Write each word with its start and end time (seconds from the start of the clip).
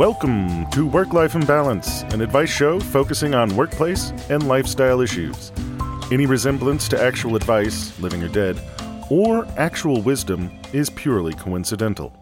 Welcome 0.00 0.64
to 0.70 0.86
Work 0.86 1.12
Life 1.12 1.34
Imbalance, 1.34 2.04
an 2.04 2.22
advice 2.22 2.48
show 2.48 2.80
focusing 2.80 3.34
on 3.34 3.54
workplace 3.54 4.12
and 4.30 4.48
lifestyle 4.48 5.02
issues. 5.02 5.52
Any 6.10 6.24
resemblance 6.24 6.88
to 6.88 6.98
actual 6.98 7.36
advice, 7.36 8.00
living 8.00 8.22
or 8.22 8.28
dead, 8.28 8.58
or 9.10 9.44
actual 9.58 10.00
wisdom 10.00 10.50
is 10.72 10.88
purely 10.88 11.34
coincidental. 11.34 12.16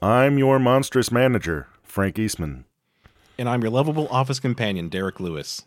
I'm 0.00 0.38
your 0.38 0.58
monstrous 0.58 1.12
manager, 1.12 1.68
Frank 1.82 2.18
Eastman. 2.18 2.64
And 3.36 3.50
I'm 3.50 3.60
your 3.60 3.70
lovable 3.70 4.08
office 4.08 4.40
companion, 4.40 4.88
Derek 4.88 5.20
Lewis. 5.20 5.66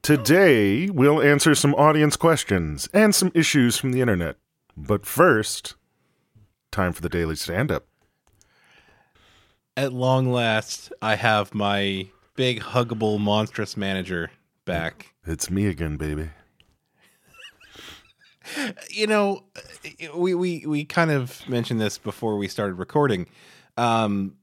Today, 0.00 0.88
we'll 0.88 1.20
answer 1.20 1.56
some 1.56 1.74
audience 1.74 2.14
questions 2.14 2.88
and 2.94 3.16
some 3.16 3.32
issues 3.34 3.78
from 3.78 3.90
the 3.90 4.00
internet. 4.00 4.36
But 4.76 5.06
first, 5.06 5.74
time 6.70 6.92
for 6.92 7.02
the 7.02 7.08
daily 7.08 7.34
stand 7.34 7.72
up. 7.72 7.86
At 9.76 9.92
long 9.92 10.30
last, 10.30 10.92
I 11.00 11.14
have 11.16 11.54
my 11.54 12.08
big, 12.36 12.60
huggable, 12.60 13.18
monstrous 13.18 13.76
manager 13.76 14.30
back. 14.64 15.14
It's 15.26 15.50
me 15.50 15.66
again, 15.66 15.96
baby. 15.96 16.30
You 18.90 19.06
know, 19.06 19.44
we 20.16 20.34
we 20.34 20.66
we 20.66 20.84
kind 20.84 21.12
of 21.12 21.48
mentioned 21.48 21.80
this 21.80 21.96
before 21.96 22.36
we 22.36 22.48
started 22.48 22.74
recording. 22.74 23.28
Um, 23.76 24.34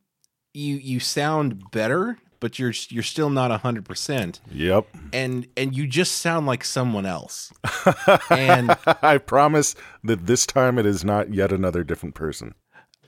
you 0.53 0.75
you 0.77 1.02
sound 1.02 1.69
better, 1.71 2.17
but 2.39 2.58
you're 2.58 2.71
you're 2.88 3.03
still 3.03 3.30
not 3.30 3.52
hundred 3.59 3.83
percent, 3.83 4.39
Yep. 4.52 4.88
and 5.11 5.47
and 5.58 5.75
you 5.75 5.86
just 5.86 6.14
sound 6.19 6.47
like 6.47 6.64
someone 6.64 7.05
else. 7.05 7.52
and 8.31 8.73
I 9.03 9.17
promise 9.17 9.75
that 10.05 10.25
this 10.27 10.45
time 10.45 10.80
it 10.80 10.86
is 10.86 11.03
not 11.03 11.33
yet 11.33 11.52
another 11.52 11.83
different 11.83 12.16
person. 12.16 12.55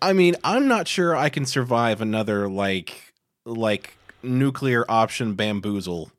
I 0.02 0.14
mean, 0.14 0.36
I'm 0.44 0.68
not 0.68 0.88
sure 0.88 1.16
I 1.16 1.30
can 1.30 1.46
survive 1.46 2.02
another 2.02 2.50
like 2.50 3.14
like 3.46 3.96
nuclear 4.24 4.86
option 4.90 5.34
bamboozle 5.34 6.12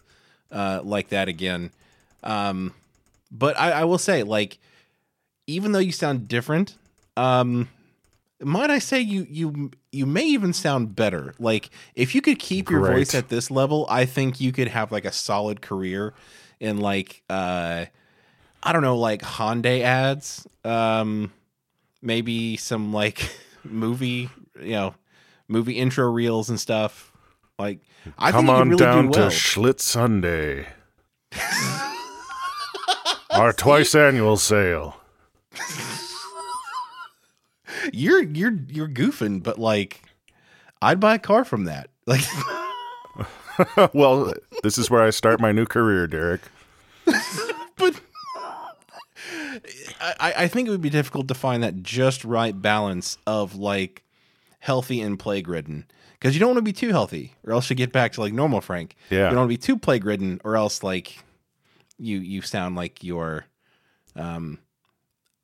uh, 0.51 0.81
like 0.85 1.09
that 1.09 1.29
again. 1.29 1.71
Um, 2.23 2.75
but 3.31 3.59
I, 3.59 3.73
I 3.73 3.85
will 3.85 3.99
say, 3.99 4.23
like, 4.23 4.59
even 5.47 5.73
though 5.73 5.79
you 5.79 5.93
sound 5.93 6.29
different, 6.29 6.77
um, 7.17 7.69
might 8.41 8.71
I 8.71 8.79
say 8.79 9.01
you 9.01 9.27
you 9.29 9.71
you 9.91 10.07
may 10.07 10.27
even 10.27 10.53
sound 10.53 10.95
better. 10.95 11.35
Like, 11.39 11.71
if 11.95 12.15
you 12.15 12.21
could 12.21 12.39
keep 12.39 12.71
your 12.71 12.81
Great. 12.81 12.95
voice 12.95 13.15
at 13.15 13.29
this 13.29 13.51
level, 13.51 13.87
I 13.89 14.05
think 14.05 14.41
you 14.41 14.53
could 14.53 14.69
have 14.69 14.93
like 14.93 15.05
a 15.05 15.13
solid 15.13 15.61
career 15.63 16.13
in 16.61 16.79
like 16.79 17.23
uh, 17.31 17.87
I 18.63 18.73
don't 18.73 18.83
know, 18.83 18.97
like 18.97 19.23
Hyundai 19.23 19.81
ads. 19.81 20.47
Um, 20.65 21.33
maybe 22.01 22.57
some 22.57 22.93
like 22.93 23.31
movie, 23.65 24.31
you 24.61 24.73
know, 24.73 24.95
movie 25.49 25.79
intro 25.79 26.11
reels 26.11 26.49
and 26.49 26.59
stuff. 26.59 27.13
Like, 27.59 27.81
I 28.19 28.31
Come 28.31 28.51
on 28.51 28.71
really 28.71 28.79
down 28.79 29.07
do 29.07 29.13
to 29.13 29.21
well. 29.21 29.31
Schlitz 29.31 29.81
Sunday. 29.81 30.69
Our 33.31 33.53
twice 33.53 33.95
annual 33.95 34.37
sale. 34.37 34.97
you're 37.93 38.23
you're 38.23 38.59
you're 38.69 38.89
goofing, 38.89 39.43
but 39.43 39.59
like, 39.59 40.03
I'd 40.81 41.01
buy 41.01 41.15
a 41.15 41.19
car 41.19 41.45
from 41.45 41.65
that. 41.65 41.89
Like, 42.07 42.25
well, 43.95 44.33
this 44.63 44.77
is 44.77 44.91
where 44.91 45.03
I 45.03 45.11
start 45.11 45.41
my 45.41 45.53
new 45.53 45.67
career, 45.67 46.07
Derek. 46.07 46.43
I, 50.03 50.35
I 50.37 50.49
think 50.49 50.69
it 50.69 50.71
would 50.71 50.81
be 50.81 50.91
difficult 50.91 51.29
to 51.29 51.35
find 51.35 51.63
that 51.63 51.83
just 51.83 52.25
right 52.25 52.61
balance 52.61 53.19
of 53.27 53.55
like 53.55 54.03
healthy 54.61 55.01
and 55.01 55.19
plague 55.19 55.49
ridden. 55.49 55.87
Because 56.13 56.35
you 56.35 56.41
don't 56.41 56.51
want 56.51 56.59
to 56.59 56.63
be 56.63 56.73
too 56.73 56.91
healthy, 56.91 57.35
or 57.45 57.53
else 57.53 57.69
you 57.69 57.75
get 57.75 57.93
back 57.93 58.13
to 58.13 58.21
like 58.21 58.33
normal 58.33 58.61
Frank. 58.61 58.95
Yeah. 59.11 59.25
You 59.25 59.31
don't 59.31 59.37
want 59.39 59.51
to 59.51 59.55
be 59.55 59.57
too 59.57 59.79
plague 59.79 60.05
ridden, 60.05 60.41
or 60.45 60.57
else 60.57 60.83
like 60.83 61.19
you 61.99 62.19
you 62.19 62.43
sound 62.43 62.77
like 62.77 63.03
you're 63.03 63.47
um 64.17 64.59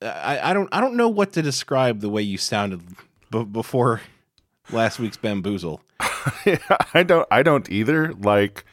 I, 0.01 0.51
I 0.51 0.53
don't 0.53 0.69
I 0.73 0.81
don't 0.81 0.95
know 0.95 1.09
what 1.09 1.33
to 1.33 1.43
describe 1.43 2.01
the 2.01 2.09
way 2.09 2.23
you 2.23 2.39
sounded 2.39 2.83
b- 3.31 3.45
before 3.45 4.03
last 4.71 4.99
week's 4.99 5.17
bamboozle. 5.17 5.81
I 6.95 7.03
don't 7.05 7.27
I 7.31 7.43
don't 7.43 7.69
either. 7.71 8.13
Like 8.15 8.65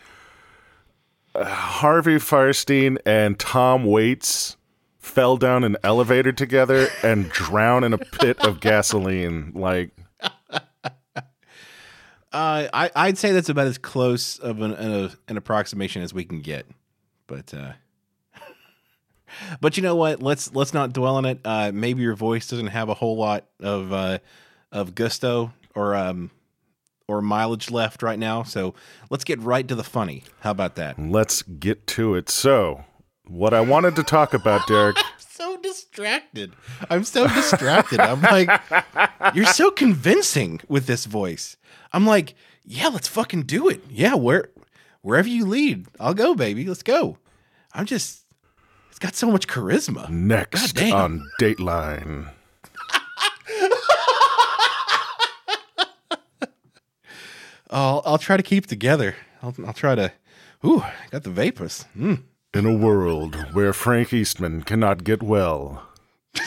uh, 1.33 1.45
Harvey 1.45 2.15
Fierstein 2.17 2.97
and 3.05 3.39
Tom 3.39 3.85
Waits 3.85 4.54
fell 5.05 5.37
down 5.37 5.63
an 5.63 5.77
elevator 5.83 6.31
together 6.31 6.87
and 7.03 7.29
drown 7.29 7.83
in 7.83 7.93
a 7.93 7.97
pit 7.97 8.37
of 8.39 8.59
gasoline. 8.59 9.51
Like 9.53 9.91
Uh, 12.33 12.67
I 12.73 12.91
I'd 12.97 13.17
say 13.17 13.31
that's 13.31 13.47
about 13.47 13.67
as 13.67 13.77
close 13.77 14.39
of 14.39 14.61
an 14.61 14.73
an, 14.73 15.11
an 15.29 15.37
approximation 15.37 16.01
as 16.01 16.13
we 16.13 16.25
can 16.25 16.41
get, 16.41 16.65
but 17.27 17.53
uh, 17.53 17.71
but 19.61 19.77
you 19.77 19.83
know 19.83 19.95
what? 19.95 20.21
Let's 20.21 20.53
let's 20.53 20.73
not 20.73 20.91
dwell 20.91 21.15
on 21.15 21.23
it. 21.23 21.39
Uh, 21.45 21.71
maybe 21.73 22.01
your 22.01 22.15
voice 22.15 22.49
doesn't 22.49 22.67
have 22.67 22.89
a 22.89 22.93
whole 22.93 23.15
lot 23.15 23.45
of 23.61 23.93
uh, 23.93 24.17
of 24.69 24.95
gusto 24.95 25.53
or 25.75 25.95
um 25.95 26.29
or 27.07 27.21
mileage 27.21 27.71
left 27.71 28.03
right 28.03 28.19
now. 28.19 28.43
So 28.43 28.73
let's 29.09 29.23
get 29.23 29.39
right 29.39 29.65
to 29.69 29.75
the 29.75 29.83
funny. 29.85 30.23
How 30.41 30.51
about 30.51 30.75
that? 30.75 30.99
let's 30.99 31.41
get 31.41 31.87
to 31.87 32.15
it. 32.15 32.29
So, 32.29 32.83
what 33.27 33.53
I 33.53 33.61
wanted 33.61 33.95
to 33.97 34.03
talk 34.03 34.33
about, 34.33 34.67
Derek, 34.67 34.97
I'm 34.99 35.03
So 35.17 35.57
distracted. 35.57 36.53
I'm 36.89 37.03
so 37.03 37.27
distracted. 37.27 37.99
I'm 37.99 38.21
like, 38.21 38.49
you're 39.33 39.45
so 39.45 39.71
convincing 39.71 40.61
with 40.67 40.85
this 40.85 41.05
voice. 41.05 41.57
I'm 41.93 42.05
like, 42.05 42.35
yeah, 42.63 42.87
let's 42.87 43.07
fucking 43.07 43.43
do 43.43 43.67
it. 43.69 43.83
Yeah, 43.89 44.15
where 44.15 44.49
wherever 45.01 45.27
you 45.27 45.45
lead, 45.45 45.87
I'll 45.99 46.13
go, 46.13 46.35
baby. 46.35 46.65
Let's 46.65 46.83
go. 46.83 47.17
I'm 47.73 47.85
just, 47.85 48.21
it's 48.89 48.99
got 48.99 49.15
so 49.15 49.29
much 49.29 49.47
charisma. 49.47 50.09
next 50.09 50.73
God 50.73 50.91
on 50.93 51.29
Dateline. 51.41 52.31
I'll 57.69 58.01
I'll 58.05 58.17
try 58.17 58.37
to 58.37 58.43
keep 58.43 58.67
together. 58.67 59.15
I'll 59.41 59.53
I'll 59.65 59.73
try 59.73 59.95
to. 59.95 60.11
Ooh, 60.63 60.79
I 60.81 60.93
got 61.11 61.23
the 61.23 61.29
vapors. 61.29 61.85
Mm. 61.97 62.23
In 62.55 62.65
a 62.65 62.73
world 62.73 63.35
where 63.53 63.73
Frank 63.73 64.13
Eastman 64.13 64.63
cannot 64.63 65.03
get 65.03 65.21
well, 65.21 65.83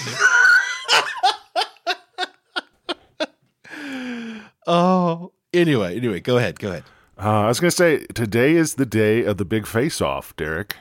Oh, 4.66 5.32
anyway, 5.52 5.96
anyway, 5.96 6.20
go 6.20 6.36
ahead, 6.36 6.58
go 6.58 6.68
ahead. 6.70 6.84
Uh, 7.18 7.40
I 7.44 7.46
was 7.48 7.58
going 7.58 7.70
to 7.70 7.76
say 7.76 8.04
today 8.14 8.54
is 8.54 8.74
the 8.74 8.86
day 8.86 9.24
of 9.24 9.38
the 9.38 9.44
big 9.44 9.66
face-off, 9.66 10.36
Derek. 10.36 10.76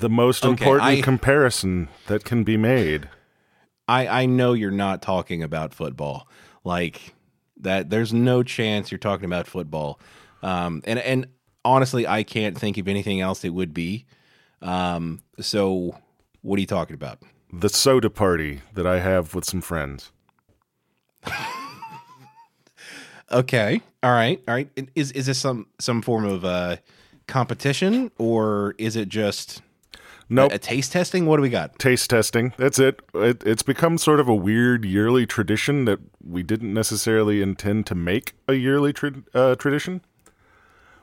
The 0.00 0.08
most 0.08 0.44
Okay, 0.44 0.50
important 0.52 0.84
I- 0.84 1.00
comparison 1.02 1.88
that 2.06 2.24
can 2.24 2.42
be 2.44 2.56
made. 2.56 3.08
I 3.86 4.06
I 4.22 4.26
know 4.26 4.52
you're 4.54 4.70
not 4.72 5.00
talking 5.02 5.42
about 5.42 5.72
football. 5.72 6.28
Like 6.64 7.14
that 7.60 7.88
there's 7.88 8.12
no 8.12 8.42
chance 8.42 8.90
you're 8.90 8.98
talking 8.98 9.24
about 9.24 9.46
football. 9.46 9.98
Um 10.42 10.82
and 10.84 10.98
and 10.98 11.26
honestly 11.64 12.06
I 12.06 12.22
can't 12.22 12.56
think 12.58 12.78
of 12.78 12.88
anything 12.88 13.20
else 13.20 13.44
it 13.44 13.50
would 13.50 13.72
be. 13.74 14.06
Um 14.62 15.22
so 15.40 15.96
what 16.42 16.56
are 16.56 16.60
you 16.60 16.66
talking 16.66 16.94
about? 16.94 17.18
The 17.52 17.68
soda 17.68 18.10
party 18.10 18.60
that 18.74 18.86
I 18.86 19.00
have 19.00 19.34
with 19.34 19.44
some 19.44 19.60
friends. 19.60 20.12
Okay. 23.30 23.80
All 24.02 24.12
right. 24.12 24.40
All 24.48 24.54
right. 24.54 24.68
Is 24.94 25.12
is 25.12 25.26
this 25.26 25.38
some 25.38 25.66
some 25.78 26.00
form 26.02 26.24
of 26.24 26.44
uh 26.44 26.76
competition 27.26 28.10
or 28.16 28.74
is 28.78 28.96
it 28.96 29.08
just 29.10 29.60
Nope. 30.30 30.52
a, 30.52 30.54
a 30.54 30.58
taste 30.58 30.92
testing? 30.92 31.26
What 31.26 31.36
do 31.36 31.42
we 31.42 31.50
got? 31.50 31.78
Taste 31.78 32.08
testing. 32.10 32.52
That's 32.56 32.78
it. 32.78 33.00
it. 33.14 33.42
It's 33.44 33.62
become 33.62 33.98
sort 33.98 34.20
of 34.20 34.28
a 34.28 34.34
weird 34.34 34.84
yearly 34.84 35.26
tradition 35.26 35.84
that 35.86 35.98
we 36.26 36.42
didn't 36.42 36.72
necessarily 36.72 37.42
intend 37.42 37.86
to 37.86 37.94
make 37.94 38.34
a 38.46 38.54
yearly 38.54 38.92
tra- 38.94 39.22
uh, 39.34 39.54
tradition. 39.56 40.00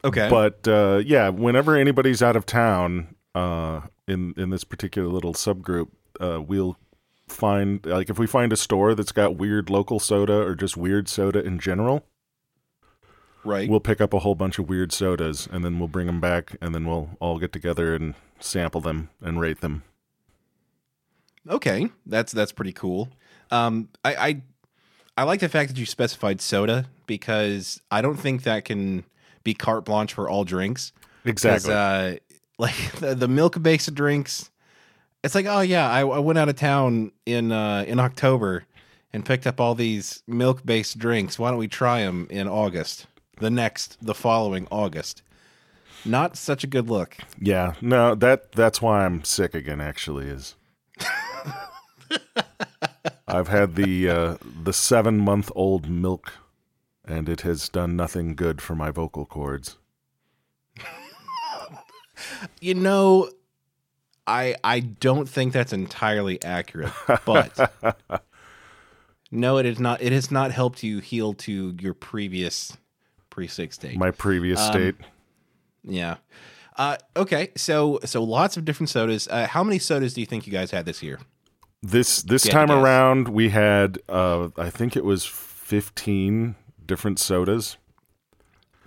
Okay. 0.06 0.30
But 0.30 0.68
uh, 0.68 1.02
yeah, 1.06 1.30
whenever 1.30 1.76
anybody's 1.76 2.22
out 2.22 2.36
of 2.36 2.46
town 2.46 3.16
uh, 3.34 3.82
in 4.08 4.34
in 4.38 4.52
this 4.52 4.64
particular 4.64 5.10
little 5.10 5.34
subgroup, 5.34 5.90
uh, 6.22 6.42
we'll 6.46 6.78
find 7.28 7.84
like 7.86 8.10
if 8.10 8.20
we 8.20 8.28
find 8.28 8.54
a 8.54 8.58
store 8.58 8.94
that's 8.96 9.12
got 9.12 9.36
weird 9.36 9.70
local 9.70 10.00
soda 10.00 10.34
or 10.42 10.54
just 10.56 10.78
weird 10.78 11.10
soda 11.10 11.44
in 11.44 11.58
general, 11.60 12.06
Right. 13.44 13.68
we'll 13.68 13.80
pick 13.80 14.00
up 14.00 14.14
a 14.14 14.20
whole 14.20 14.36
bunch 14.36 14.60
of 14.60 14.70
weird 14.70 14.92
sodas 14.94 15.48
and 15.52 15.66
then 15.66 15.80
we'll 15.80 15.88
bring 15.88 16.06
them 16.08 16.22
back 16.22 16.56
and 16.62 16.74
then 16.76 16.86
we'll 16.86 17.10
all 17.20 17.40
get 17.40 17.52
together 17.52 17.96
and 17.96 18.14
sample 18.40 18.80
them 18.82 19.10
and 19.22 19.40
rate 19.40 19.62
them. 19.62 19.82
Okay, 21.50 21.90
that's 22.06 22.32
that's 22.32 22.52
pretty 22.52 22.74
cool. 22.74 23.10
Um, 23.52 23.90
I, 24.04 24.16
I 24.16 24.42
I 25.18 25.24
like 25.24 25.40
the 25.40 25.50
fact 25.50 25.70
that 25.70 25.78
you 25.80 25.86
specified 25.86 26.42
soda 26.42 26.88
because 27.08 27.82
I 27.92 28.02
don't 28.02 28.18
think 28.18 28.44
that 28.44 28.66
can 28.66 29.04
be 29.46 29.54
carte 29.54 29.86
blanche 29.86 30.14
for 30.14 30.28
all 30.28 30.44
drinks. 30.44 30.92
Exactly. 31.24 31.74
Uh, 31.74 32.16
like 32.58 32.76
the, 33.00 33.16
the 33.16 33.30
milk 33.30 33.62
based 33.64 33.94
drinks, 33.96 34.50
it's 35.24 35.36
like, 35.36 35.46
oh 35.46 35.62
yeah, 35.62 35.90
I, 35.90 36.02
I 36.02 36.20
went 36.20 36.38
out 36.38 36.50
of 36.50 36.58
town 36.58 37.14
in 37.26 37.54
uh, 37.54 37.86
in 37.88 38.02
October 38.02 38.66
and 39.14 39.26
picked 39.26 39.48
up 39.48 39.62
all 39.62 39.76
these 39.76 40.22
milk 40.28 40.66
based 40.66 41.00
drinks. 41.00 41.40
Why 41.40 41.52
don't 41.52 41.60
we 41.60 41.70
try 41.70 42.02
them 42.02 42.28
in 42.30 42.50
August? 42.50 43.08
The 43.40 43.50
next, 43.50 43.98
the 44.06 44.14
following 44.14 44.68
August. 44.70 45.22
Not 46.04 46.38
such 46.38 46.64
a 46.64 46.68
good 46.68 46.90
look. 46.90 47.18
yeah. 47.40 47.74
No, 47.82 48.14
that 48.16 48.52
that's 48.52 48.82
why 48.82 49.06
I'm 49.06 49.24
sick 49.24 49.56
again 49.56 49.82
actually 49.82 50.28
is 50.28 50.56
I've 53.28 53.48
had 53.48 53.76
the 53.76 54.10
uh, 54.10 54.38
the 54.64 54.72
7-month-old 54.72 55.90
milk 55.90 56.34
and 57.08 57.30
it 57.30 57.42
has 57.42 57.70
done 57.70 57.96
nothing 57.96 58.36
good 58.36 58.62
for 58.62 58.76
my 58.76 58.92
vocal 58.92 59.26
cords. 59.26 59.78
You 62.62 62.74
know, 62.76 63.30
I 64.26 64.56
I 64.64 64.80
don't 64.80 65.28
think 65.28 65.52
that's 65.54 65.74
entirely 65.74 66.42
accurate, 66.44 66.94
but 67.26 67.72
no, 69.32 69.58
it 69.58 69.66
is 69.66 69.80
not. 69.80 70.02
It 70.02 70.12
has 70.14 70.32
not 70.32 70.52
helped 70.52 70.82
you 70.82 71.00
heal 71.00 71.34
to 71.34 71.76
your 71.80 71.94
previous 71.94 72.78
pre-sick 73.30 73.74
state. 73.74 73.98
My 73.98 74.12
previous 74.12 74.62
Um, 74.62 74.68
state. 74.72 74.96
yeah. 75.84 76.16
Uh, 76.78 76.98
okay, 77.16 77.52
so 77.56 78.00
so 78.06 78.24
lots 78.24 78.56
of 78.58 78.66
different 78.66 78.90
sodas. 78.90 79.28
Uh, 79.28 79.48
how 79.48 79.64
many 79.64 79.78
sodas 79.80 80.14
do 80.14 80.22
you 80.22 80.26
think 80.28 80.48
you 80.48 80.54
guys 80.54 80.72
had 80.72 80.86
this 80.86 81.04
year? 81.04 81.20
This 81.82 82.22
this 82.22 82.44
Yeah, 82.46 82.54
time 82.54 82.72
around 82.72 83.28
we 83.28 83.50
had 83.50 84.00
uh 84.10 84.50
I 84.58 84.70
think 84.70 84.96
it 84.96 85.04
was 85.04 85.26
15 85.26 86.56
different 86.88 87.20
sodas. 87.20 87.78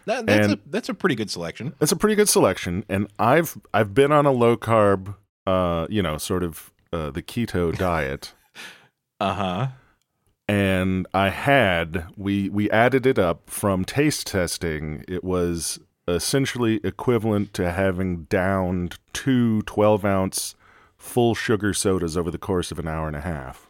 That, 0.06 0.26
that's 0.26 0.46
And- 0.48 0.54
a 0.54 0.60
that's 0.66 0.88
a 0.88 0.94
pretty 0.94 1.14
good 1.14 1.30
selection. 1.30 1.74
That's 1.78 1.92
a 1.92 1.96
pretty 1.96 2.14
good 2.16 2.28
selection 2.28 2.84
and 2.88 3.08
I've 3.18 3.58
I've 3.74 3.92
been 3.94 4.10
on 4.12 4.24
a 4.26 4.30
low 4.32 4.56
carb 4.56 5.14
uh 5.46 5.86
you 5.90 6.02
know 6.02 6.16
sort 6.18 6.42
of 6.42 6.72
uh, 6.92 7.10
the 7.10 7.22
keto 7.22 7.76
diet 7.86 8.32
Uh 9.20 9.34
huh. 9.34 9.66
and 10.48 11.06
I 11.12 11.28
had 11.28 12.06
we 12.16 12.48
we 12.48 12.70
added 12.70 13.04
it 13.06 13.18
up 13.18 13.50
from 13.50 13.84
taste 13.84 14.26
testing 14.28 15.04
it 15.06 15.22
was 15.22 15.78
essentially 16.06 16.80
equivalent 16.84 17.52
to 17.52 17.70
having 17.70 18.24
downed 18.30 18.98
two 19.12 19.60
12 19.62 20.06
ounce 20.06 20.54
full 20.96 21.34
sugar 21.34 21.74
sodas 21.74 22.16
over 22.16 22.30
the 22.30 22.38
course 22.38 22.72
of 22.72 22.78
an 22.78 22.88
hour 22.88 23.06
and 23.08 23.16
a 23.16 23.20
half. 23.20 23.67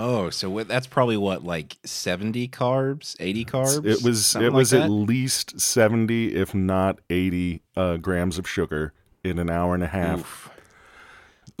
Oh, 0.00 0.30
so 0.30 0.48
what, 0.48 0.68
that's 0.68 0.86
probably 0.86 1.16
what 1.16 1.42
like 1.42 1.76
seventy 1.84 2.46
carbs, 2.46 3.16
eighty 3.18 3.44
carbs. 3.44 3.84
It 3.84 4.00
was 4.04 4.36
it 4.36 4.42
like 4.42 4.52
was 4.52 4.72
at 4.72 4.88
least 4.88 5.60
seventy, 5.60 6.36
if 6.36 6.54
not 6.54 7.00
eighty, 7.10 7.62
uh, 7.76 7.96
grams 7.96 8.38
of 8.38 8.48
sugar 8.48 8.92
in 9.24 9.40
an 9.40 9.50
hour 9.50 9.74
and 9.74 9.82
a 9.82 9.88
half. 9.88 10.20
Oof. 10.20 10.50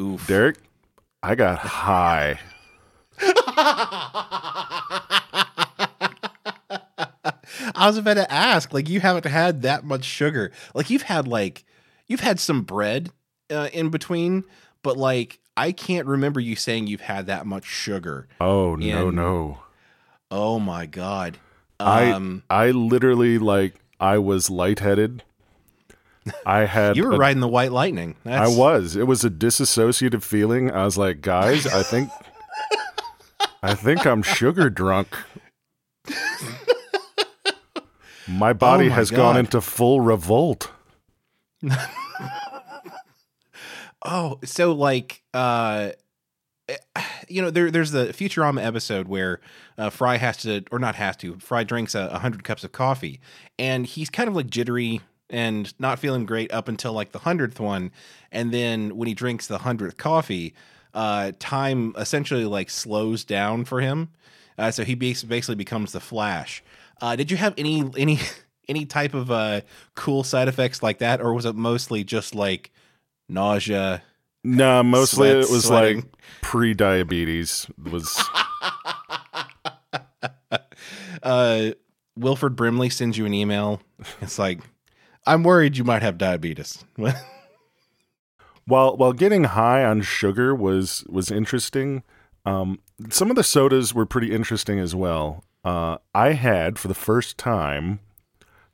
Oof. 0.00 0.26
Derek, 0.28 0.58
I 1.20 1.34
got 1.34 1.58
high. 1.58 2.38
I 7.74 7.86
was 7.88 7.96
about 7.96 8.14
to 8.14 8.32
ask, 8.32 8.72
like, 8.72 8.88
you 8.88 9.00
haven't 9.00 9.26
had 9.26 9.62
that 9.62 9.82
much 9.82 10.04
sugar. 10.04 10.52
Like, 10.74 10.90
you've 10.90 11.02
had 11.02 11.26
like, 11.26 11.64
you've 12.06 12.20
had 12.20 12.38
some 12.38 12.62
bread 12.62 13.10
uh, 13.50 13.68
in 13.72 13.90
between, 13.90 14.44
but 14.88 14.96
like, 14.96 15.38
I 15.54 15.72
can't 15.72 16.06
remember 16.06 16.40
you 16.40 16.56
saying 16.56 16.86
you've 16.86 17.02
had 17.02 17.26
that 17.26 17.44
much 17.44 17.66
sugar. 17.66 18.26
Oh 18.40 18.74
no 18.74 19.10
no! 19.10 19.58
Oh 20.30 20.58
my 20.58 20.86
god. 20.86 21.36
I 21.78 22.10
Um, 22.10 22.42
I 22.48 22.70
literally 22.70 23.38
like 23.38 23.74
I 24.00 24.16
was 24.18 24.48
lightheaded. 24.48 25.22
I 26.46 26.60
had 26.64 26.96
you 26.96 27.04
were 27.04 27.12
a- 27.12 27.18
riding 27.18 27.40
the 27.40 27.48
white 27.48 27.70
lightning. 27.70 28.16
I 28.24 28.48
was. 28.48 28.96
It 28.96 29.06
was 29.06 29.24
a 29.24 29.30
disassociative 29.30 30.22
feeling. 30.22 30.70
I 30.72 30.84
was 30.86 30.96
like, 30.96 31.20
guys, 31.20 31.66
I 31.66 31.82
think 31.82 32.08
I 33.62 33.74
think 33.74 34.06
I'm 34.06 34.22
sugar 34.22 34.70
drunk. 34.70 35.08
My 38.26 38.52
body 38.52 38.86
Oh 38.86 38.88
my 38.90 38.94
has 38.94 39.10
gone 39.10 39.36
into 39.36 39.60
full 39.60 40.00
revolt. 40.00 40.70
Oh, 44.04 44.38
so 44.44 44.72
like, 44.72 45.22
uh, 45.34 45.90
eh, 46.68 46.76
you 47.28 47.42
know, 47.42 47.50
there 47.50 47.70
there's 47.70 47.90
the 47.90 48.06
Futurama 48.06 48.64
episode 48.64 49.08
where 49.08 49.40
uh, 49.76 49.90
Fry 49.90 50.16
has 50.16 50.38
to, 50.38 50.64
or 50.70 50.78
not 50.78 50.94
has 50.94 51.16
to, 51.18 51.38
Fry 51.38 51.64
drinks 51.64 51.94
a, 51.94 52.08
a 52.12 52.18
hundred 52.18 52.44
cups 52.44 52.64
of 52.64 52.72
coffee, 52.72 53.20
and 53.58 53.86
he's 53.86 54.10
kind 54.10 54.28
of 54.28 54.36
like 54.36 54.48
jittery 54.48 55.00
and 55.30 55.78
not 55.78 55.98
feeling 55.98 56.24
great 56.24 56.52
up 56.52 56.68
until 56.68 56.92
like 56.92 57.12
the 57.12 57.20
hundredth 57.20 57.60
one, 57.60 57.90
and 58.32 58.52
then 58.52 58.96
when 58.96 59.08
he 59.08 59.14
drinks 59.14 59.46
the 59.46 59.58
hundredth 59.58 59.96
coffee, 59.96 60.54
uh, 60.94 61.32
time 61.38 61.94
essentially 61.98 62.44
like 62.44 62.70
slows 62.70 63.24
down 63.24 63.64
for 63.64 63.80
him, 63.80 64.10
uh, 64.56 64.70
so 64.70 64.84
he 64.84 64.94
basically 64.94 65.54
becomes 65.54 65.92
the 65.92 66.00
Flash. 66.00 66.62
Uh, 67.00 67.16
did 67.16 67.30
you 67.30 67.36
have 67.36 67.54
any 67.58 67.90
any 67.96 68.18
any 68.68 68.84
type 68.84 69.14
of 69.14 69.30
uh, 69.30 69.62
cool 69.94 70.22
side 70.22 70.48
effects 70.48 70.82
like 70.82 70.98
that, 70.98 71.20
or 71.20 71.34
was 71.34 71.44
it 71.44 71.54
mostly 71.54 72.04
just 72.04 72.34
like 72.34 72.70
nausea? 73.28 74.02
No, 74.44 74.82
mostly 74.82 75.28
Sweat, 75.30 75.36
it 75.36 75.50
was 75.50 75.64
sweating. 75.66 75.96
like 75.96 76.06
pre-diabetes. 76.42 77.66
Was 77.90 78.22
uh, 81.22 81.70
Wilford 82.16 82.56
Brimley 82.56 82.90
sends 82.90 83.18
you 83.18 83.26
an 83.26 83.34
email. 83.34 83.80
It's 84.20 84.38
like, 84.38 84.60
I'm 85.26 85.42
worried 85.42 85.76
you 85.76 85.84
might 85.84 86.02
have 86.02 86.18
diabetes. 86.18 86.84
while 88.66 88.96
while 88.96 89.12
getting 89.12 89.44
high 89.44 89.84
on 89.84 90.02
sugar 90.02 90.54
was 90.54 91.04
was 91.08 91.30
interesting. 91.30 92.02
Um, 92.44 92.80
some 93.10 93.30
of 93.30 93.36
the 93.36 93.44
sodas 93.44 93.92
were 93.94 94.06
pretty 94.06 94.32
interesting 94.32 94.78
as 94.78 94.94
well. 94.94 95.44
Uh, 95.64 95.98
I 96.14 96.32
had 96.32 96.78
for 96.78 96.88
the 96.88 96.94
first 96.94 97.36
time 97.36 98.00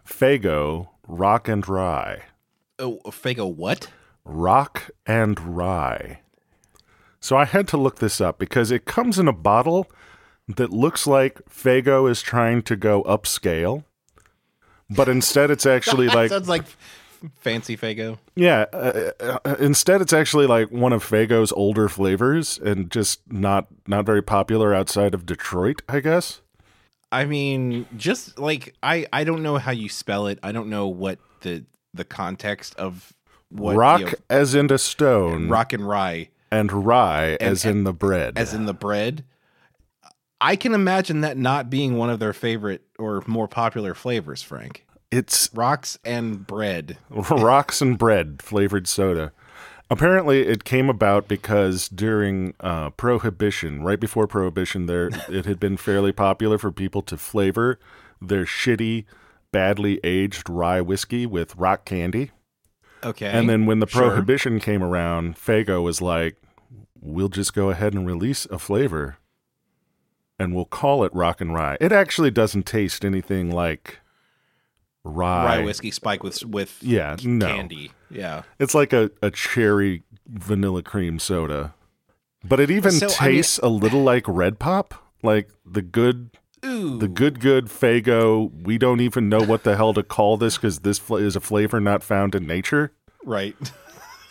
Faygo 0.06 0.88
Rock 1.08 1.48
and 1.48 1.66
Rye. 1.66 2.22
oh, 2.78 3.00
Faygo, 3.06 3.52
what? 3.52 3.88
Rock 4.24 4.90
and 5.06 5.56
Rye. 5.56 6.20
So 7.20 7.36
I 7.36 7.44
had 7.44 7.66
to 7.68 7.76
look 7.76 8.00
this 8.00 8.20
up 8.20 8.38
because 8.38 8.70
it 8.70 8.84
comes 8.84 9.18
in 9.18 9.28
a 9.28 9.32
bottle 9.32 9.90
that 10.48 10.70
looks 10.70 11.06
like 11.06 11.40
Faygo 11.46 12.10
is 12.10 12.20
trying 12.20 12.62
to 12.62 12.76
go 12.76 13.02
upscale, 13.04 13.84
but 14.90 15.08
instead 15.08 15.50
it's 15.50 15.64
actually 15.66 16.08
like 16.08 16.28
sounds 16.28 16.48
like 16.48 16.64
fancy 17.36 17.76
Faygo. 17.76 18.18
yeah, 18.36 18.66
uh, 18.72 19.10
uh, 19.20 19.56
instead 19.58 20.02
it's 20.02 20.12
actually 20.12 20.46
like 20.46 20.70
one 20.70 20.92
of 20.92 21.02
Faygo's 21.02 21.52
older 21.52 21.88
flavors 21.88 22.58
and 22.58 22.90
just 22.90 23.20
not 23.32 23.68
not 23.86 24.04
very 24.04 24.22
popular 24.22 24.74
outside 24.74 25.14
of 25.14 25.24
Detroit, 25.24 25.80
I 25.88 26.00
guess. 26.00 26.42
I 27.10 27.24
mean, 27.24 27.86
just 27.96 28.38
like 28.38 28.74
I, 28.82 29.06
I 29.12 29.24
don't 29.24 29.42
know 29.42 29.56
how 29.56 29.70
you 29.70 29.88
spell 29.88 30.26
it. 30.26 30.38
I 30.42 30.52
don't 30.52 30.68
know 30.68 30.88
what 30.88 31.18
the 31.40 31.64
the 31.94 32.04
context 32.04 32.74
of 32.74 33.14
what 33.54 33.76
rock 33.76 34.00
you 34.00 34.06
know, 34.06 34.12
as 34.30 34.54
in 34.54 34.70
a 34.72 34.78
stone, 34.78 35.48
rock 35.48 35.72
and 35.72 35.86
rye 35.86 36.28
and 36.50 36.70
rye 36.72 37.36
And- 37.40 37.42
as 37.52 37.64
in 37.64 37.84
the 37.84 37.92
bread. 37.92 38.36
as 38.36 38.52
in 38.54 38.66
the 38.66 38.74
bread. 38.74 39.24
I 40.40 40.56
can 40.56 40.74
imagine 40.74 41.20
that 41.22 41.38
not 41.38 41.70
being 41.70 41.96
one 41.96 42.10
of 42.10 42.18
their 42.18 42.32
favorite 42.34 42.82
or 42.98 43.22
more 43.26 43.48
popular 43.48 43.94
flavors, 43.94 44.42
Frank. 44.42 44.84
it's 45.10 45.48
Rocks 45.54 45.98
and 46.04 46.46
bread. 46.46 46.98
rocks 47.10 47.80
and 47.80 47.96
bread 47.96 48.42
flavored 48.42 48.86
soda. 48.88 49.32
Apparently, 49.90 50.46
it 50.46 50.64
came 50.64 50.88
about 50.90 51.28
because 51.28 51.88
during 51.88 52.54
uh, 52.60 52.90
Prohibition, 52.90 53.82
right 53.84 54.00
before 54.00 54.26
Prohibition, 54.26 54.86
there 54.86 55.08
it 55.28 55.44
had 55.46 55.60
been 55.60 55.76
fairly 55.76 56.10
popular 56.12 56.58
for 56.58 56.72
people 56.72 57.00
to 57.02 57.16
flavor 57.16 57.78
their 58.20 58.44
shitty, 58.44 59.04
badly 59.52 60.00
aged 60.02 60.50
rye 60.50 60.80
whiskey 60.80 61.26
with 61.26 61.54
rock 61.56 61.84
candy. 61.84 62.32
Okay. 63.04 63.26
And 63.26 63.48
then 63.48 63.66
when 63.66 63.80
the 63.80 63.86
Sure. 63.86 64.08
Prohibition 64.10 64.60
came 64.60 64.82
around, 64.82 65.36
Faygo 65.36 65.82
was 65.82 66.00
like, 66.00 66.36
"We'll 67.00 67.28
just 67.28 67.54
go 67.54 67.70
ahead 67.70 67.94
and 67.94 68.06
release 68.06 68.46
a 68.46 68.58
flavor, 68.58 69.16
and 70.38 70.54
we'll 70.54 70.64
call 70.64 71.04
it 71.04 71.14
Rock 71.14 71.40
and 71.40 71.52
Rye." 71.54 71.76
It 71.80 71.92
actually 71.92 72.30
doesn't 72.30 72.64
taste 72.66 73.04
anything 73.04 73.50
like 73.50 73.98
rye. 75.04 75.58
rye 75.58 75.64
whiskey 75.64 75.90
spike 75.90 76.22
with 76.22 76.44
with 76.44 76.78
Yeah, 76.82 77.16
no. 77.22 77.46
candy. 77.46 77.92
Yeah. 78.10 78.42
It's 78.58 78.74
like 78.74 78.92
a, 78.92 79.10
a 79.22 79.30
cherry 79.30 80.02
vanilla 80.26 80.82
cream 80.82 81.18
soda. 81.18 81.74
But 82.46 82.60
it 82.60 82.70
even 82.70 82.92
So, 82.92 83.06
I 83.06 83.08
mean- 83.08 83.16
tastes 83.36 83.58
a 83.58 83.68
little 83.68 84.02
like 84.02 84.24
Red 84.28 84.58
Pop, 84.58 84.94
like 85.22 85.48
the 85.66 85.82
good, 85.82 86.30
Ooh. 86.64 86.98
the 86.98 87.08
good, 87.08 87.40
good 87.40 87.66
Faygo. 87.66 88.50
We 88.64 88.78
don't 88.78 89.00
even 89.00 89.28
know 89.28 89.42
what 89.42 89.64
the 89.64 89.76
hell 89.76 89.92
to 89.94 90.02
call 90.02 90.36
this 90.36 90.56
because 90.56 90.80
this 90.80 90.98
fl- 90.98 91.16
is 91.16 91.36
a 91.36 91.40
flavor 91.40 91.80
not 91.80 92.02
found 92.02 92.34
in 92.34 92.46
nature. 92.46 92.92
Right. 93.24 93.56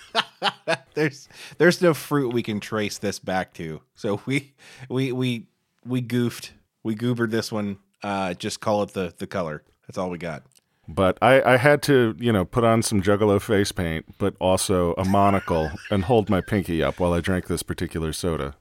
there's 0.93 1.29
there's 1.57 1.81
no 1.81 1.93
fruit 1.93 2.33
we 2.33 2.43
can 2.43 2.59
trace 2.59 2.97
this 2.97 3.19
back 3.19 3.53
to. 3.55 3.81
So 3.95 4.21
we 4.25 4.53
we 4.89 5.11
we 5.11 5.47
we 5.85 6.01
goofed. 6.01 6.53
We 6.83 6.95
goobered 6.95 7.31
this 7.31 7.51
one. 7.51 7.77
Uh 8.01 8.33
just 8.33 8.59
call 8.59 8.83
it 8.83 8.93
the 8.93 9.13
the 9.17 9.27
color. 9.27 9.63
That's 9.87 9.97
all 9.97 10.09
we 10.09 10.17
got. 10.17 10.43
But 10.87 11.17
I, 11.21 11.53
I 11.53 11.57
had 11.57 11.81
to, 11.83 12.13
you 12.19 12.33
know, 12.33 12.43
put 12.43 12.65
on 12.65 12.81
some 12.81 13.01
Juggalo 13.01 13.41
face 13.41 13.71
paint, 13.71 14.05
but 14.17 14.35
also 14.39 14.93
a 14.97 15.05
monocle 15.05 15.71
and 15.91 16.03
hold 16.03 16.29
my 16.29 16.41
pinky 16.41 16.83
up 16.83 16.99
while 16.99 17.13
I 17.13 17.21
drank 17.21 17.47
this 17.47 17.63
particular 17.63 18.11
soda. 18.11 18.55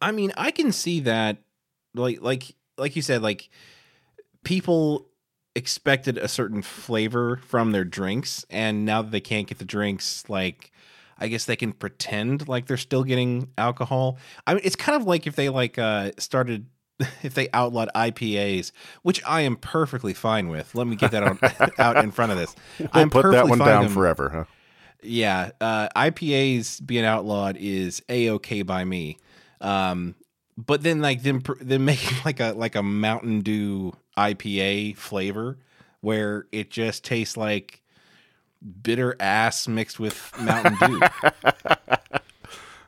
I 0.00 0.10
mean, 0.10 0.32
I 0.36 0.50
can 0.50 0.72
see 0.72 1.00
that 1.00 1.38
like 1.94 2.22
like 2.22 2.54
like 2.78 2.96
you 2.96 3.02
said 3.02 3.22
like 3.22 3.48
people 4.44 5.06
expected 5.54 6.18
a 6.18 6.28
certain 6.28 6.62
flavor 6.62 7.38
from 7.38 7.72
their 7.72 7.84
drinks 7.84 8.44
and 8.50 8.84
now 8.84 9.02
that 9.02 9.10
they 9.10 9.20
can't 9.20 9.46
get 9.46 9.58
the 9.58 9.64
drinks 9.64 10.24
like 10.28 10.70
I 11.18 11.28
guess 11.28 11.46
they 11.46 11.56
can 11.56 11.72
pretend 11.72 12.46
like 12.46 12.66
they're 12.66 12.76
still 12.76 13.02
getting 13.02 13.48
alcohol. 13.56 14.18
I 14.46 14.52
mean, 14.52 14.60
it's 14.64 14.76
kind 14.76 15.00
of 15.00 15.06
like 15.08 15.26
if 15.26 15.34
they 15.34 15.48
like 15.48 15.78
uh 15.78 16.10
started 16.18 16.66
if 17.22 17.32
they 17.32 17.48
outlawed 17.54 17.88
IPAs, 17.94 18.72
which 19.02 19.22
I 19.26 19.40
am 19.42 19.56
perfectly 19.56 20.12
fine 20.12 20.48
with. 20.48 20.74
Let 20.74 20.86
me 20.86 20.94
get 20.96 21.12
that 21.12 21.22
on, 21.22 21.38
out 21.78 21.96
in 22.04 22.10
front 22.10 22.32
of 22.32 22.38
this. 22.38 22.54
We'll 22.78 22.88
I'm 22.92 23.10
put 23.10 23.30
that 23.32 23.48
one 23.48 23.58
fine 23.58 23.68
down 23.68 23.84
them- 23.84 23.92
forever, 23.94 24.28
huh? 24.28 24.44
yeah, 25.02 25.50
uh, 25.60 25.88
IPAs 25.96 26.84
being 26.84 27.04
outlawed 27.04 27.56
is 27.56 28.02
a 28.10 28.30
okay 28.30 28.60
by 28.62 28.84
me. 28.84 29.16
Um, 29.62 30.16
but 30.56 30.82
then 30.82 31.00
like 31.00 31.22
them 31.22 31.40
pr- 31.42 31.54
then 31.60 31.84
making 31.84 32.16
like 32.24 32.40
a 32.40 32.52
like 32.56 32.74
a 32.74 32.82
Mountain 32.82 33.40
Dew 33.42 33.92
IPA 34.16 34.96
flavor 34.96 35.58
where 36.00 36.46
it 36.52 36.70
just 36.70 37.04
tastes 37.04 37.36
like 37.36 37.82
bitter 38.82 39.14
ass 39.20 39.68
mixed 39.68 39.98
with 40.00 40.32
Mountain 40.40 40.76
Dew. 40.80 41.00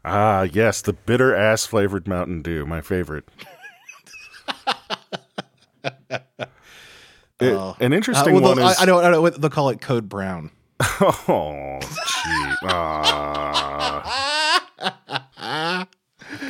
Ah, 0.05 0.43
yes, 0.43 0.81
the 0.81 0.93
bitter 0.95 1.35
ass 1.35 1.67
flavored 1.67 2.07
Mountain 2.09 2.41
Dew, 2.41 2.65
my 2.65 2.81
favorite. 2.81 3.29
It- 7.41 7.53
Oh. 7.55 7.77
an 7.79 7.93
Uh, 7.93 7.97
interesting 7.97 8.35
well, 8.35 8.43
one 8.57 8.59
is 8.59 8.79
I, 8.79 8.83
I 8.83 8.87
don't 8.87 9.05
I 9.05 9.11
don't 9.11 9.41
they'll 9.41 9.49
call 9.51 9.69
it 9.69 9.81
Code 9.81 10.09
Brown. 10.09 10.51
oh, 11.01 11.79
gee, 11.81 12.55
ah, 12.65 14.01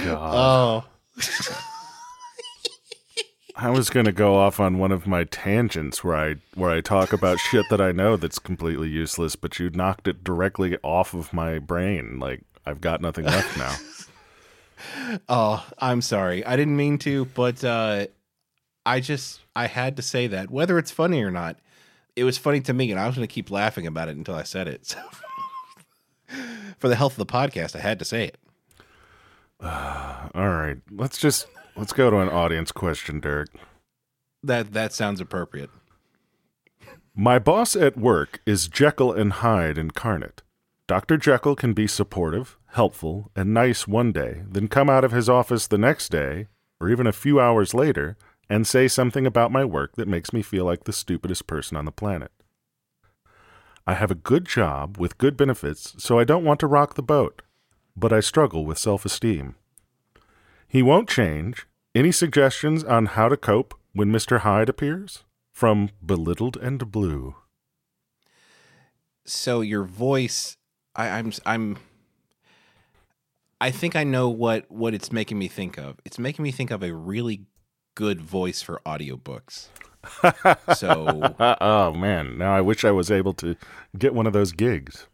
God. 0.05 0.35
Oh, 0.35 0.85
I 3.57 3.71
was 3.71 3.91
gonna 3.91 4.13
go 4.13 4.37
off 4.37 4.61
on 4.61 4.79
one 4.79 4.93
of 4.93 5.07
my 5.07 5.25
tangents 5.25 6.05
where 6.05 6.17
I 6.17 6.37
where 6.55 6.71
I 6.71 6.81
talk 6.81 7.13
about 7.13 7.41
shit 7.41 7.67
that 7.71 7.81
I 7.81 7.91
know 7.91 8.17
that's 8.17 8.39
completely 8.39 8.89
useless, 8.89 9.35
but 9.35 9.59
you 9.59 9.69
knocked 9.71 10.07
it 10.07 10.23
directly 10.23 10.77
off 10.85 11.13
of 11.13 11.33
my 11.33 11.59
brain. 11.59 12.21
Like 12.21 12.43
I've 12.65 12.81
got 12.81 13.01
nothing 13.01 13.25
left 13.25 13.59
now. 13.59 15.19
oh, 15.29 15.67
I'm 15.79 16.03
sorry. 16.03 16.45
I 16.45 16.55
didn't 16.55 16.77
mean 16.77 16.99
to, 16.99 17.25
but 17.25 17.65
uh, 17.65 18.07
I 18.87 19.01
just 19.01 19.41
I 19.57 19.67
had 19.67 19.97
to 19.97 20.03
say 20.03 20.29
that 20.29 20.51
whether 20.51 20.79
it's 20.79 20.91
funny 20.91 21.23
or 21.23 21.31
not. 21.31 21.59
It 22.15 22.25
was 22.25 22.37
funny 22.37 22.61
to 22.63 22.73
me, 22.73 22.91
and 22.91 22.99
I 22.99 23.07
was 23.07 23.15
going 23.15 23.29
to 23.29 23.33
keep 23.33 23.49
laughing 23.49 23.87
about 23.87 24.09
it 24.09 24.17
until 24.17 24.35
I 24.35 24.43
said 24.43 24.69
it. 24.69 24.97
So, 26.31 26.37
for 26.79 26.89
the 26.89 26.97
health 26.97 27.19
of 27.19 27.27
the 27.27 27.33
podcast, 27.33 27.75
I 27.75 27.79
had 27.79 27.99
to 28.01 28.05
say 28.05 28.25
it. 28.25 28.37
All 29.63 30.31
right, 30.35 30.79
let's 30.91 31.19
just 31.19 31.47
let's 31.77 31.93
go 31.93 32.11
to 32.11 32.19
an 32.19 32.29
audience 32.29 32.73
question, 32.73 33.21
Dirk. 33.21 33.49
That 34.43 34.73
that 34.73 34.93
sounds 34.93 35.21
appropriate. 35.21 35.71
My 37.15 37.41
boss 37.41 37.75
at 37.75 37.97
work 37.97 38.41
is 38.47 38.69
Jekyll 38.69 39.13
and 39.13 39.33
Hyde 39.33 39.77
incarnate. 39.77 40.43
Dr. 40.87 41.17
Jekyll 41.17 41.57
can 41.57 41.73
be 41.73 41.87
supportive, 41.87 42.57
helpful, 42.69 43.31
and 43.35 43.53
nice 43.53 43.89
one 43.89 44.13
day, 44.13 44.43
then 44.49 44.69
come 44.69 44.89
out 44.89 45.05
of 45.05 45.13
his 45.13 45.29
office 45.29 45.67
the 45.67 45.77
next 45.77 46.11
day, 46.11 46.47
or 46.81 46.89
even 46.89 47.07
a 47.07 47.13
few 47.13 47.41
hours 47.41 47.75
later, 47.75 48.17
and 48.49 48.67
say 48.67 48.89
something 48.89 49.27
about 49.27 49.53
my 49.53 49.65
work 49.65 49.97
that 49.97 50.09
makes 50.09 50.33
me 50.33 50.41
feel 50.41 50.65
like 50.65 50.85
the 50.85 50.93
stupidest 50.93 51.47
person 51.47 51.77
on 51.77 51.85
the 51.85 51.93
planet. 51.93 52.31
I 53.87 53.95
have 53.95 54.11
a 54.11 54.15
good 54.15 54.45
job 54.47 54.97
with 54.97 55.19
good 55.19 55.37
benefits, 55.37 55.95
so 55.99 56.19
I 56.19 56.25
don't 56.25 56.45
want 56.45 56.61
to 56.61 56.67
rock 56.67 56.95
the 56.95 57.03
boat, 57.03 57.43
but 57.99 58.13
I 58.13 58.21
struggle 58.21 58.65
with 58.65 58.79
self 58.79 59.05
esteem. 59.05 59.57
He 60.67 60.83
won't 60.83 61.09
change. 61.09 61.67
Any 61.95 62.13
suggestions 62.13 62.85
on 62.85 63.07
how 63.07 63.29
to 63.29 63.37
cope 63.37 63.75
when 63.93 64.13
Mr. 64.13 64.41
Hyde 64.41 64.69
appears? 64.69 65.25
From 65.53 65.91
Belittled 66.05 66.57
and 66.57 66.93
Blue. 66.93 67.35
So 69.25 69.61
your 69.61 69.83
voice, 69.85 70.57
I, 70.95 71.09
I'm 71.09 71.33
I'm. 71.45 71.79
I 73.61 73.73
think 73.73 73.97
I 73.97 74.05
know 74.05 74.29
what 74.29 74.71
what 74.71 74.95
it's 74.95 75.11
making 75.11 75.39
me 75.39 75.49
think 75.49 75.77
of. 75.77 75.97
It's 76.05 76.19
making 76.19 76.45
me 76.45 76.53
think 76.53 76.71
of 76.71 76.83
a 76.83 76.95
really 76.95 77.47
good 77.97 78.21
voice 78.21 78.63
for 78.63 78.81
audiobooks. 78.87 79.67
so 80.77 81.35
oh 81.61 81.93
man, 81.93 82.39
now 82.39 82.55
I 82.55 82.61
wish 82.61 82.85
I 82.85 82.93
was 82.93 83.11
able 83.11 83.35
to 83.35 83.57
get 83.99 84.15
one 84.15 84.29
of 84.29 84.33
those 84.33 84.53
gigs. 84.53 85.09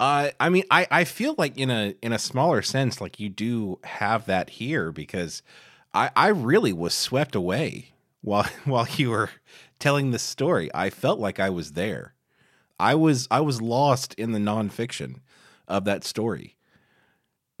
Uh, 0.00 0.30
I 0.40 0.48
mean, 0.48 0.64
I, 0.70 0.86
I 0.90 1.04
feel 1.04 1.34
like 1.38 1.56
in 1.56 1.70
a 1.70 1.94
in 2.02 2.12
a 2.12 2.18
smaller 2.18 2.62
sense, 2.62 3.00
like 3.00 3.20
you 3.20 3.28
do 3.28 3.78
have 3.84 4.26
that 4.26 4.50
here 4.50 4.90
because 4.90 5.42
I 5.92 6.10
I 6.16 6.28
really 6.28 6.72
was 6.72 6.94
swept 6.94 7.34
away 7.34 7.92
while 8.20 8.46
while 8.64 8.88
you 8.96 9.10
were 9.10 9.30
telling 9.78 10.10
this 10.10 10.22
story. 10.22 10.70
I 10.74 10.90
felt 10.90 11.20
like 11.20 11.38
I 11.38 11.50
was 11.50 11.72
there. 11.72 12.14
I 12.78 12.94
was 12.96 13.28
I 13.30 13.40
was 13.40 13.62
lost 13.62 14.14
in 14.14 14.32
the 14.32 14.40
nonfiction 14.40 15.20
of 15.68 15.84
that 15.84 16.02
story. 16.04 16.56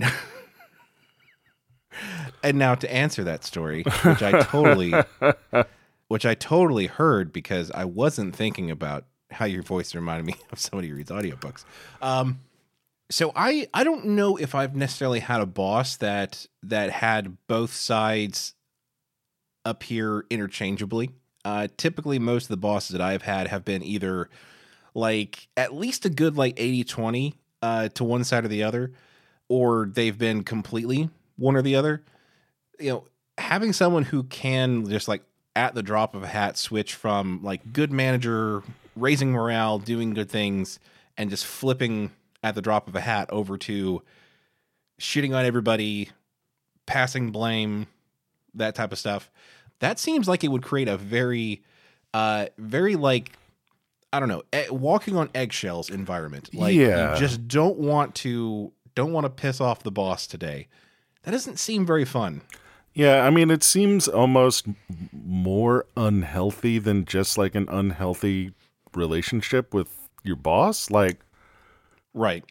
and 2.42 2.58
now 2.58 2.74
to 2.74 2.92
answer 2.92 3.22
that 3.24 3.44
story, 3.44 3.84
which 4.02 4.22
I 4.22 4.42
totally 4.42 4.92
which 6.08 6.26
I 6.26 6.34
totally 6.34 6.86
heard 6.86 7.32
because 7.32 7.70
I 7.70 7.84
wasn't 7.84 8.34
thinking 8.34 8.72
about 8.72 9.04
how 9.34 9.44
your 9.44 9.62
voice 9.62 9.94
reminded 9.94 10.26
me 10.26 10.36
of 10.52 10.58
somebody 10.58 10.88
who 10.88 10.96
reads 10.96 11.10
audiobooks. 11.10 11.64
Um, 12.00 12.40
so 13.10 13.32
I 13.36 13.68
I 13.74 13.84
don't 13.84 14.06
know 14.06 14.36
if 14.36 14.54
I've 14.54 14.74
necessarily 14.74 15.20
had 15.20 15.40
a 15.40 15.46
boss 15.46 15.96
that 15.96 16.46
that 16.62 16.90
had 16.90 17.36
both 17.46 17.74
sides 17.74 18.54
appear 19.64 20.24
interchangeably. 20.30 21.10
Uh, 21.44 21.68
typically, 21.76 22.18
most 22.18 22.44
of 22.44 22.48
the 22.48 22.56
bosses 22.56 22.90
that 22.90 23.02
I've 23.02 23.22
had 23.22 23.48
have 23.48 23.64
been 23.64 23.82
either 23.82 24.30
like 24.94 25.48
at 25.56 25.74
least 25.74 26.06
a 26.06 26.10
good 26.10 26.36
like 26.36 26.54
80 26.56 26.84
20 26.84 27.34
uh, 27.62 27.88
to 27.88 28.04
one 28.04 28.24
side 28.24 28.44
or 28.44 28.48
the 28.48 28.62
other, 28.62 28.92
or 29.48 29.90
they've 29.92 30.16
been 30.16 30.44
completely 30.44 31.10
one 31.36 31.56
or 31.56 31.62
the 31.62 31.76
other. 31.76 32.02
You 32.78 32.90
know, 32.90 33.04
having 33.38 33.72
someone 33.72 34.04
who 34.04 34.24
can 34.24 34.88
just 34.88 35.08
like 35.08 35.22
at 35.56 35.74
the 35.74 35.82
drop 35.82 36.14
of 36.14 36.22
a 36.22 36.26
hat 36.26 36.56
switch 36.56 36.94
from 36.94 37.40
like 37.42 37.72
good 37.72 37.92
manager, 37.92 38.62
raising 38.96 39.32
morale, 39.32 39.78
doing 39.78 40.14
good 40.14 40.30
things, 40.30 40.78
and 41.16 41.30
just 41.30 41.44
flipping 41.46 42.10
at 42.42 42.54
the 42.54 42.62
drop 42.62 42.88
of 42.88 42.94
a 42.94 43.00
hat 43.00 43.30
over 43.30 43.56
to 43.58 44.02
shitting 45.00 45.34
on 45.36 45.44
everybody, 45.44 46.10
passing 46.86 47.30
blame, 47.30 47.86
that 48.54 48.74
type 48.74 48.92
of 48.92 48.98
stuff. 48.98 49.30
That 49.80 49.98
seems 49.98 50.28
like 50.28 50.44
it 50.44 50.48
would 50.48 50.62
create 50.62 50.88
a 50.88 50.96
very, 50.96 51.62
uh, 52.12 52.46
very 52.58 52.96
like, 52.96 53.32
I 54.12 54.20
don't 54.20 54.28
know, 54.28 54.42
e- 54.54 54.70
walking 54.70 55.16
on 55.16 55.30
eggshells 55.34 55.90
environment. 55.90 56.54
Like, 56.54 56.74
Yeah. 56.74 57.14
you 57.14 57.18
just 57.18 57.48
don't 57.48 57.78
want 57.78 58.14
to, 58.16 58.72
don't 58.94 59.12
want 59.12 59.24
to 59.24 59.30
piss 59.30 59.60
off 59.60 59.82
the 59.82 59.90
boss 59.90 60.26
today. 60.26 60.68
That 61.24 61.32
doesn't 61.32 61.58
seem 61.58 61.84
very 61.84 62.04
fun. 62.04 62.42
Yeah, 62.92 63.26
I 63.26 63.30
mean, 63.30 63.50
it 63.50 63.64
seems 63.64 64.06
almost 64.06 64.66
more 65.12 65.86
unhealthy 65.96 66.78
than 66.78 67.04
just 67.04 67.36
like 67.36 67.56
an 67.56 67.68
unhealthy 67.68 68.52
relationship 68.96 69.72
with 69.74 69.88
your 70.22 70.36
boss. 70.36 70.90
Like, 70.90 71.20
Right. 72.12 72.44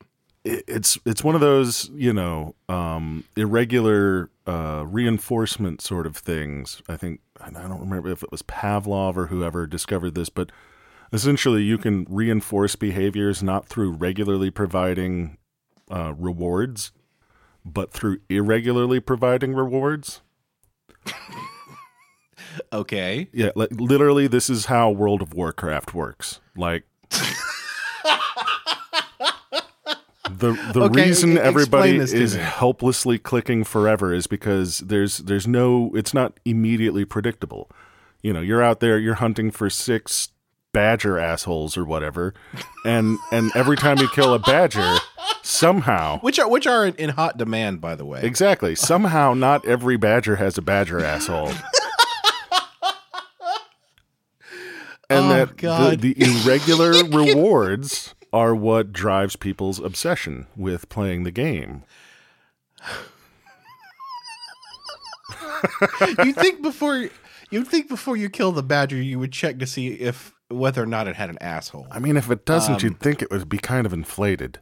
it- 0.44 0.64
it's 0.68 0.98
it's 1.06 1.24
one 1.24 1.36
of 1.36 1.42
those 1.42 1.90
you 1.96 2.12
know 2.14 2.56
um, 2.70 3.24
irregular 3.38 4.30
uh, 4.46 4.84
reinforcement 4.88 5.82
sort 5.82 6.06
of 6.06 6.18
things. 6.18 6.82
I 6.90 6.98
think 6.98 7.22
I 7.42 7.50
don't 7.50 7.80
remember 7.80 8.10
if 8.10 8.24
it 8.24 8.32
was 8.32 8.42
Pavlov 8.42 9.16
or 9.16 9.28
whoever 9.28 9.66
discovered 9.68 10.16
this, 10.16 10.30
but 10.30 10.52
essentially 11.14 11.64
you 11.64 11.78
can 11.78 12.06
reinforce 12.10 12.76
behaviors 12.76 13.42
not 13.42 13.68
through 13.68 13.92
regularly 13.92 14.50
providing 14.52 15.38
uh, 15.92 16.14
rewards, 16.18 16.92
but 17.66 17.92
through 17.92 18.20
irregularly 18.30 19.00
providing 19.00 19.54
rewards. 19.54 20.22
Okay. 22.72 23.27
Yeah, 23.33 23.51
like 23.55 23.69
literally, 23.72 24.27
this 24.27 24.50
is 24.50 24.65
how 24.65 24.89
World 24.91 25.22
of 25.22 25.33
Warcraft 25.33 25.93
works. 25.93 26.39
Like, 26.55 26.83
the 30.29 30.53
the 30.74 30.83
Okay, 30.83 31.05
reason 31.07 31.38
everybody 31.38 31.98
is 31.98 32.36
me. 32.36 32.41
helplessly 32.41 33.17
clicking 33.17 33.63
forever 33.63 34.13
is 34.13 34.27
because 34.27 34.79
there's 34.79 35.19
there's 35.19 35.48
no 35.48 35.91
it's 35.95 36.13
not 36.13 36.39
immediately 36.45 37.05
predictable. 37.05 37.69
You 38.22 38.33
know, 38.33 38.41
you're 38.41 38.63
out 38.63 38.79
there, 38.79 38.98
you're 38.98 39.15
hunting 39.15 39.51
for 39.51 39.69
six 39.69 40.29
badger 40.72 41.19
assholes 41.19 41.77
or 41.77 41.86
whatever, 41.86 42.33
and 42.86 43.17
and 43.31 43.51
every 43.55 43.75
time 43.77 44.00
you 44.00 44.07
kill 44.10 44.33
a 44.33 44.39
badger, 44.39 44.98
somehow 45.43 46.19
which 46.19 46.39
are 46.39 46.50
which 46.50 46.65
are 46.65 46.86
in, 46.86 46.95
in 46.95 47.10
hot 47.12 47.38
demand, 47.38 47.79
by 47.81 47.95
the 47.95 48.05
way. 48.05 48.22
exactly 48.24 48.75
somehow 48.75 49.33
not 49.33 49.65
every 49.67 49.98
badger 49.98 50.38
has 50.38 50.57
a 50.57 50.62
badger 50.62 51.03
asshole. 51.03 51.51
And 55.10 55.25
Oh, 55.25 55.29
that 55.29 55.57
God. 55.57 56.01
The, 56.01 56.13
the 56.13 56.25
irregular 56.45 56.91
rewards 57.03 58.15
are 58.31 58.55
what 58.55 58.91
drives 58.93 59.36
people's 59.36 59.79
obsession 59.79 60.48
with 60.55 60.89
playing 60.89 61.24
the 61.24 61.31
game. 61.31 61.83
you 66.24 66.33
think 66.33 66.62
before 66.62 67.10
you 67.50 67.63
think 67.63 67.88
before 67.88 68.17
you 68.17 68.29
kill 68.29 68.51
the 68.51 68.63
badger, 68.63 69.01
you 69.01 69.19
would 69.19 69.31
check 69.31 69.60
to 69.60 69.67
see 69.67 69.88
if 69.89 70.33
whether 70.50 70.81
or 70.83 70.86
not 70.86 71.07
it 71.07 71.15
had 71.15 71.29
an 71.29 71.38
asshole. 71.41 71.88
I 71.91 72.00
mean, 72.00 72.17
if 72.17 72.29
it 72.29 72.45
doesn't, 72.45 72.75
Um, 72.75 72.79
you'd 72.81 73.00
think 73.00 73.22
it 73.22 73.31
would 73.31 73.50
be 73.50 73.57
kind 73.57 73.86
of 73.86 73.93
inflated. 73.93 74.60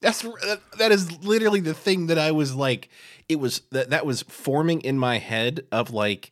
That's 0.00 0.22
that, 0.22 0.60
that 0.78 0.92
is 0.92 1.24
literally 1.24 1.60
the 1.60 1.74
thing 1.74 2.08
that 2.08 2.18
I 2.18 2.30
was 2.32 2.54
like. 2.54 2.88
It 3.28 3.36
was 3.40 3.62
that 3.70 3.90
that 3.90 4.04
was 4.04 4.22
forming 4.22 4.80
in 4.82 4.98
my 4.98 5.18
head 5.18 5.64
of 5.72 5.90
like, 5.90 6.30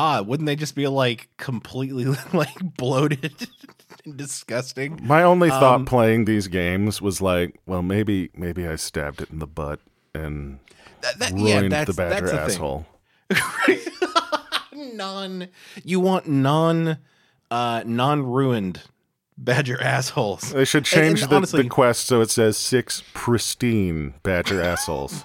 ah, 0.00 0.22
wouldn't 0.22 0.46
they 0.46 0.54
just 0.54 0.76
be 0.76 0.86
like 0.86 1.28
completely 1.38 2.04
like 2.32 2.54
bloated 2.76 3.48
and 4.04 4.16
disgusting? 4.16 5.00
My 5.02 5.22
only 5.24 5.48
thought 5.50 5.74
Um, 5.74 5.84
playing 5.86 6.24
these 6.24 6.46
games 6.46 7.02
was 7.02 7.20
like, 7.20 7.58
well, 7.66 7.82
maybe 7.82 8.30
maybe 8.34 8.66
I 8.68 8.76
stabbed 8.76 9.20
it 9.22 9.30
in 9.30 9.40
the 9.40 9.46
butt 9.46 9.80
and 10.14 10.60
That, 11.00 11.18
that, 11.18 11.32
ruined 11.32 11.48
yeah, 11.48 11.68
that's 11.84 11.96
the 11.96 12.02
badger 12.02 12.26
the 12.26 12.40
asshole. 12.40 12.86
non 14.72 15.48
you 15.84 16.00
want 16.00 16.28
non 16.28 16.98
uh 17.50 17.82
non 17.84 18.22
ruined 18.24 18.82
badger 19.36 19.80
assholes 19.82 20.52
They 20.52 20.64
should 20.64 20.78
And- 20.80 20.86
change 20.86 21.22
and 21.22 21.30
the, 21.30 21.36
honestly- 21.36 21.62
the 21.62 21.68
quest 21.68 22.06
so 22.06 22.20
it 22.20 22.30
says 22.30 22.56
six 22.56 23.02
pristine 23.14 24.14
badger 24.22 24.62
assholes. 24.62 25.24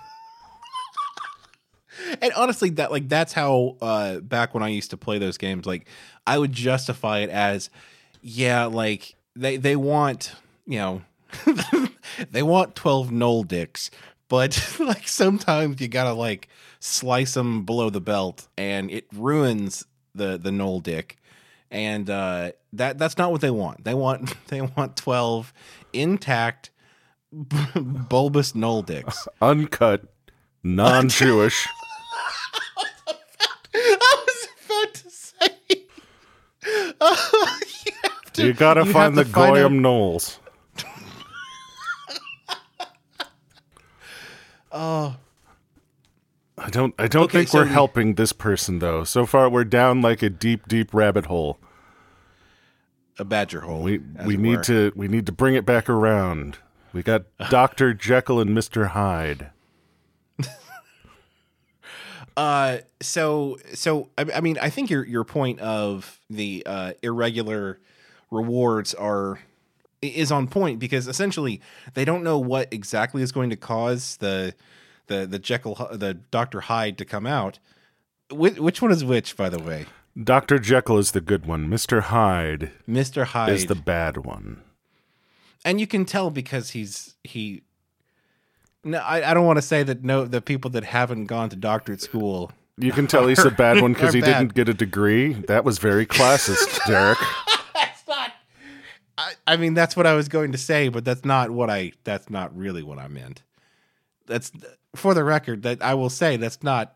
And 2.21 2.33
honestly 2.33 2.69
that 2.71 2.91
like 2.91 3.09
that's 3.09 3.33
how 3.33 3.77
uh 3.81 4.19
back 4.19 4.53
when 4.53 4.63
i 4.63 4.67
used 4.67 4.89
to 4.91 4.97
play 4.97 5.17
those 5.17 5.37
games 5.37 5.65
like 5.65 5.87
i 6.25 6.37
would 6.37 6.51
justify 6.51 7.19
it 7.19 7.29
as 7.29 7.69
yeah 8.21 8.65
like 8.65 9.15
they 9.35 9.57
they 9.57 9.75
want 9.75 10.33
you 10.65 10.77
know 10.79 11.01
they 12.31 12.43
want 12.43 12.75
12 12.75 13.09
gnoll 13.09 13.47
dicks 13.47 13.89
but 14.27 14.75
like 14.79 15.07
sometimes 15.07 15.79
you 15.79 15.87
gotta 15.87 16.13
like 16.13 16.49
slice 16.79 17.35
them 17.35 17.63
below 17.63 17.89
the 17.89 18.01
belt 18.01 18.47
and 18.57 18.91
it 18.91 19.05
ruins 19.13 19.85
the 20.15 20.37
the 20.37 20.49
gnoll 20.49 20.81
dick. 20.81 21.17
And 21.71 22.09
uh 22.09 22.51
that 22.73 22.97
that's 22.97 23.17
not 23.17 23.31
what 23.31 23.41
they 23.41 23.51
want. 23.51 23.83
They 23.83 23.93
want 23.93 24.33
they 24.47 24.61
want 24.61 24.97
12 24.97 25.53
intact 25.93 26.71
bulbous 27.31 28.53
gnoll 28.53 28.85
dicks. 28.85 29.27
Uncut, 29.41 30.03
non 30.63 31.09
Jewish. 31.09 31.67
I 33.75 34.25
was 34.27 34.47
about 34.65 34.93
to 34.93 35.09
say. 35.09 35.49
You, 36.65 36.93
to- 38.33 38.45
You 38.47 38.53
gotta 38.53 38.85
you 38.85 38.91
find 38.93 39.15
the 39.17 39.23
have 39.23 39.27
to 39.27 39.33
find 39.33 39.55
Goyim 39.55 39.85
out- 39.85 39.91
Gnolls. 39.91 40.37
Oh, 44.71 45.17
I 46.57 46.69
don't 46.69 46.95
I 46.97 47.07
don't 47.07 47.25
Okay, 47.25 47.39
think 47.39 47.49
so 47.49 47.59
we're 47.59 47.65
we- 47.65 47.71
helping 47.71 48.15
this 48.15 48.33
person 48.33 48.79
though. 48.79 49.03
So 49.03 49.25
far 49.25 49.49
we're 49.49 49.63
down 49.65 50.01
like 50.01 50.23
a 50.23 50.29
deep, 50.29 50.67
deep 50.67 50.93
rabbit 50.93 51.25
hole. 51.27 51.59
a 53.19 53.25
badger 53.25 53.61
hole. 53.61 53.83
We 53.83 53.99
we 54.25 54.35
need 54.37 54.57
were. 54.57 54.63
to 54.63 54.91
we 54.95 55.07
need 55.07 55.25
to 55.27 55.31
bring 55.31 55.53
it 55.55 55.65
back 55.65 55.89
around. 55.89 56.57
We 56.91 57.03
got 57.03 57.23
Dr. 57.49 57.93
Jekyll 57.93 58.39
and 58.39 58.51
Mr. 58.51 58.87
Hyde. 58.89 59.51
Uh, 62.35 62.79
so 63.01 63.57
so 63.73 64.09
I, 64.17 64.25
I 64.35 64.41
mean, 64.41 64.57
I 64.61 64.69
think 64.69 64.89
your 64.89 65.05
your 65.05 65.23
point 65.23 65.59
of 65.59 66.19
the 66.29 66.63
uh, 66.65 66.93
irregular 67.03 67.79
rewards 68.31 68.93
are 68.93 69.39
is 70.01 70.31
on 70.31 70.47
point 70.47 70.79
because 70.79 71.07
essentially 71.07 71.61
they 71.93 72.03
don't 72.03 72.23
know 72.23 72.37
what 72.39 72.73
exactly 72.73 73.21
is 73.21 73.31
going 73.31 73.49
to 73.51 73.55
cause 73.55 74.17
the 74.17 74.53
the 75.07 75.25
the 75.27 75.39
Jekyll 75.39 75.75
the 75.91 76.15
Doctor 76.15 76.61
Hyde 76.61 76.97
to 76.97 77.05
come 77.05 77.25
out. 77.25 77.59
Which, 78.31 78.57
which 78.57 78.81
one 78.81 78.91
is 78.91 79.03
which, 79.05 79.37
by 79.37 79.49
the 79.49 79.59
way? 79.59 79.85
Dr. 80.21 80.59
Jekyll 80.59 80.97
is 80.99 81.11
the 81.11 81.21
good 81.21 81.45
one. 81.45 81.67
Mr. 81.67 82.01
Hyde 82.01 82.71
Mister 82.87 83.25
Hyde 83.25 83.53
is 83.53 83.65
the 83.67 83.75
bad 83.75 84.17
one. 84.17 84.61
and 85.65 85.79
you 85.79 85.87
can 85.87 86.05
tell 86.05 86.29
because 86.29 86.71
he's 86.71 87.15
he 87.23 87.61
no 88.83 88.97
I, 88.99 89.31
I 89.31 89.33
don't 89.33 89.45
want 89.45 89.57
to 89.57 89.61
say 89.61 89.83
that 89.83 90.03
no 90.03 90.25
the 90.25 90.41
people 90.41 90.71
that 90.71 90.83
haven't 90.83 91.25
gone 91.25 91.49
to 91.49 91.55
doctorate 91.55 92.01
school 92.01 92.51
You 92.77 92.91
can 92.91 93.07
tell 93.07 93.27
he's 93.27 93.43
a 93.43 93.51
bad 93.51 93.81
one 93.81 93.93
because 93.93 94.13
he 94.13 94.21
bad. 94.21 94.39
didn't 94.39 94.53
get 94.55 94.67
a 94.69 94.73
degree. 94.73 95.33
That 95.33 95.63
was 95.63 95.77
very 95.77 96.05
classist, 96.05 96.79
Derek. 96.87 97.17
that's 97.73 98.07
not 98.07 98.31
I, 99.17 99.33
I 99.47 99.57
mean 99.57 99.73
that's 99.73 99.95
what 99.95 100.07
i 100.07 100.13
was 100.13 100.27
going 100.27 100.51
to 100.51 100.57
say 100.57 100.89
but 100.89 101.05
that's 101.05 101.23
not 101.25 101.51
what 101.51 101.69
i 101.69 101.91
that's 102.03 102.29
not 102.29 102.55
really 102.57 102.83
what 102.83 102.97
i 102.99 103.07
meant 103.07 103.43
that's 104.25 104.51
for 104.95 105.13
the 105.13 105.23
record 105.23 105.63
that 105.63 105.81
i 105.81 105.93
will 105.93 106.09
say 106.09 106.37
that's 106.37 106.63
not 106.63 106.95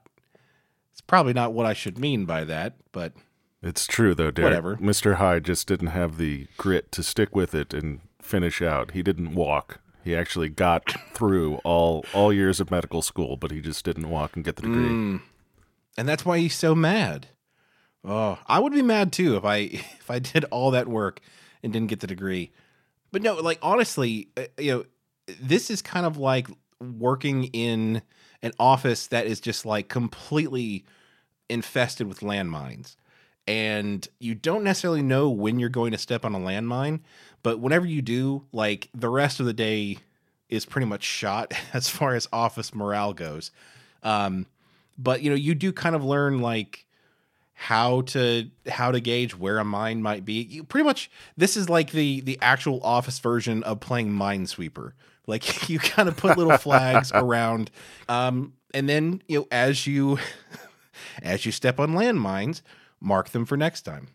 it's 0.91 1.02
probably 1.02 1.34
not 1.34 1.54
what 1.54 1.65
i 1.65 1.73
should 1.73 1.97
mean 2.00 2.26
by 2.26 2.43
that 2.43 2.73
but 2.91 3.13
It's 3.62 3.86
true 3.88 4.13
though, 4.15 4.32
Derek. 4.32 4.50
Whatever. 4.50 4.76
Mr. 4.78 5.15
Hyde 5.15 5.43
just 5.45 5.67
didn't 5.67 5.88
have 5.88 6.17
the 6.17 6.47
grit 6.58 6.91
to 6.93 7.04
stick 7.04 7.36
with 7.36 7.54
it 7.56 7.73
and 7.73 8.00
finish 8.21 8.62
out. 8.62 8.91
He 8.91 9.02
didn't 9.04 9.34
walk. 9.36 9.80
He 10.08 10.15
actually 10.15 10.48
got 10.48 10.96
through 11.13 11.56
all 11.65 12.06
all 12.13 12.32
years 12.32 12.62
of 12.62 12.72
medical 12.72 13.02
school, 13.02 13.36
but 13.36 13.52
he 13.52 13.60
just 13.60 13.84
didn't 13.84 14.10
walk 14.10 14.36
and 14.38 14.46
get 14.46 14.56
the 14.56 14.62
degree. 14.62 14.89
Mm. 14.89 15.22
and 15.98 16.08
that's 16.08 16.26
why 16.26 16.38
he's 16.39 16.56
so 16.56 16.74
mad 16.74 17.28
oh 18.06 18.38
i 18.48 18.60
would 18.60 18.74
be 18.74 18.82
mad 18.82 19.12
too 19.12 19.36
if 19.36 19.43
i 19.43 19.58
if 19.72 20.10
i 20.10 20.20
did 20.20 20.46
all 20.46 20.72
that 20.72 20.88
work 20.88 21.20
and 21.62 21.74
didn't 21.74 21.89
get 21.89 22.00
the 22.00 22.08
degree 22.08 22.52
but 23.12 23.22
no 23.22 23.36
like 23.36 23.60
honestly 23.62 24.30
uh, 24.38 24.43
you 24.58 24.72
know 24.72 24.86
this 25.41 25.70
is 25.70 25.82
kind 25.82 26.06
of 26.06 26.17
like 26.17 26.48
working 26.80 27.46
in 27.46 28.02
an 28.41 28.52
office 28.60 29.08
that 29.08 29.26
is 29.26 29.41
just 29.41 29.65
like 29.65 29.89
completely 29.89 30.86
infested 31.50 32.08
with 32.08 32.20
landmines 32.22 32.96
and 33.48 34.08
you 34.20 34.36
don't 34.36 34.63
necessarily 34.63 35.02
know 35.02 35.30
when 35.30 35.60
you're 35.60 35.70
going 35.70 35.91
to 35.91 35.98
step 35.98 36.24
on 36.24 36.36
a 36.36 36.39
landmine 36.39 37.00
but 37.43 37.60
whenever 37.60 37.86
you 37.86 38.02
do 38.02 38.45
like 38.52 38.89
the 38.93 39.10
rest 39.10 39.39
of 39.39 39.45
the 39.45 39.54
day 39.54 39.97
is 40.50 40.65
pretty 40.65 40.86
much 40.86 41.04
shot 41.04 41.54
as 41.73 41.89
far 41.89 42.15
as 42.15 42.28
office 42.32 42.73
morale 42.73 43.13
goes. 43.13 43.52
Um 44.04 44.45
but 44.97 45.21
you 45.21 45.30
know 45.30 45.36
you 45.36 45.56
do 45.56 45.71
kind 45.71 45.95
of 45.95 46.04
learn 46.04 46.41
like 46.41 46.86
how 47.54 48.02
to 48.02 48.50
how 48.67 48.91
to 48.91 49.00
gauge 49.00 49.36
where 49.36 49.58
a 49.58 49.65
mine 49.65 50.02
might 50.02 50.26
be. 50.26 50.43
You 50.43 50.63
pretty 50.63 50.86
much 50.86 51.10
this 51.36 51.58
is 51.58 51.69
like 51.69 51.91
the 51.91 52.21
the 52.21 52.38
actual 52.41 52.80
office 52.84 53.19
version 53.19 53.63
of 53.63 53.80
playing 53.80 54.12
minesweeper. 54.12 54.93
Like 55.26 55.69
you 55.69 55.80
kind 55.80 56.08
of 56.08 56.15
put 56.17 56.38
little 56.38 56.58
flags 56.58 57.12
around 57.15 57.71
um 58.08 58.54
and 58.73 58.88
then 58.88 59.21
you 59.28 59.39
know 59.39 59.47
as 59.52 59.88
you 59.88 60.19
as 61.21 61.45
you 61.45 61.52
step 61.52 61.80
on 61.80 61.91
landmines 61.91 62.62
mark 63.00 63.30
them 63.30 63.45
for 63.45 63.58
next 63.58 63.82
time 63.82 64.08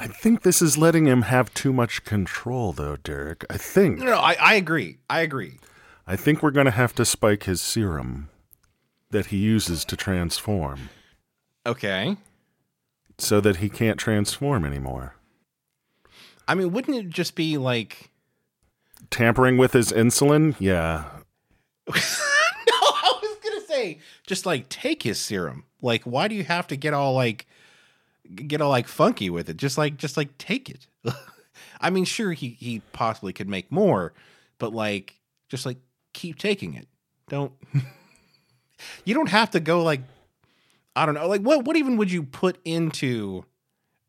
I 0.00 0.06
think 0.06 0.42
this 0.42 0.62
is 0.62 0.78
letting 0.78 1.06
him 1.06 1.22
have 1.22 1.52
too 1.54 1.72
much 1.72 2.04
control 2.04 2.72
though, 2.72 2.96
Derek. 2.96 3.44
I 3.50 3.56
think 3.56 3.98
no 3.98 4.06
no 4.06 4.18
i, 4.18 4.36
I 4.40 4.54
agree 4.54 4.98
i 5.08 5.20
agree 5.20 5.58
I 6.06 6.16
think 6.16 6.42
we're 6.42 6.50
going 6.50 6.64
to 6.64 6.72
have 6.72 6.92
to 6.96 7.04
spike 7.04 7.44
his 7.44 7.60
serum 7.60 8.30
that 9.10 9.26
he 9.26 9.36
uses 9.36 9.84
to 9.84 9.96
transform 9.96 10.88
okay 11.66 12.16
so 13.18 13.40
that 13.40 13.56
he 13.56 13.68
can't 13.68 13.98
transform 13.98 14.64
anymore. 14.64 15.14
i 16.48 16.54
mean 16.54 16.72
wouldn't 16.72 16.96
it 16.96 17.10
just 17.10 17.34
be 17.34 17.58
like 17.58 18.10
Tampering 19.10 19.56
with 19.56 19.72
his 19.72 19.92
insulin? 19.92 20.54
Yeah. 20.60 21.04
no, 21.88 21.94
I 21.94 23.18
was 23.20 23.36
gonna 23.42 23.66
say 23.66 23.98
just 24.26 24.46
like 24.46 24.68
take 24.68 25.02
his 25.02 25.18
serum. 25.18 25.64
Like, 25.82 26.04
why 26.04 26.28
do 26.28 26.34
you 26.34 26.44
have 26.44 26.66
to 26.68 26.76
get 26.76 26.94
all 26.94 27.14
like 27.14 27.46
get 28.34 28.60
all 28.60 28.70
like 28.70 28.88
funky 28.88 29.30
with 29.30 29.48
it? 29.48 29.56
Just 29.56 29.78
like 29.78 29.96
just 29.96 30.16
like 30.16 30.36
take 30.38 30.68
it. 30.68 30.86
I 31.80 31.90
mean, 31.90 32.04
sure 32.04 32.32
he 32.32 32.50
he 32.50 32.82
possibly 32.92 33.32
could 33.32 33.48
make 33.48 33.70
more, 33.70 34.12
but 34.58 34.72
like 34.72 35.18
just 35.48 35.66
like 35.66 35.78
keep 36.12 36.38
taking 36.38 36.74
it. 36.74 36.88
Don't 37.28 37.52
you 39.04 39.14
don't 39.14 39.28
have 39.28 39.50
to 39.50 39.60
go 39.60 39.82
like 39.82 40.02
I 40.96 41.06
don't 41.06 41.14
know, 41.14 41.28
like 41.28 41.42
what 41.42 41.64
what 41.64 41.76
even 41.76 41.96
would 41.96 42.10
you 42.10 42.22
put 42.22 42.58
into 42.64 43.44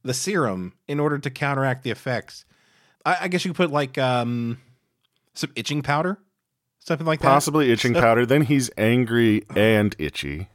the 0.04 0.14
serum 0.14 0.74
in 0.88 1.00
order 1.00 1.20
to 1.20 1.30
counteract 1.30 1.84
the 1.84 1.92
effects? 1.92 2.46
I, 3.06 3.18
I 3.22 3.28
guess 3.28 3.46
you 3.46 3.52
could 3.52 3.58
put 3.58 3.72
like 3.72 3.98
um 3.98 4.60
some 5.34 5.52
itching 5.56 5.82
powder 5.82 6.18
something 6.84 7.06
like 7.06 7.20
that. 7.20 7.28
Possibly 7.28 7.72
itching 7.72 7.94
So- 7.94 8.02
powder. 8.02 8.26
Then 8.26 8.42
he's 8.42 8.70
angry 8.78 9.44
and 9.56 9.96
itchy. 10.00 10.48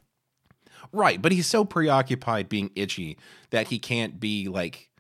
Right, 0.93 1.21
but 1.21 1.33
he's 1.33 1.47
so 1.47 1.65
preoccupied 1.65 2.49
being 2.49 2.71
itchy 2.75 3.19
that 3.51 3.69
he 3.69 3.79
can't 3.79 4.19
be 4.21 4.49
like 4.49 4.91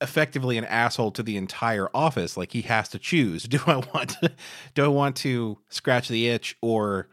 effectively 0.00 0.58
an 0.58 0.64
asshole 0.64 1.10
to 1.12 1.22
the 1.22 1.36
entire 1.36 1.88
office. 1.94 2.36
Like 2.36 2.52
he 2.52 2.62
has 2.62 2.88
to 2.90 2.98
choose: 2.98 3.42
do 3.48 3.58
I 3.66 3.76
want 3.76 4.10
to, 4.20 4.32
do 4.74 4.84
I 4.84 4.88
want 4.88 5.16
to 5.16 5.58
scratch 5.68 6.08
the 6.08 6.28
itch 6.28 6.56
or 6.60 7.08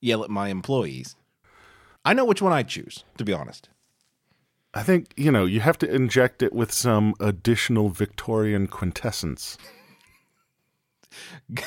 yell 0.00 0.24
at 0.24 0.30
my 0.30 0.48
employees? 0.48 1.16
I 2.04 2.14
know 2.14 2.24
which 2.24 2.40
one 2.40 2.52
I 2.52 2.62
choose, 2.62 3.04
to 3.18 3.24
be 3.24 3.32
honest. 3.32 3.68
I 4.74 4.82
think, 4.82 5.12
you 5.16 5.32
know, 5.32 5.44
you 5.44 5.60
have 5.60 5.78
to 5.78 5.92
inject 5.92 6.42
it 6.42 6.52
with 6.52 6.72
some 6.72 7.14
additional 7.20 7.88
Victorian 7.88 8.66
quintessence. 8.66 9.58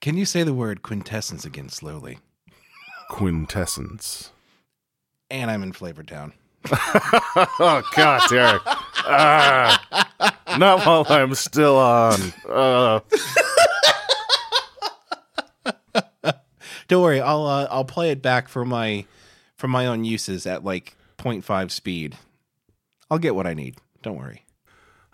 Can 0.00 0.16
you 0.16 0.24
say 0.24 0.42
the 0.42 0.54
word 0.54 0.82
quintessence 0.82 1.44
again 1.44 1.68
slowly? 1.68 2.18
Quintessence. 3.08 4.32
And 5.30 5.50
I'm 5.50 5.62
in 5.62 5.72
Flavor 5.72 6.02
Town. 6.02 6.32
Oh, 7.62 7.82
God, 7.94 8.22
Derek. 8.28 8.62
Ah, 8.66 10.06
not 10.58 10.84
while 10.84 11.06
I'm 11.08 11.34
still 11.34 11.76
on. 11.76 12.18
Uh, 12.48 13.00
Don't 16.88 17.02
worry, 17.02 17.20
I'll 17.20 17.46
uh, 17.46 17.68
I'll 17.70 17.84
play 17.84 18.10
it 18.10 18.20
back 18.20 18.48
for 18.48 18.64
my 18.64 19.04
for 19.56 19.68
my 19.68 19.86
own 19.86 20.04
uses 20.04 20.44
at 20.46 20.64
like 20.64 20.96
0.5 21.18 21.70
speed. 21.70 22.16
I'll 23.10 23.18
get 23.18 23.34
what 23.36 23.46
I 23.46 23.54
need. 23.54 23.76
Don't 24.02 24.16
worry. 24.16 24.44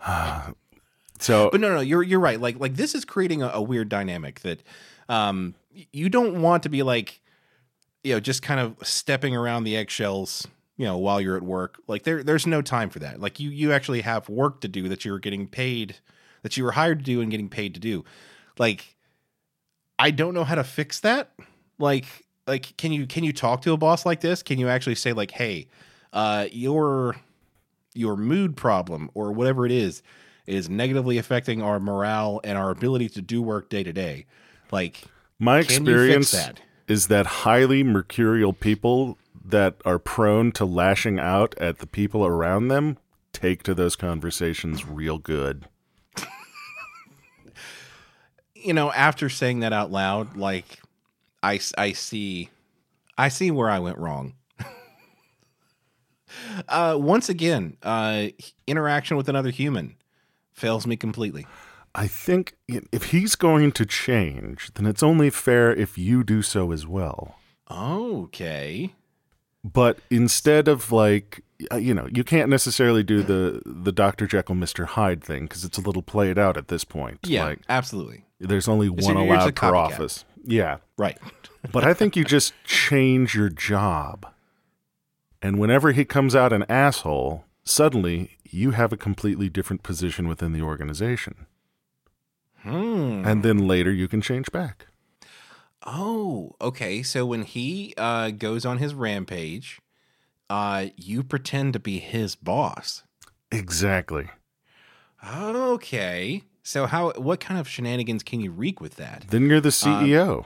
so, 1.19 1.49
But 1.51 1.61
no, 1.61 1.75
no, 1.75 1.79
you're 1.81 2.01
you're 2.01 2.19
right. 2.19 2.41
Like 2.41 2.59
like 2.59 2.75
this 2.75 2.95
is 2.95 3.05
creating 3.05 3.43
a, 3.43 3.49
a 3.49 3.61
weird 3.61 3.89
dynamic 3.89 4.39
that 4.39 4.63
um 5.07 5.53
you 5.93 6.09
don't 6.09 6.41
want 6.41 6.63
to 6.63 6.69
be 6.69 6.81
like 6.81 7.21
you 8.07 8.13
know 8.13 8.19
just 8.21 8.41
kind 8.41 8.59
of 8.59 8.75
stepping 8.87 9.35
around 9.35 9.65
the 9.65 9.75
eggshells 9.75 10.47
you 10.77 10.85
know 10.85 10.97
while 10.97 11.19
you're 11.19 11.35
at 11.35 11.43
work. 11.43 11.81
Like 11.87 12.03
there 12.03 12.23
there's 12.23 12.47
no 12.47 12.61
time 12.61 12.89
for 12.89 12.99
that. 12.99 13.19
Like 13.19 13.39
you 13.39 13.49
you 13.49 13.73
actually 13.73 14.01
have 14.01 14.29
work 14.29 14.61
to 14.61 14.67
do 14.67 14.87
that 14.87 15.03
you're 15.03 15.19
getting 15.19 15.47
paid 15.47 15.97
that 16.43 16.55
you 16.55 16.63
were 16.63 16.71
hired 16.71 16.99
to 16.99 17.05
do 17.05 17.19
and 17.19 17.29
getting 17.29 17.49
paid 17.49 17.73
to 17.73 17.79
do. 17.79 18.05
Like 18.57 18.95
I 19.99 20.11
don't 20.11 20.33
know 20.33 20.45
how 20.45 20.55
to 20.55 20.63
fix 20.63 21.01
that. 21.01 21.31
Like 21.79 22.05
like 22.45 22.77
can 22.77 22.93
you 22.93 23.05
can 23.07 23.23
you 23.23 23.33
talk 23.33 23.61
to 23.63 23.73
a 23.73 23.77
boss 23.77 24.05
like 24.05 24.21
this? 24.21 24.41
Can 24.41 24.57
you 24.57 24.69
actually 24.69 24.95
say 24.95 25.11
like, 25.11 25.31
"Hey, 25.31 25.67
uh 26.13 26.47
your 26.51 27.17
your 27.93 28.15
mood 28.15 28.55
problem 28.55 29.09
or 29.15 29.33
whatever 29.33 29.65
it 29.65 29.71
is 29.71 30.01
is 30.45 30.69
negatively 30.69 31.17
affecting 31.17 31.61
our 31.61 31.79
morale 31.79 32.39
and 32.45 32.57
our 32.57 32.69
ability 32.69 33.09
to 33.09 33.21
do 33.21 33.41
work 33.41 33.67
day 33.69 33.83
to 33.83 33.91
day." 33.91 34.27
Like 34.71 35.03
my 35.39 35.59
experience 35.59 36.31
that? 36.31 36.61
Is 36.87 37.07
that 37.07 37.25
highly 37.25 37.83
mercurial 37.83 38.53
people 38.53 39.17
that 39.43 39.75
are 39.85 39.99
prone 39.99 40.51
to 40.53 40.65
lashing 40.65 41.19
out 41.19 41.55
at 41.57 41.79
the 41.79 41.87
people 41.87 42.25
around 42.25 42.67
them 42.67 42.97
take 43.33 43.63
to 43.63 43.73
those 43.73 43.95
conversations 43.95 44.85
real 44.85 45.17
good. 45.17 45.65
you 48.55 48.73
know, 48.73 48.91
after 48.93 49.29
saying 49.29 49.59
that 49.59 49.73
out 49.73 49.91
loud, 49.91 50.35
like 50.35 50.79
I, 51.43 51.59
I 51.77 51.91
see, 51.93 52.49
I 53.17 53.29
see 53.29 53.51
where 53.51 53.69
I 53.69 53.79
went 53.79 53.97
wrong. 53.97 54.33
uh, 56.67 56.97
once 56.99 57.29
again, 57.29 57.77
uh, 57.83 58.27
interaction 58.65 59.17
with 59.17 59.29
another 59.29 59.49
human 59.49 59.95
fails 60.53 60.87
me 60.87 60.97
completely. 60.97 61.45
I 61.97 62.07
think 62.07 62.55
if 62.67 63.05
he's 63.05 63.35
going 63.35 63.71
to 63.73 63.85
change, 63.85 64.71
then 64.75 64.85
it's 64.85 65.01
only 65.01 65.29
fair 65.31 65.73
if 65.73 65.97
you 65.97 66.23
do 66.23 66.41
so 66.43 66.71
as 66.71 66.85
well. 66.85 67.35
Okay. 67.71 68.93
But 69.63 69.97
instead 70.11 70.67
of 70.67 70.91
like, 70.91 71.41
you 71.75 71.95
know, 71.95 72.07
you 72.13 72.23
can't 72.23 72.49
necessarily 72.49 73.01
do 73.03 73.23
the 73.23 73.61
the 73.65 73.91
Dr. 73.91 74.27
Jekyll, 74.27 74.55
Mr. 74.55 74.85
Hyde 74.85 75.23
thing 75.23 75.43
because 75.45 75.65
it's 75.65 75.79
a 75.79 75.81
little 75.81 76.03
played 76.03 76.37
out 76.37 76.55
at 76.55 76.67
this 76.67 76.83
point. 76.83 77.19
Yeah, 77.23 77.45
Like, 77.45 77.61
absolutely. 77.67 78.25
there's 78.39 78.67
only 78.67 78.89
one 78.89 79.17
you're 79.17 79.35
just 79.35 79.47
a 79.47 79.49
allowed 79.49 79.55
per 79.55 79.75
office. 79.75 80.23
Yeah. 80.45 80.77
Right. 80.97 81.17
But 81.71 81.83
I 81.83 81.93
think 81.93 82.15
you 82.15 82.23
just 82.23 82.53
change 82.63 83.35
your 83.35 83.49
job. 83.49 84.25
And 85.41 85.59
whenever 85.59 85.91
he 85.91 86.05
comes 86.05 86.33
out 86.33 86.53
an 86.53 86.63
asshole, 86.69 87.43
suddenly 87.65 88.37
you 88.49 88.71
have 88.71 88.93
a 88.93 88.97
completely 88.97 89.49
different 89.49 89.83
position 89.83 90.29
within 90.29 90.53
the 90.53 90.61
organization. 90.61 91.46
Hmm. 92.67 93.23
And 93.25 93.43
then 93.43 93.67
later 93.67 93.91
you 93.91 94.07
can 94.07 94.21
change 94.21 94.51
back. 94.51 94.87
Oh, 95.85 96.55
okay. 96.59 97.01
So 97.01 97.25
when 97.25 97.43
he 97.43 97.93
uh, 97.97 98.31
goes 98.31 98.65
on 98.65 98.79
his 98.79 98.93
rampage, 98.93 99.79
uh, 100.49 100.87
you 100.97 101.23
pretend 101.23 101.73
to 101.73 101.79
be 101.79 101.99
his 101.99 102.35
boss. 102.35 103.03
Exactly. 103.51 104.29
Okay. 105.25 106.43
So 106.63 106.85
how? 106.85 107.11
What 107.13 107.39
kind 107.39 107.59
of 107.59 107.67
shenanigans 107.67 108.23
can 108.23 108.41
you 108.41 108.51
wreak 108.51 108.81
with 108.81 108.95
that? 108.97 109.25
Then 109.29 109.49
you're 109.49 109.61
the 109.61 109.69
CEO. 109.69 110.45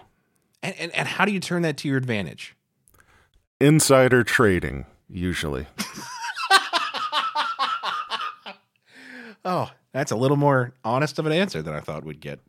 And, 0.61 0.75
and 0.77 0.95
and 0.95 1.07
how 1.07 1.25
do 1.25 1.31
you 1.31 1.39
turn 1.39 1.63
that 1.63 1.77
to 1.77 1.87
your 1.87 1.97
advantage? 1.97 2.55
Insider 3.59 4.23
trading, 4.23 4.85
usually. 5.09 5.65
Oh, 9.43 9.71
that's 9.93 10.11
a 10.11 10.15
little 10.15 10.37
more 10.37 10.73
honest 10.83 11.19
of 11.19 11.25
an 11.25 11.31
answer 11.31 11.61
than 11.61 11.73
I 11.73 11.79
thought 11.79 12.03
we'd 12.05 12.21
get. 12.21 12.39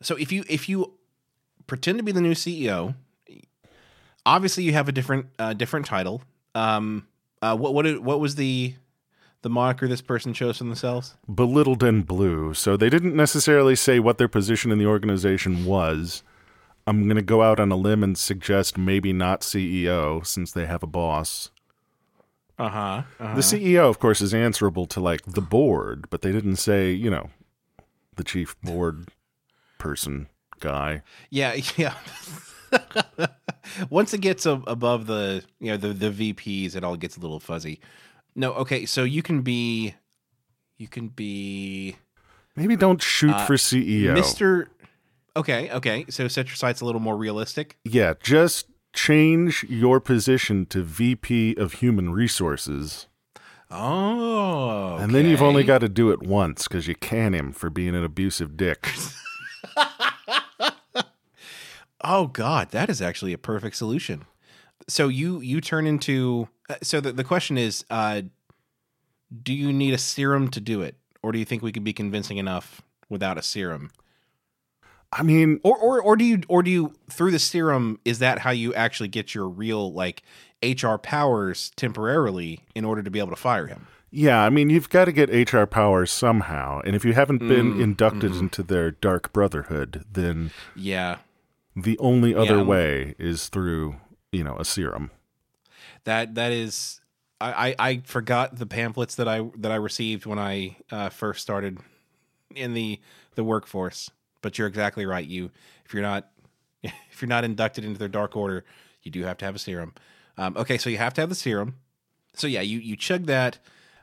so 0.00 0.16
if 0.16 0.30
you 0.32 0.44
if 0.48 0.68
you 0.68 0.92
pretend 1.66 1.98
to 1.98 2.04
be 2.04 2.12
the 2.12 2.20
new 2.20 2.34
CEO, 2.34 2.94
obviously 4.24 4.64
you 4.64 4.72
have 4.72 4.88
a 4.88 4.92
different 4.92 5.26
uh, 5.38 5.52
different 5.52 5.86
title. 5.86 6.22
Um, 6.54 7.06
uh, 7.42 7.56
what 7.56 7.74
what 7.74 8.02
what 8.02 8.20
was 8.20 8.36
the 8.36 8.74
the 9.42 9.50
moniker 9.50 9.86
this 9.86 10.00
person 10.02 10.32
chose 10.32 10.58
for 10.58 10.64
themselves? 10.64 11.14
Belittled 11.32 11.82
and 11.82 12.06
blue. 12.06 12.54
So 12.54 12.76
they 12.76 12.90
didn't 12.90 13.14
necessarily 13.14 13.76
say 13.76 14.00
what 14.00 14.18
their 14.18 14.28
position 14.28 14.72
in 14.72 14.78
the 14.78 14.86
organization 14.86 15.64
was. 15.64 16.22
I'm 16.86 17.04
going 17.04 17.16
to 17.16 17.22
go 17.22 17.42
out 17.42 17.58
on 17.58 17.72
a 17.72 17.76
limb 17.76 18.04
and 18.04 18.16
suggest 18.16 18.78
maybe 18.78 19.12
not 19.12 19.40
CEO 19.40 20.24
since 20.24 20.52
they 20.52 20.66
have 20.66 20.82
a 20.82 20.86
boss. 20.86 21.50
Uh-huh. 22.58 23.02
The 23.18 23.42
CEO, 23.42 23.88
of 23.88 23.98
course, 23.98 24.20
is 24.20 24.32
answerable 24.32 24.86
to 24.86 25.00
like 25.00 25.22
the 25.26 25.42
board, 25.42 26.06
but 26.08 26.22
they 26.22 26.32
didn't 26.32 26.56
say, 26.56 26.90
you 26.90 27.10
know, 27.10 27.28
the 28.16 28.24
chief 28.24 28.58
board 28.62 29.08
person 29.78 30.28
guy. 30.60 31.02
Yeah, 31.30 31.56
yeah. 31.76 31.94
Once 33.90 34.14
it 34.14 34.20
gets 34.20 34.46
above 34.46 35.06
the 35.06 35.44
you 35.60 35.70
know 35.70 35.76
the 35.76 35.88
the 35.88 36.32
VPs, 36.32 36.74
it 36.74 36.82
all 36.84 36.96
gets 36.96 37.16
a 37.16 37.20
little 37.20 37.40
fuzzy. 37.40 37.80
No, 38.34 38.52
okay, 38.54 38.86
so 38.86 39.04
you 39.04 39.22
can 39.22 39.42
be, 39.42 39.94
you 40.76 40.88
can 40.88 41.08
be 41.08 41.96
Maybe 42.56 42.76
don't 42.76 43.02
shoot 43.02 43.34
Uh, 43.34 43.46
for 43.46 43.54
CEO. 43.54 44.14
Mister. 44.14 44.70
Okay, 45.36 45.70
okay, 45.70 46.06
so 46.08 46.26
set 46.28 46.46
your 46.46 46.56
sights 46.56 46.80
a 46.80 46.86
little 46.86 47.00
more 47.00 47.16
realistic. 47.16 47.76
Yeah, 47.84 48.14
just 48.22 48.66
change 48.96 49.64
your 49.68 50.00
position 50.00 50.66
to 50.66 50.82
VP 50.82 51.54
of 51.56 51.74
Human 51.74 52.10
Resources. 52.12 53.06
Oh, 53.70 54.96
And 54.96 55.14
then 55.14 55.26
you've 55.26 55.42
only 55.42 55.62
got 55.64 55.78
to 55.82 55.88
do 55.88 56.10
it 56.10 56.22
once 56.22 56.66
because 56.66 56.88
you 56.88 56.94
can 56.94 57.34
him 57.34 57.52
for 57.52 57.68
being 57.70 57.94
an 57.94 58.02
abusive 58.04 58.56
dick. 58.56 58.90
Oh 62.02 62.26
God, 62.28 62.70
that 62.70 62.88
is 62.88 63.02
actually 63.02 63.32
a 63.32 63.38
perfect 63.38 63.74
solution. 63.74 64.26
So 64.86 65.08
you 65.08 65.40
you 65.40 65.60
turn 65.60 65.86
into. 65.86 66.48
uh, 66.68 66.76
So 66.82 67.00
the 67.00 67.10
the 67.12 67.24
question 67.24 67.58
is, 67.58 67.84
uh, 67.90 68.22
do 69.42 69.52
you 69.52 69.72
need 69.72 69.92
a 69.94 69.98
serum 69.98 70.48
to 70.50 70.60
do 70.60 70.82
it, 70.82 70.96
or 71.22 71.32
do 71.32 71.38
you 71.38 71.44
think 71.44 71.62
we 71.62 71.72
could 71.72 71.82
be 71.84 71.92
convincing 71.94 72.36
enough 72.36 72.80
without 73.08 73.38
a 73.38 73.42
serum? 73.42 73.90
I 75.18 75.22
mean, 75.22 75.60
Or 75.62 75.76
or 75.78 76.00
or 76.02 76.16
do 76.16 76.24
you 76.24 76.40
or 76.48 76.62
do 76.62 76.70
you 76.70 76.92
through 77.10 77.30
the 77.30 77.38
serum 77.38 77.98
is 78.04 78.18
that 78.18 78.40
how 78.40 78.50
you 78.50 78.74
actually 78.74 79.08
get 79.08 79.34
your 79.34 79.48
real 79.48 79.92
like 79.92 80.22
HR 80.62 80.96
powers 80.96 81.70
temporarily 81.76 82.60
in 82.74 82.84
order 82.84 83.02
to 83.02 83.10
be 83.10 83.18
able 83.18 83.30
to 83.30 83.36
fire 83.36 83.66
him? 83.66 83.86
yeah, 84.10 84.40
I 84.42 84.50
mean, 84.50 84.70
you've 84.70 84.88
got 84.88 85.06
to 85.06 85.12
get 85.12 85.28
HR 85.52 85.64
powers 85.66 86.10
somehow. 86.10 86.80
And 86.84 86.94
if 86.96 87.04
you 87.04 87.12
haven't 87.12 87.38
been 87.38 87.74
Mm, 87.74 87.80
inducted 87.82 88.32
mhm. 88.32 88.38
into 88.40 88.62
their 88.62 88.90
dark 88.92 89.32
brotherhood, 89.32 90.04
then 90.10 90.52
Yeah. 90.74 91.18
the 91.74 91.98
only 91.98 92.34
other 92.34 92.58
I'm- 92.58 92.66
way 92.66 93.14
is 93.18 93.48
through, 93.48 93.96
you 94.32 94.42
know, 94.44 94.56
a 94.58 94.64
serum. 94.64 95.10
That 96.04 96.34
that 96.36 96.52
is 96.52 97.00
I, 97.40 97.52
I, 97.78 97.88
I 97.90 98.02
forgot 98.04 98.56
the 98.56 98.64
pamphlets 98.66 99.14
that 99.16 99.28
I 99.28 99.50
that 99.58 99.70
I 99.72 99.76
received 99.76 100.24
when 100.24 100.38
I 100.38 100.76
uh, 100.90 101.08
first 101.10 101.42
started 101.42 101.78
in 102.54 102.72
the 102.74 103.00
the 103.34 103.44
workforce. 103.44 104.10
But 104.46 104.58
you're 104.58 104.68
exactly 104.68 105.06
right. 105.06 105.26
You 105.26 105.50
if 105.84 105.92
you're 105.92 106.04
not 106.04 106.28
if 106.84 107.20
you're 107.20 107.28
not 107.28 107.42
inducted 107.42 107.84
into 107.84 107.98
their 107.98 108.06
dark 108.06 108.36
order, 108.36 108.64
you 109.02 109.10
do 109.10 109.24
have 109.24 109.36
to 109.38 109.44
have 109.44 109.56
a 109.56 109.58
serum. 109.58 109.92
Um, 110.38 110.56
okay, 110.56 110.78
so 110.78 110.88
you 110.88 110.98
have 110.98 111.14
to 111.14 111.20
have 111.20 111.28
the 111.28 111.34
serum. 111.34 111.74
So 112.34 112.46
yeah, 112.46 112.60
you 112.60 112.78
you 112.78 112.94
chug 112.94 113.26
that, 113.26 113.58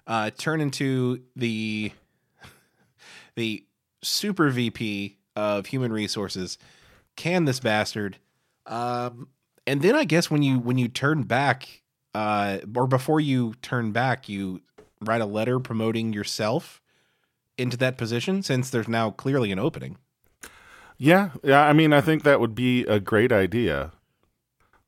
uh, 0.05 0.31
turn 0.37 0.59
into 0.59 1.21
the 1.37 1.93
the 3.35 3.65
super 4.01 4.49
VP 4.49 5.15
of 5.37 5.67
human 5.67 5.93
resources. 5.93 6.57
Can 7.15 7.45
this 7.45 7.61
bastard? 7.61 8.17
Um, 8.65 9.29
and 9.65 9.81
then 9.81 9.95
I 9.95 10.03
guess 10.03 10.29
when 10.29 10.43
you 10.43 10.59
when 10.59 10.77
you 10.77 10.89
turn 10.89 11.23
back, 11.23 11.83
uh, 12.13 12.57
or 12.75 12.85
before 12.85 13.21
you 13.21 13.53
turn 13.61 13.93
back, 13.93 14.27
you 14.27 14.59
write 14.99 15.21
a 15.21 15.25
letter 15.25 15.61
promoting 15.61 16.11
yourself 16.11 16.81
into 17.57 17.77
that 17.77 17.97
position, 17.97 18.43
since 18.43 18.69
there's 18.69 18.89
now 18.89 19.09
clearly 19.09 19.49
an 19.49 19.59
opening. 19.59 19.95
Yeah, 21.03 21.31
yeah. 21.43 21.65
I 21.65 21.73
mean, 21.73 21.91
I 21.91 21.99
think 21.99 22.23
that 22.23 22.39
would 22.39 22.55
be 22.55 22.85
a 22.85 22.97
great 22.97 23.33
idea. 23.33 23.91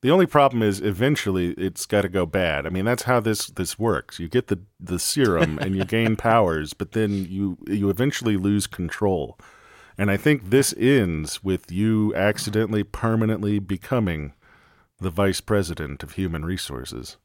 The 0.00 0.10
only 0.10 0.24
problem 0.24 0.62
is 0.62 0.80
eventually 0.80 1.50
it's 1.58 1.84
got 1.84 2.02
to 2.02 2.08
go 2.08 2.24
bad. 2.24 2.66
I 2.66 2.70
mean, 2.70 2.86
that's 2.86 3.02
how 3.02 3.20
this 3.20 3.48
this 3.48 3.78
works. 3.78 4.18
You 4.18 4.26
get 4.26 4.46
the 4.46 4.60
the 4.80 4.98
serum 4.98 5.58
and 5.58 5.76
you 5.76 5.84
gain 5.84 6.16
powers, 6.30 6.72
but 6.72 6.92
then 6.92 7.26
you 7.28 7.58
you 7.66 7.90
eventually 7.90 8.38
lose 8.38 8.66
control. 8.66 9.38
And 9.98 10.10
I 10.10 10.16
think 10.16 10.48
this 10.48 10.74
ends 10.78 11.44
with 11.44 11.70
you 11.70 12.14
accidentally 12.14 12.82
permanently 12.82 13.58
becoming 13.58 14.32
the 14.98 15.10
vice 15.10 15.42
president 15.42 16.02
of 16.02 16.12
human 16.12 16.46
resources. 16.46 17.18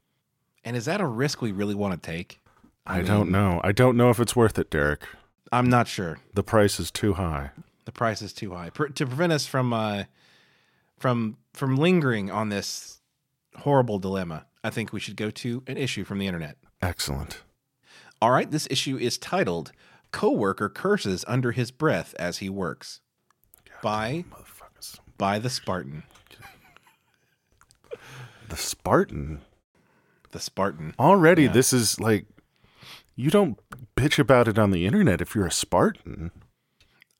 And 0.64 0.76
is 0.76 0.84
that 0.84 1.00
a 1.00 1.06
risk 1.06 1.40
we 1.40 1.52
really 1.52 1.74
want 1.74 1.94
to 1.94 2.10
take? 2.10 2.40
I, 2.86 3.00
don't 3.00 3.30
know. 3.30 3.58
I 3.64 3.72
don't 3.72 3.96
know 3.96 4.10
if 4.10 4.20
it's 4.20 4.36
worth 4.36 4.58
it, 4.58 4.70
Derek. 4.70 5.04
I'm 5.50 5.70
not 5.70 5.88
sure. 5.88 6.18
The 6.34 6.42
price 6.42 6.78
is 6.78 6.90
too 6.90 7.14
high. 7.14 7.52
The 7.84 7.92
price 7.92 8.22
is 8.22 8.32
too 8.32 8.54
high 8.54 8.70
Pre- 8.70 8.90
to 8.92 9.06
prevent 9.06 9.32
us 9.32 9.46
from 9.46 9.72
uh, 9.72 10.04
from 10.98 11.36
from 11.52 11.76
lingering 11.76 12.30
on 12.30 12.48
this 12.48 13.00
horrible 13.56 13.98
dilemma. 13.98 14.46
I 14.64 14.70
think 14.70 14.92
we 14.92 15.00
should 15.00 15.16
go 15.16 15.30
to 15.30 15.62
an 15.66 15.76
issue 15.76 16.04
from 16.04 16.18
the 16.18 16.26
internet. 16.26 16.56
Excellent. 16.80 17.42
All 18.20 18.30
right, 18.30 18.50
this 18.50 18.68
issue 18.70 18.96
is 18.96 19.18
titled 19.18 19.72
"Coworker 20.12 20.68
curses 20.68 21.24
under 21.26 21.50
his 21.52 21.70
breath 21.72 22.14
as 22.18 22.38
he 22.38 22.48
works" 22.48 23.00
by 23.82 24.24
Motherfuckers. 24.30 24.98
by 25.18 25.38
the 25.40 25.50
Spartan. 25.50 26.04
The 28.48 28.56
Spartan. 28.56 29.40
The 30.30 30.40
Spartan. 30.40 30.94
Already, 30.98 31.44
Yeah. 31.44 31.52
this 31.52 31.72
is 31.72 31.98
like 32.00 32.26
you 33.16 33.30
don't 33.30 33.58
bitch 33.96 34.18
about 34.18 34.48
it 34.48 34.58
on 34.58 34.70
the 34.70 34.86
internet 34.86 35.20
if 35.20 35.34
you're 35.34 35.46
a 35.46 35.50
Spartan. 35.52 36.30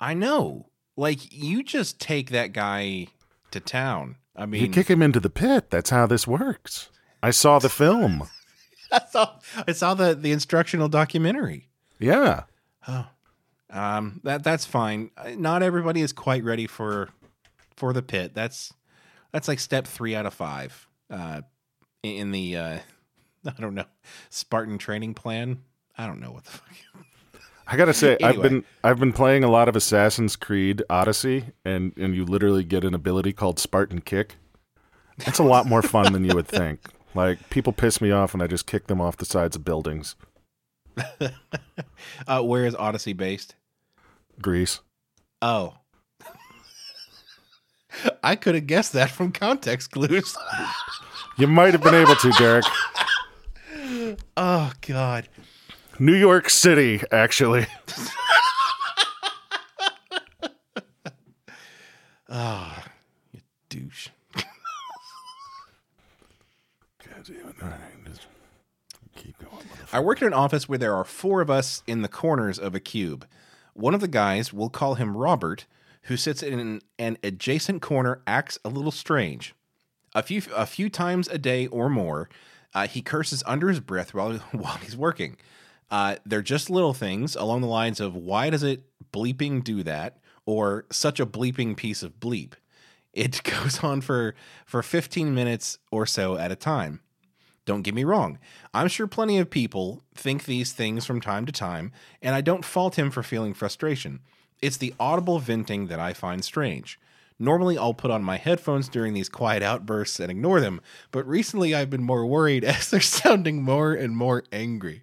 I 0.03 0.15
know. 0.15 0.67
Like 0.97 1.33
you 1.33 1.63
just 1.63 2.01
take 2.01 2.31
that 2.31 2.53
guy 2.53 3.07
to 3.53 3.61
town. 3.61 4.17
I 4.35 4.47
mean, 4.47 4.63
You 4.63 4.69
kick 4.69 4.89
him 4.89 5.01
into 5.01 5.21
the 5.21 5.31
pit. 5.31 5.71
That's 5.71 5.91
how 5.91 6.07
this 6.07 6.27
works. 6.27 6.91
I 7.23 7.31
saw 7.31 7.59
the 7.59 7.69
film. 7.69 8.29
I 8.93 9.01
saw 9.11 9.39
I 9.67 9.73
saw 9.73 9.95
the 9.95 10.15
the 10.15 10.33
instructional 10.33 10.89
documentary. 10.89 11.69
Yeah. 11.99 12.43
Um, 13.71 14.21
that 14.25 14.43
that's 14.45 14.67
fine. 14.67 15.11
Not 15.37 15.63
everybody 15.63 16.03
is 16.03 16.13
quite 16.13 16.45
ready 16.45 16.67
for 16.67 17.09
for 17.77 17.93
the 17.93 18.03
pit. 18.03 18.35
That's 18.35 18.75
that's 19.31 19.49
like 19.49 19.61
step 19.61 19.87
three 19.87 20.15
out 20.15 20.27
of 20.27 20.35
five. 20.35 20.89
Uh, 21.09 21.43
in 22.03 22.33
the 22.33 22.57
uh, 22.57 22.79
I 23.47 23.61
don't 23.61 23.75
know 23.75 23.87
Spartan 24.31 24.79
training 24.79 25.15
plan. 25.15 25.63
I 25.97 26.07
don't 26.07 26.21
know 26.21 26.33
what 26.33 26.45
the 26.45 26.51
fuck. 26.51 26.75
I 27.67 27.77
gotta 27.77 27.95
say, 27.95 28.17
I've 28.23 28.43
been 28.43 28.65
I've 28.83 28.99
been 28.99 29.13
playing 29.13 29.45
a 29.45 29.51
lot 29.51 29.69
of 29.69 29.77
Assassin's 29.77 30.37
Creed 30.37 30.83
Odyssey, 30.91 31.47
and 31.65 31.93
and 31.97 32.15
you 32.15 32.25
literally 32.25 32.65
get 32.65 32.85
an 32.85 32.95
ability 32.95 33.33
called 33.33 33.59
Spartan 33.59 34.01
Kick. 34.01 34.37
It's 35.27 35.39
a 35.39 35.45
lot 35.45 35.67
more 35.67 35.83
fun 35.83 36.13
than 36.13 36.25
you 36.25 36.35
would 36.35 36.49
think. 36.49 36.81
Like 37.15 37.51
people 37.51 37.75
piss 37.75 38.01
me 38.01 38.11
off, 38.11 38.33
and 38.33 38.43
I 38.43 38.47
just 38.47 38.67
kick 38.67 38.87
them 38.87 38.99
off 38.99 39.19
the 39.19 39.27
sides 39.27 39.55
of 39.55 39.65
buildings. 39.65 40.17
Uh, 42.27 42.43
where 42.43 42.65
is 42.65 42.75
Odyssey 42.75 43.13
based? 43.13 43.55
Greece. 44.41 44.81
Oh, 45.41 45.75
I 48.25 48.37
could 48.37 48.55
have 48.55 48.67
guessed 48.67 48.95
that 48.95 49.11
from 49.11 49.33
context 49.33 49.91
clues. 49.91 50.37
You 51.37 51.47
might 51.47 51.75
have 51.75 51.83
been 51.83 51.95
able 51.95 52.17
to, 52.17 52.31
Derek. 52.33 52.65
oh 54.37 54.73
God. 54.81 55.29
New 56.03 56.15
York 56.15 56.51
City, 56.51 57.01
actually. 57.13 57.67
Ah, 62.35 62.87
you 63.31 63.41
douche. 63.69 64.09
Keep 69.15 69.39
going. 69.39 69.53
I 69.93 70.01
work 70.01 70.23
in 70.23 70.29
an 70.29 70.33
office 70.33 70.67
where 70.67 70.79
there 70.79 70.95
are 70.95 71.05
four 71.05 71.43
of 71.43 71.51
us 71.51 71.83
in 71.87 72.01
the 72.01 72.09
corners 72.09 72.59
of 72.59 72.75
a 72.75 72.81
cube. 72.81 73.27
One 73.75 73.93
of 73.93 74.01
the 74.01 74.09
guys, 74.09 74.51
we'll 74.51 74.71
call 74.71 74.95
him 74.95 75.15
Robert, 75.15 75.67
who 76.05 76.17
sits 76.17 76.43
in 76.43 76.59
an, 76.59 76.81
an 76.99 77.19
adjacent 77.23 77.83
corner, 77.83 78.23
acts 78.27 78.59
a 78.65 78.71
little 78.71 78.93
strange. 78.93 79.55
A 80.15 80.23
few 80.23 80.41
a 80.57 80.65
few 80.65 80.89
times 80.89 81.29
a 81.29 81.37
day 81.37 81.67
or 81.67 81.91
more, 81.91 82.31
uh, 82.73 82.87
he 82.87 83.03
curses 83.03 83.43
under 83.47 83.69
his 83.69 83.81
breath 83.81 84.15
while 84.15 84.33
while 84.53 84.79
he's 84.79 84.97
working. 84.97 85.37
Uh, 85.93 86.17
they're 86.25 86.43
just 86.43 86.71
little 86.71 86.95
things 86.95 87.37
along 87.37 87.61
the 87.61 87.67
lines 87.69 88.01
of 88.01 88.17
"Why 88.17 88.49
does 88.51 88.63
it 88.63 88.83
bleeping 89.13 89.63
do 89.63 89.83
that?" 89.85 90.17
or 90.47 90.87
"Such 90.91 91.21
a 91.21 91.27
bleeping 91.27 91.77
piece 91.77 92.03
of 92.03 92.19
bleep." 92.19 92.55
It 93.13 93.43
goes 93.45 93.85
on 93.85 94.01
for 94.01 94.35
for 94.65 94.83
15 94.83 95.35
minutes 95.35 95.79
or 95.91 96.07
so 96.07 96.37
at 96.39 96.51
a 96.51 96.57
time. 96.57 97.01
Don't 97.67 97.83
get 97.83 97.95
me 97.95 98.05
wrong. 98.05 98.39
I'm 98.75 98.89
sure 98.89 99.07
plenty 99.07 99.39
of 99.39 99.51
people 99.51 100.03
think 100.15 100.47
these 100.47 100.73
things 100.73 101.05
from 101.05 101.21
time 101.21 101.45
to 101.47 101.53
time, 101.53 101.93
and 102.21 102.35
I 102.35 102.41
don't 102.41 102.65
fault 102.65 102.99
him 102.99 103.11
for 103.11 103.23
feeling 103.23 103.55
frustration. 103.55 104.21
It's 104.61 104.79
the 104.79 104.95
audible 104.99 105.39
venting 105.41 105.89
that 105.89 106.01
I 106.01 106.13
find 106.15 106.43
strange. 106.43 106.99
Normally, 107.39 107.77
I'll 107.77 107.95
put 107.95 108.11
on 108.11 108.23
my 108.23 108.37
headphones 108.37 108.89
during 108.89 109.15
these 109.15 109.29
quiet 109.29 109.63
outbursts 109.63 110.21
and 110.21 110.31
ignore 110.31 110.61
them, 110.61 110.81
but 111.11 111.27
recently 111.27 111.75
I've 111.75 111.91
been 111.91 112.03
more 112.03 112.25
worried 112.25 112.65
as 112.75 112.91
they're 112.91 113.01
sounding 113.01 113.63
more 113.63 113.93
and 113.93 114.17
more 114.17 114.45
angry. 114.53 115.03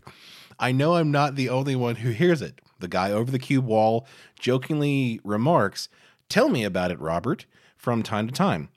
I 0.59 0.71
know 0.71 0.95
I'm 0.95 1.11
not 1.11 1.35
the 1.35 1.49
only 1.49 1.75
one 1.75 1.95
who 1.97 2.09
hears 2.09 2.41
it. 2.41 2.61
The 2.79 2.87
guy 2.87 3.11
over 3.11 3.31
the 3.31 3.39
cube 3.39 3.65
wall 3.65 4.05
jokingly 4.39 5.19
remarks, 5.23 5.89
Tell 6.29 6.49
me 6.49 6.63
about 6.63 6.91
it, 6.91 6.99
Robert, 6.99 7.45
from 7.75 8.03
time 8.03 8.27
to 8.27 8.33
time. 8.33 8.69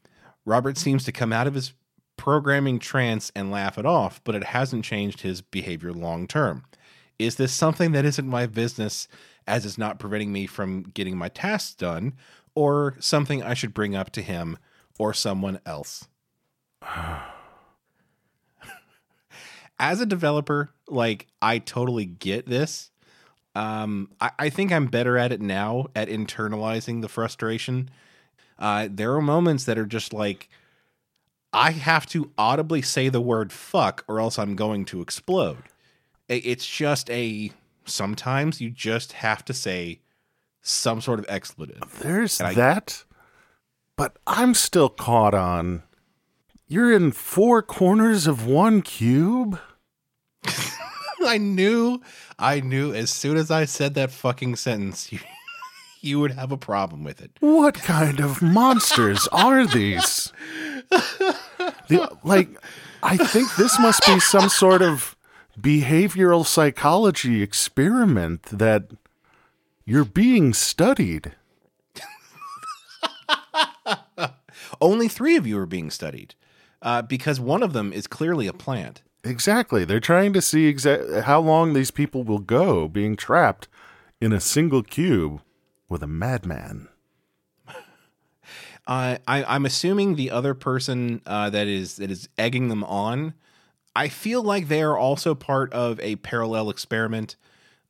Robert 0.46 0.78
seems 0.78 1.04
to 1.04 1.12
come 1.12 1.32
out 1.32 1.46
of 1.46 1.54
his 1.54 1.74
programming 2.16 2.78
trance 2.78 3.30
and 3.36 3.50
laugh 3.50 3.76
it 3.76 3.84
off, 3.84 4.22
but 4.24 4.34
it 4.34 4.44
hasn't 4.44 4.84
changed 4.84 5.20
his 5.20 5.42
behavior 5.42 5.92
long 5.92 6.26
term. 6.26 6.64
Is 7.18 7.36
this 7.36 7.52
something 7.52 7.92
that 7.92 8.06
isn't 8.06 8.26
my 8.26 8.46
business 8.46 9.06
as 9.46 9.66
it's 9.66 9.76
not 9.76 9.98
preventing 9.98 10.32
me 10.32 10.46
from 10.46 10.82
getting 10.82 11.16
my 11.16 11.28
tasks 11.28 11.74
done, 11.74 12.14
or 12.54 12.96
something 13.00 13.42
I 13.42 13.54
should 13.54 13.74
bring 13.74 13.94
up 13.94 14.10
to 14.12 14.22
him 14.22 14.56
or 14.98 15.12
someone 15.12 15.60
else? 15.66 16.08
as 19.78 20.00
a 20.00 20.06
developer, 20.06 20.70
like 20.92 21.26
I 21.40 21.58
totally 21.58 22.04
get 22.04 22.46
this. 22.46 22.90
Um, 23.54 24.10
I, 24.20 24.30
I 24.38 24.48
think 24.50 24.72
I'm 24.72 24.86
better 24.86 25.18
at 25.18 25.32
it 25.32 25.40
now 25.40 25.86
at 25.94 26.08
internalizing 26.08 27.02
the 27.02 27.08
frustration. 27.08 27.90
Uh, 28.58 28.88
there 28.90 29.14
are 29.14 29.22
moments 29.22 29.64
that 29.64 29.78
are 29.78 29.86
just 29.86 30.12
like 30.12 30.48
I 31.52 31.72
have 31.72 32.06
to 32.06 32.30
audibly 32.38 32.80
say 32.80 33.08
the 33.08 33.20
word 33.20 33.52
fuck 33.52 34.04
or 34.08 34.20
else 34.20 34.38
I'm 34.38 34.56
going 34.56 34.84
to 34.86 35.02
explode. 35.02 35.64
It's 36.28 36.66
just 36.66 37.10
a 37.10 37.52
sometimes 37.84 38.60
you 38.60 38.70
just 38.70 39.12
have 39.12 39.44
to 39.44 39.52
say 39.52 40.00
some 40.62 41.00
sort 41.00 41.18
of 41.18 41.26
expletive. 41.28 41.98
There's 42.00 42.40
I- 42.40 42.54
that, 42.54 43.04
but 43.96 44.16
I'm 44.26 44.54
still 44.54 44.88
caught 44.88 45.34
on. 45.34 45.82
You're 46.66 46.92
in 46.92 47.12
four 47.12 47.60
corners 47.60 48.26
of 48.26 48.46
one 48.46 48.80
cube. 48.80 49.60
I 51.26 51.38
knew, 51.38 52.00
I 52.38 52.60
knew 52.60 52.92
as 52.92 53.10
soon 53.10 53.36
as 53.36 53.50
I 53.50 53.64
said 53.64 53.94
that 53.94 54.10
fucking 54.10 54.56
sentence, 54.56 55.12
you, 55.12 55.20
you 56.00 56.20
would 56.20 56.32
have 56.32 56.52
a 56.52 56.56
problem 56.56 57.04
with 57.04 57.20
it. 57.20 57.30
What 57.40 57.74
kind 57.74 58.20
of 58.20 58.42
monsters 58.42 59.28
are 59.28 59.66
these? 59.66 60.32
The, 61.88 62.16
like, 62.24 62.48
I 63.02 63.16
think 63.16 63.54
this 63.56 63.78
must 63.78 64.04
be 64.06 64.20
some 64.20 64.48
sort 64.48 64.82
of 64.82 65.16
behavioral 65.60 66.46
psychology 66.46 67.42
experiment 67.42 68.44
that 68.44 68.90
you're 69.84 70.04
being 70.04 70.54
studied. 70.54 71.32
Only 74.80 75.08
three 75.08 75.36
of 75.36 75.46
you 75.46 75.58
are 75.58 75.66
being 75.66 75.90
studied 75.90 76.34
uh, 76.80 77.02
because 77.02 77.38
one 77.38 77.62
of 77.62 77.72
them 77.72 77.92
is 77.92 78.06
clearly 78.06 78.46
a 78.46 78.52
plant. 78.52 79.02
Exactly. 79.24 79.84
They're 79.84 80.00
trying 80.00 80.32
to 80.32 80.42
see 80.42 80.72
exa- 80.72 81.22
how 81.22 81.40
long 81.40 81.72
these 81.72 81.90
people 81.90 82.24
will 82.24 82.40
go 82.40 82.88
being 82.88 83.16
trapped 83.16 83.68
in 84.20 84.32
a 84.32 84.40
single 84.40 84.82
cube 84.82 85.40
with 85.88 86.02
a 86.02 86.08
madman. 86.08 86.88
Uh, 88.84 89.16
I, 89.28 89.44
I'm 89.44 89.64
assuming 89.64 90.16
the 90.16 90.32
other 90.32 90.54
person 90.54 91.22
uh, 91.24 91.50
that 91.50 91.68
is 91.68 91.98
that 91.98 92.10
is 92.10 92.28
egging 92.36 92.66
them 92.66 92.82
on. 92.82 93.34
I 93.94 94.08
feel 94.08 94.42
like 94.42 94.66
they 94.66 94.82
are 94.82 94.98
also 94.98 95.36
part 95.36 95.72
of 95.72 96.00
a 96.00 96.16
parallel 96.16 96.68
experiment 96.68 97.36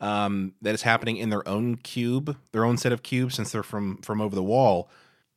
um, 0.03 0.53
that 0.61 0.75
is 0.75 0.83
happening 0.83 1.17
in 1.17 1.31
their 1.31 1.49
own 1.49 1.77
cube, 1.77 2.37
their 2.53 2.67
own 2.67 2.77
set 2.77 2.93
of 2.93 3.03
cubes, 3.03 3.37
since 3.37 3.53
they're 3.53 3.63
from 3.63 4.03
from 4.03 4.21
over 4.21 4.35
the 4.35 4.43
wall. 4.43 4.91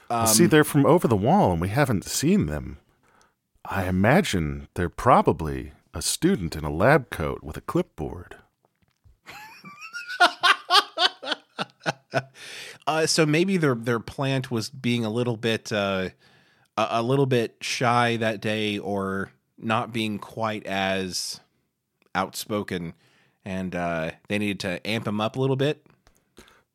Well, 0.10 0.28
See, 0.28 0.46
they're 0.46 0.66
from 0.66 0.86
over 0.86 1.08
the 1.08 1.16
wall 1.16 1.54
and 1.54 1.62
we 1.62 1.70
haven't 1.70 2.04
seen 2.04 2.48
them. 2.48 2.80
I 3.64 3.86
imagine 3.86 4.68
they're 4.74 4.90
probably 4.90 5.72
a 5.96 6.02
student 6.02 6.56
in 6.56 6.64
a 6.64 6.70
lab 6.70 7.10
coat 7.10 7.42
with 7.42 7.58
a 7.58 7.62
clipboard. 7.62 8.38
Uh, 12.88 13.08
so 13.08 13.26
maybe 13.26 13.58
their 13.58 13.74
their 13.74 14.00
plant 14.00 14.52
was 14.52 14.70
being 14.70 15.04
a 15.04 15.10
little 15.10 15.38
bit 15.38 15.74
uh, 15.74 16.10
a, 16.78 16.88
a 16.92 17.02
little 17.02 17.26
bit 17.26 17.56
shy 17.60 18.16
that 18.16 18.40
day, 18.40 18.78
or 18.78 19.32
not 19.58 19.92
being 19.92 20.20
quite 20.20 20.64
as 20.68 21.40
outspoken, 22.14 22.94
and 23.44 23.76
uh, 23.76 24.12
they 24.28 24.38
needed 24.38 24.60
to 24.60 24.88
amp 24.88 25.08
him 25.08 25.20
up 25.20 25.36
a 25.36 25.42
little 25.42 25.56
bit. 25.56 25.84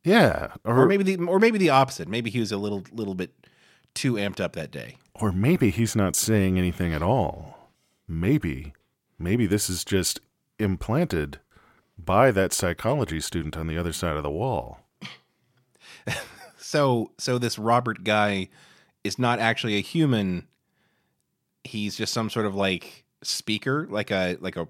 Yeah, 0.03 0.55
or, 0.65 0.87
maybe 0.87 1.05
the 1.05 1.25
or 1.25 1.39
maybe 1.39 1.59
the 1.59 1.71
opposite. 1.71 2.09
Maybe 2.09 2.29
he 2.29 2.41
was 2.41 2.51
a 2.51 2.59
little 2.59 2.83
little 2.93 3.15
bit 3.15 3.33
too 3.95 4.15
amped 4.15 4.41
up 4.41 4.55
that 4.55 4.73
day. 4.73 4.97
Or 5.15 5.31
maybe 5.31 5.71
he's 5.71 5.95
not 5.95 6.17
saying 6.17 6.59
anything 6.59 6.93
at 6.93 7.03
all. 7.03 7.71
Maybe, 8.09 8.75
maybe 9.21 9.47
this 9.47 9.69
is 9.71 9.85
just 9.85 10.21
implanted 10.59 11.39
by 11.99 12.31
that 12.31 12.53
psychology 12.53 13.21
student 13.21 13.57
on 13.57 13.67
the 13.67 13.77
other 13.77 13.93
side 13.93 14.17
of 14.17 14.23
the 14.23 14.31
wall. 14.31 14.81
so, 16.59 17.13
so 17.19 17.39
this 17.39 17.59
Robert 17.59 18.05
guy 18.05 18.49
is 19.05 19.19
not 19.19 19.39
actually 19.39 19.77
a 19.77 19.81
human. 19.81 20.47
He's 21.65 21.97
just 21.97 22.13
some 22.13 22.31
sort 22.31 22.47
of 22.47 22.55
like 22.55 23.05
speaker, 23.23 23.87
like 23.91 24.11
a 24.11 24.39
like 24.41 24.57
a, 24.57 24.67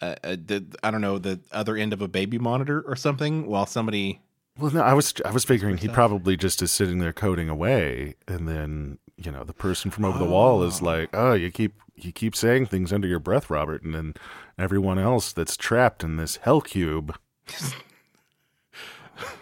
a, 0.00 0.16
a 0.24 0.36
the, 0.36 0.66
I 0.82 0.90
don't 0.90 1.00
know 1.00 1.18
the 1.18 1.40
other 1.52 1.76
end 1.76 1.92
of 1.92 2.02
a 2.02 2.08
baby 2.08 2.38
monitor 2.38 2.82
or 2.82 2.96
something, 2.96 3.46
while 3.46 3.66
somebody 3.66 4.20
well, 4.58 4.72
no, 4.72 4.80
I 4.80 4.94
was 4.94 5.14
I 5.24 5.30
was 5.32 5.44
figuring 5.44 5.76
he 5.76 5.88
probably 5.88 6.36
just 6.36 6.62
is 6.62 6.72
sitting 6.72 6.98
there 6.98 7.12
coding 7.12 7.48
away, 7.48 8.14
and 8.26 8.48
then 8.48 8.98
you 9.16 9.30
know 9.30 9.44
the 9.44 9.54
person 9.54 9.90
from 9.90 10.04
over 10.04 10.18
oh. 10.18 10.24
the 10.24 10.30
wall 10.30 10.62
is 10.62 10.82
like, 10.82 11.10
"Oh, 11.12 11.32
you 11.32 11.50
keep 11.50 11.74
you 11.94 12.12
keep 12.12 12.36
saying 12.36 12.66
things 12.66 12.92
under 12.92 13.08
your 13.08 13.18
breath, 13.18 13.50
Robert," 13.50 13.82
and 13.82 13.94
then 13.94 14.14
everyone 14.58 14.98
else 14.98 15.32
that's 15.32 15.56
trapped 15.56 16.04
in 16.04 16.16
this 16.16 16.36
hell 16.36 16.60
cube, 16.60 17.16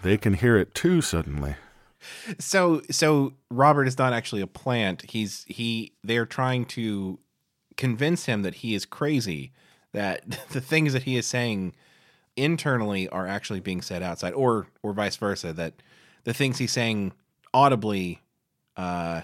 they 0.02 0.16
can 0.16 0.34
hear 0.34 0.56
it 0.56 0.74
too 0.74 1.00
suddenly. 1.00 1.56
So 2.38 2.82
so 2.90 3.34
Robert 3.50 3.86
is 3.86 3.98
not 3.98 4.12
actually 4.12 4.42
a 4.42 4.46
plant. 4.46 5.10
He's 5.10 5.44
he. 5.48 5.92
They're 6.02 6.26
trying 6.26 6.66
to 6.66 7.18
convince 7.76 8.26
him 8.26 8.42
that 8.42 8.56
he 8.56 8.74
is 8.74 8.86
crazy. 8.86 9.52
That 9.92 10.48
the 10.50 10.60
things 10.60 10.92
that 10.92 11.04
he 11.04 11.16
is 11.16 11.26
saying 11.26 11.74
internally 12.36 13.08
are 13.08 13.26
actually 13.26 13.60
being 13.60 13.82
said 13.82 14.02
outside, 14.02 14.34
or 14.34 14.68
or 14.82 14.92
vice 14.92 15.16
versa. 15.16 15.52
That 15.52 15.74
the 16.24 16.34
things 16.34 16.58
he's 16.58 16.72
saying 16.72 17.12
audibly, 17.52 18.20
uh, 18.76 19.22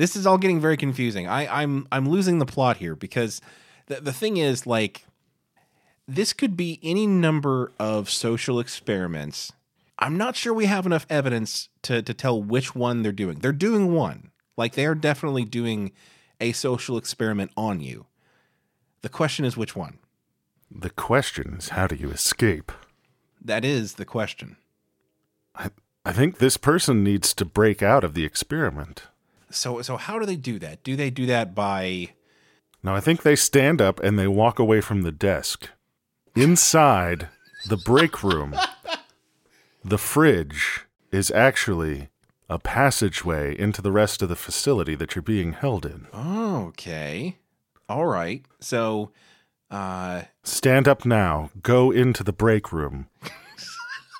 this 0.00 0.16
is 0.16 0.26
all 0.26 0.38
getting 0.38 0.60
very 0.60 0.78
confusing. 0.78 1.28
I, 1.28 1.62
I'm 1.62 1.86
I'm 1.92 2.08
losing 2.08 2.38
the 2.38 2.46
plot 2.46 2.78
here 2.78 2.96
because 2.96 3.42
the 3.86 4.00
the 4.00 4.14
thing 4.14 4.38
is 4.38 4.66
like 4.66 5.04
this 6.08 6.32
could 6.32 6.56
be 6.56 6.80
any 6.82 7.06
number 7.06 7.70
of 7.78 8.08
social 8.08 8.58
experiments. 8.58 9.52
I'm 9.98 10.16
not 10.16 10.36
sure 10.36 10.54
we 10.54 10.64
have 10.64 10.86
enough 10.86 11.06
evidence 11.10 11.68
to 11.82 12.00
to 12.00 12.14
tell 12.14 12.42
which 12.42 12.74
one 12.74 13.02
they're 13.02 13.12
doing. 13.12 13.40
They're 13.40 13.52
doing 13.52 13.92
one. 13.92 14.30
Like 14.56 14.72
they 14.72 14.86
are 14.86 14.94
definitely 14.94 15.44
doing 15.44 15.92
a 16.40 16.52
social 16.52 16.96
experiment 16.96 17.50
on 17.54 17.80
you. 17.80 18.06
The 19.02 19.10
question 19.10 19.44
is 19.44 19.54
which 19.54 19.76
one. 19.76 19.98
The 20.70 20.90
question 20.90 21.56
is, 21.58 21.70
how 21.70 21.86
do 21.86 21.94
you 21.94 22.10
escape? 22.10 22.72
That 23.38 23.66
is 23.66 23.94
the 23.94 24.06
question. 24.06 24.56
I, 25.54 25.70
I 26.06 26.12
think 26.12 26.38
this 26.38 26.56
person 26.56 27.04
needs 27.04 27.34
to 27.34 27.44
break 27.44 27.82
out 27.82 28.02
of 28.02 28.14
the 28.14 28.24
experiment. 28.24 29.02
So, 29.50 29.82
so 29.82 29.96
how 29.96 30.18
do 30.18 30.26
they 30.26 30.36
do 30.36 30.58
that? 30.60 30.82
Do 30.82 30.96
they 30.96 31.10
do 31.10 31.26
that 31.26 31.54
by? 31.54 32.10
No, 32.82 32.94
I 32.94 33.00
think 33.00 33.22
they 33.22 33.36
stand 33.36 33.82
up 33.82 34.00
and 34.00 34.18
they 34.18 34.26
walk 34.28 34.58
away 34.58 34.80
from 34.80 35.02
the 35.02 35.12
desk. 35.12 35.68
Inside 36.34 37.28
the 37.68 37.76
break 37.76 38.22
room, 38.22 38.54
the 39.84 39.98
fridge 39.98 40.86
is 41.12 41.30
actually 41.30 42.08
a 42.48 42.58
passageway 42.58 43.58
into 43.58 43.82
the 43.82 43.92
rest 43.92 44.22
of 44.22 44.28
the 44.28 44.36
facility 44.36 44.94
that 44.94 45.14
you're 45.14 45.22
being 45.22 45.52
held 45.52 45.84
in. 45.84 46.06
Okay. 46.14 47.36
All 47.88 48.06
right. 48.06 48.44
So 48.60 49.10
uh, 49.70 50.22
Stand 50.42 50.88
up 50.88 51.04
now. 51.04 51.50
Go 51.62 51.90
into 51.90 52.24
the 52.24 52.32
break 52.32 52.72
room. 52.72 53.08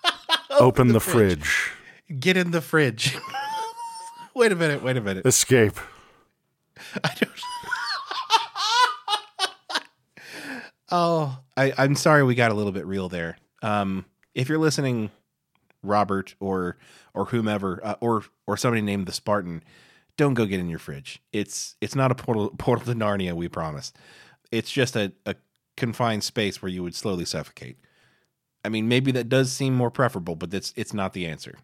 Open, 0.05 0.11
Open 0.61 0.87
the, 0.89 0.95
the 0.95 1.01
fridge. 1.01 1.47
fridge. 1.47 2.21
Get 2.21 2.37
in 2.37 2.51
the 2.51 2.61
fridge. 2.61 3.17
Wait 4.41 4.53
a 4.53 4.57
minute. 4.57 4.83
Wait 4.83 4.97
a 4.97 5.01
minute. 5.03 5.27
Escape. 5.27 5.79
I 7.05 7.15
don't. 7.21 7.33
oh, 10.91 11.39
I, 11.59 11.75
I'm 11.77 11.95
sorry 11.95 12.25
we 12.25 12.35
got 12.35 12.51
a 12.51 12.55
little 12.55 12.73
bit 12.73 12.87
real 12.87 13.11
there. 13.11 13.37
Um, 13.63 14.07
if 14.35 14.49
you're 14.49 14.59
listening, 14.59 15.11
Robert 15.83 16.35
or 16.41 16.79
or 17.13 17.27
whomever, 17.27 17.85
uh, 17.85 17.97
or 18.01 18.25
or 18.47 18.57
somebody 18.57 18.81
named 18.81 19.07
the 19.07 19.13
Spartan, 19.13 19.63
don't 20.17 20.35
go 20.35 20.47
get 20.47 20.59
in 20.59 20.71
your 20.71 20.79
fridge. 20.79 21.23
It's 21.33 21.77
it's 21.83 21.95
not 21.95 22.11
a 22.11 22.15
portal 22.15 22.49
portal 22.59 22.87
to 22.87 22.95
Narnia. 22.95 23.35
We 23.35 23.49
promise 23.49 23.93
it's 24.51 24.71
just 24.71 24.97
a, 24.97 25.13
a 25.27 25.35
confined 25.77 26.25
space 26.25 26.63
where 26.63 26.71
you 26.71 26.83
would 26.83 26.95
slowly 26.95 27.27
suffocate. 27.27 27.77
I 28.65 28.71
mean, 28.71 28.89
maybe 28.89 29.13
that 29.13 29.29
does 29.29 29.53
seem 29.53 29.75
more 29.75 29.91
preferable, 29.91 30.35
but 30.35 30.51
that's 30.51 30.73
it's 30.77 30.95
not 30.95 31.13
the 31.13 31.27
answer. 31.27 31.59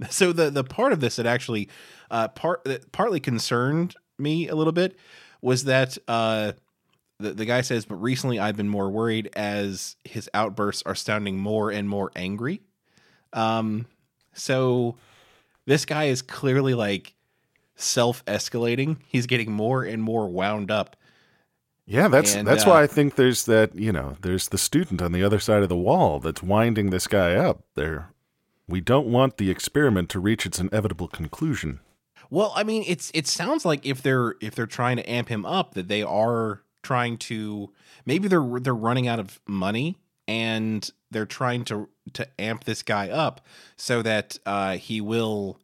So 0.10 0.32
the 0.32 0.48
the 0.50 0.62
part 0.62 0.92
of 0.92 1.00
this 1.00 1.16
that 1.16 1.26
actually 1.26 1.68
uh, 2.10 2.28
part 2.28 2.62
that 2.64 2.92
partly 2.92 3.18
concerned 3.18 3.96
me 4.16 4.48
a 4.48 4.54
little 4.54 4.72
bit 4.72 4.96
was 5.42 5.64
that 5.64 5.98
uh, 6.06 6.52
the 7.18 7.34
the 7.34 7.44
guy 7.44 7.62
says, 7.62 7.84
but 7.84 7.96
recently 7.96 8.38
I've 8.38 8.56
been 8.56 8.68
more 8.68 8.90
worried 8.90 9.30
as 9.34 9.96
his 10.04 10.30
outbursts 10.32 10.84
are 10.86 10.94
sounding 10.94 11.38
more 11.38 11.70
and 11.70 11.88
more 11.88 12.12
angry. 12.14 12.62
Um, 13.32 13.86
so 14.34 14.96
this 15.66 15.84
guy 15.84 16.04
is 16.04 16.22
clearly 16.22 16.74
like 16.74 17.14
self 17.74 18.24
escalating. 18.26 18.98
He's 19.08 19.26
getting 19.26 19.50
more 19.50 19.82
and 19.82 20.00
more 20.00 20.28
wound 20.28 20.70
up 20.70 20.94
yeah, 21.88 22.08
that's 22.08 22.34
and, 22.34 22.46
that's 22.46 22.66
uh, 22.66 22.70
why 22.70 22.82
I 22.82 22.86
think 22.86 23.14
there's 23.14 23.46
that, 23.46 23.74
you 23.74 23.92
know, 23.92 24.18
there's 24.20 24.48
the 24.48 24.58
student 24.58 25.00
on 25.00 25.12
the 25.12 25.24
other 25.24 25.38
side 25.38 25.62
of 25.62 25.70
the 25.70 25.76
wall 25.76 26.20
that's 26.20 26.42
winding 26.42 26.90
this 26.90 27.06
guy 27.06 27.34
up. 27.34 27.62
There 27.76 28.12
we 28.68 28.80
don't 28.80 29.06
want 29.06 29.38
the 29.38 29.50
experiment 29.50 30.10
to 30.10 30.20
reach 30.20 30.46
its 30.46 30.60
inevitable 30.60 31.08
conclusion. 31.08 31.80
Well, 32.30 32.52
I 32.54 32.62
mean, 32.62 32.84
it's 32.86 33.10
it 33.14 33.26
sounds 33.26 33.64
like 33.64 33.84
if 33.86 34.02
they're 34.02 34.34
if 34.40 34.54
they're 34.54 34.66
trying 34.66 34.98
to 34.98 35.10
amp 35.10 35.28
him 35.28 35.46
up 35.46 35.74
that 35.74 35.88
they 35.88 36.02
are 36.02 36.62
trying 36.82 37.16
to 37.18 37.72
maybe 38.04 38.28
they're 38.28 38.60
they're 38.60 38.74
running 38.74 39.08
out 39.08 39.18
of 39.18 39.40
money 39.46 39.96
and 40.26 40.90
they're 41.10 41.26
trying 41.26 41.64
to 41.64 41.88
to 42.12 42.28
amp 42.38 42.64
this 42.64 42.82
guy 42.82 43.08
up 43.08 43.40
so 43.76 44.02
that 44.02 44.38
uh, 44.44 44.76
he 44.76 45.00
will 45.00 45.58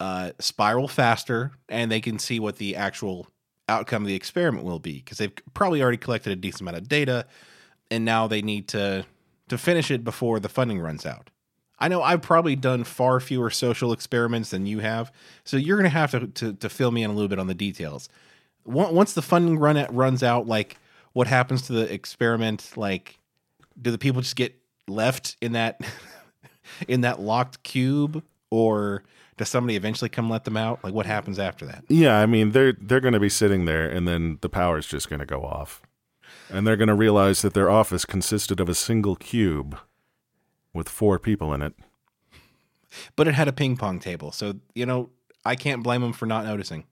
uh, 0.00 0.32
spiral 0.38 0.88
faster 0.88 1.52
and 1.68 1.92
they 1.92 2.00
can 2.00 2.18
see 2.18 2.40
what 2.40 2.56
the 2.56 2.74
actual 2.74 3.28
outcome 3.68 4.02
of 4.02 4.08
the 4.08 4.14
experiment 4.14 4.64
will 4.64 4.80
be 4.80 4.94
because 4.94 5.18
they've 5.18 5.32
probably 5.54 5.82
already 5.82 5.96
collected 5.96 6.32
a 6.32 6.36
decent 6.36 6.62
amount 6.62 6.76
of 6.76 6.88
data 6.88 7.26
and 7.90 8.04
now 8.04 8.26
they 8.26 8.42
need 8.42 8.68
to 8.68 9.04
to 9.48 9.58
finish 9.58 9.90
it 9.90 10.02
before 10.02 10.40
the 10.40 10.48
funding 10.48 10.80
runs 10.80 11.04
out. 11.04 11.28
I 11.82 11.88
know 11.88 12.00
I've 12.00 12.22
probably 12.22 12.54
done 12.54 12.84
far 12.84 13.18
fewer 13.18 13.50
social 13.50 13.92
experiments 13.92 14.50
than 14.50 14.66
you 14.66 14.78
have, 14.78 15.10
so 15.42 15.56
you're 15.56 15.76
going 15.76 15.90
to 15.90 15.98
have 15.98 16.12
to, 16.12 16.28
to 16.28 16.52
to 16.52 16.68
fill 16.68 16.92
me 16.92 17.02
in 17.02 17.10
a 17.10 17.12
little 17.12 17.28
bit 17.28 17.40
on 17.40 17.48
the 17.48 17.54
details. 17.54 18.08
Once 18.64 19.14
the 19.14 19.20
funding 19.20 19.58
run 19.58 19.76
at, 19.76 19.92
runs 19.92 20.22
out, 20.22 20.46
like 20.46 20.76
what 21.12 21.26
happens 21.26 21.62
to 21.62 21.72
the 21.72 21.92
experiment? 21.92 22.70
Like, 22.76 23.18
do 23.80 23.90
the 23.90 23.98
people 23.98 24.22
just 24.22 24.36
get 24.36 24.54
left 24.86 25.36
in 25.40 25.52
that 25.52 25.80
in 26.88 27.00
that 27.00 27.18
locked 27.18 27.64
cube, 27.64 28.22
or 28.48 29.02
does 29.36 29.48
somebody 29.48 29.74
eventually 29.74 30.08
come 30.08 30.30
let 30.30 30.44
them 30.44 30.56
out? 30.56 30.84
Like 30.84 30.94
what 30.94 31.06
happens 31.06 31.40
after 31.40 31.66
that? 31.66 31.82
Yeah, 31.88 32.16
I 32.16 32.26
mean 32.26 32.52
they're 32.52 32.74
they're 32.80 33.00
going 33.00 33.14
to 33.14 33.18
be 33.18 33.28
sitting 33.28 33.64
there, 33.64 33.90
and 33.90 34.06
then 34.06 34.38
the 34.40 34.48
power's 34.48 34.86
just 34.86 35.10
going 35.10 35.18
to 35.18 35.26
go 35.26 35.42
off, 35.42 35.82
and 36.48 36.64
they're 36.64 36.76
going 36.76 36.86
to 36.86 36.94
realize 36.94 37.42
that 37.42 37.54
their 37.54 37.68
office 37.68 38.04
consisted 38.04 38.60
of 38.60 38.68
a 38.68 38.74
single 38.76 39.16
cube 39.16 39.76
with 40.72 40.88
four 40.88 41.18
people 41.18 41.52
in 41.52 41.62
it. 41.62 41.74
But 43.16 43.28
it 43.28 43.34
had 43.34 43.48
a 43.48 43.52
ping 43.52 43.76
pong 43.76 43.98
table, 44.00 44.32
so 44.32 44.54
you 44.74 44.86
know 44.86 45.10
I 45.44 45.56
can't 45.56 45.82
blame 45.82 46.02
them 46.02 46.12
for 46.12 46.26
not 46.26 46.44
noticing. 46.44 46.84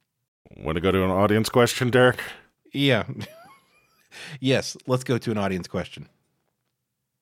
Want 0.56 0.76
to 0.76 0.80
go 0.80 0.90
to 0.90 1.04
an 1.04 1.10
audience 1.10 1.48
question, 1.48 1.90
Derek? 1.90 2.20
Yeah. 2.72 3.04
yes, 4.40 4.76
let's 4.86 5.04
go 5.04 5.18
to 5.18 5.30
an 5.30 5.38
audience 5.38 5.68
question. 5.68 6.08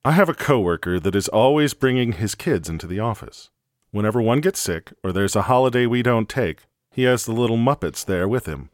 I 0.03 0.13
have 0.13 0.29
a 0.29 0.33
coworker 0.33 0.99
that 0.99 1.15
is 1.15 1.27
always 1.27 1.73
bringing 1.73 2.13
his 2.13 2.33
kids 2.33 2.69
into 2.69 2.87
the 2.87 2.99
office. 2.99 3.49
Whenever 3.91 4.21
one 4.21 4.39
gets 4.39 4.59
sick 4.59 4.93
or 5.03 5.11
there's 5.11 5.35
a 5.35 5.43
holiday 5.43 5.85
we 5.85 6.01
don't 6.01 6.29
take, 6.29 6.63
he 6.91 7.03
has 7.03 7.25
the 7.25 7.33
little 7.33 7.57
Muppets 7.57 8.05
there 8.05 8.27
with 8.27 8.45
him. 8.45 8.69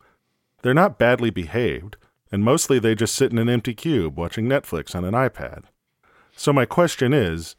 They're 0.61 0.73
not 0.73 0.99
badly 0.99 1.29
behaved, 1.29 1.97
and 2.31 2.43
mostly 2.43 2.79
they 2.79 2.95
just 2.95 3.15
sit 3.15 3.31
in 3.31 3.38
an 3.38 3.49
empty 3.49 3.73
cube 3.73 4.17
watching 4.17 4.45
Netflix 4.45 4.95
on 4.95 5.03
an 5.03 5.13
iPad. 5.13 5.63
So 6.36 6.53
my 6.53 6.65
question 6.65 7.13
is, 7.13 7.55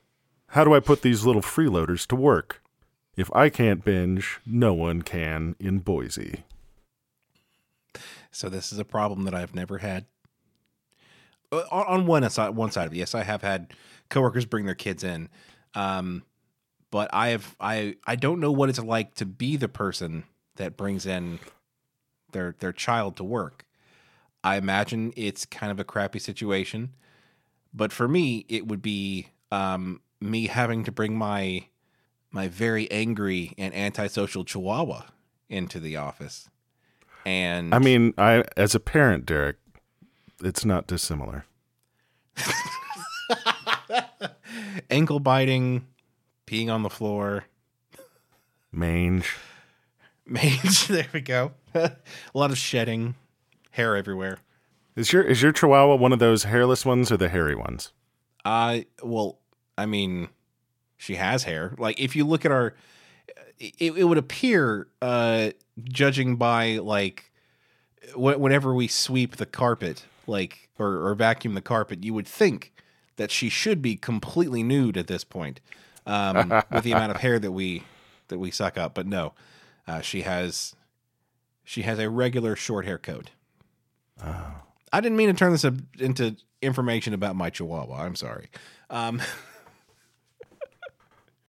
how 0.49 0.65
do 0.65 0.75
I 0.75 0.81
put 0.81 1.03
these 1.03 1.25
little 1.25 1.43
freeloaders 1.43 2.07
to 2.09 2.17
work? 2.17 2.63
If 3.17 3.35
I 3.35 3.49
can't 3.49 3.85
binge, 3.85 4.41
no 4.45 4.75
one 4.75 5.03
can 5.03 5.57
in 5.59 5.79
Boise. 5.79 6.45
So 8.31 8.49
this 8.49 8.73
is 8.73 8.79
a 8.79 8.85
problem 8.85 9.25
that 9.25 9.35
I've 9.35 9.55
never 9.55 9.79
had. 9.79 10.05
Uh, 11.51 11.63
On 11.71 11.87
on 11.87 12.07
one 12.07 12.29
side, 12.29 12.51
one 12.51 12.71
side 12.71 12.87
of 12.87 12.93
it, 12.93 12.97
yes, 12.97 13.15
I 13.15 13.23
have 13.23 13.43
had 13.43 13.73
coworkers 14.11 14.45
bring 14.45 14.67
their 14.67 14.75
kids 14.75 15.03
in, 15.03 15.29
um, 15.75 16.25
but 16.91 17.09
I 17.13 17.29
have 17.29 17.57
I 17.59 17.97
I 18.07 18.17
don't 18.17 18.41
know 18.41 18.53
what 18.53 18.69
it's 18.69 18.79
like 18.79 19.15
to 19.15 19.25
be 19.25 19.57
the 19.57 19.69
person 19.69 20.25
that 20.57 20.77
brings 20.77 21.07
in 21.07 21.39
their 22.33 22.55
their 22.59 22.73
child 22.73 23.17
to 23.17 23.25
work. 23.25 23.65
I 24.45 24.57
imagine 24.57 25.13
it's 25.17 25.47
kind 25.47 25.73
of 25.73 25.81
a 25.81 25.85
crappy 25.85 26.19
situation, 26.19 26.93
but 27.73 27.93
for 27.93 28.07
me, 28.07 28.45
it 28.49 28.67
would 28.69 28.83
be 28.83 29.29
um, 29.51 30.01
me 30.21 30.47
having 30.47 30.85
to 30.85 30.93
bring 30.93 31.17
my 31.17 31.67
my 32.31 32.49
very 32.49 32.91
angry 32.91 33.53
and 33.57 33.75
antisocial 33.75 34.45
Chihuahua 34.45 35.03
into 35.49 35.81
the 35.81 35.97
office. 35.97 36.49
And 37.25 37.75
I 37.75 37.79
mean, 37.79 38.15
I 38.19 38.45
as 38.57 38.75
a 38.75 38.81
parent, 38.81 39.27
Derek, 39.27 39.57
it's 40.43 40.65
not 40.65 40.87
dissimilar. 40.87 41.45
ankle 44.91 45.21
biting, 45.21 45.87
peeing 46.47 46.71
on 46.71 46.83
the 46.83 46.91
floor, 46.91 47.45
Mange. 48.73 49.35
mange. 50.27 50.87
There 50.89 51.09
we 51.13 51.21
go. 51.21 51.53
a 51.75 51.97
lot 52.35 52.51
of 52.51 52.59
shedding, 52.59 53.15
hair 53.71 53.97
everywhere. 53.97 54.39
Is 54.95 55.13
your 55.13 55.23
is 55.23 55.43
your 55.43 55.53
Chihuahua 55.53 55.97
one 55.97 56.13
of 56.13 56.19
those 56.19 56.45
hairless 56.45 56.85
ones 56.87 57.11
or 57.11 57.17
the 57.17 57.29
hairy 57.29 57.55
ones? 57.55 57.93
I 58.45 58.87
well, 59.03 59.39
I 59.79 59.87
mean, 59.87 60.29
she 60.97 61.17
has 61.17 61.45
hair. 61.45 61.75
Like 61.79 62.01
if 62.01 62.17
you 62.17 62.25
look 62.25 62.45
at 62.45 62.53
our, 62.53 62.75
it, 63.59 63.93
it 63.97 64.05
would 64.05 64.19
appear, 64.19 64.89
uh, 65.03 65.51
judging 65.85 66.37
by 66.37 66.79
like, 66.79 67.31
wh- 68.15 68.39
whenever 68.39 68.75
we 68.75 68.89
sweep 68.89 69.37
the 69.37 69.47
carpet, 69.47 70.05
like 70.27 70.69
or, 70.79 71.07
or 71.09 71.15
vacuum 71.15 71.55
the 71.55 71.61
carpet, 71.61 72.05
you 72.05 72.15
would 72.15 72.27
think 72.27 72.73
that 73.17 73.31
she 73.31 73.49
should 73.49 73.81
be 73.81 73.97
completely 73.97 74.63
nude 74.63 74.97
at 74.97 75.07
this 75.07 75.25
point, 75.25 75.61
um, 76.07 76.49
with 76.71 76.85
the 76.85 76.93
amount 76.93 77.13
of 77.13 77.19
hair 77.19 77.39
that 77.39 77.53
we 77.53 77.83
that 78.29 78.39
we 78.39 78.51
suck 78.51 78.77
up. 78.77 78.95
But 78.95 79.07
no, 79.07 79.33
uh, 79.87 80.01
she 80.01 80.23
has 80.23 80.75
she 81.65 81.83
has 81.83 81.99
a 81.99 82.11
regular 82.11 82.57
short 82.57 82.85
hair 82.85 82.99
coat. 82.99 83.31
I 84.93 85.01
didn't 85.01 85.17
mean 85.17 85.29
to 85.29 85.35
turn 85.35 85.53
this 85.53 85.65
up 85.65 85.75
into 85.99 86.37
information 86.63 87.13
about 87.13 87.37
my 87.37 87.51
Chihuahua. 87.51 88.05
I'm 88.05 88.17
sorry. 88.17 88.49
Um, 88.91 89.21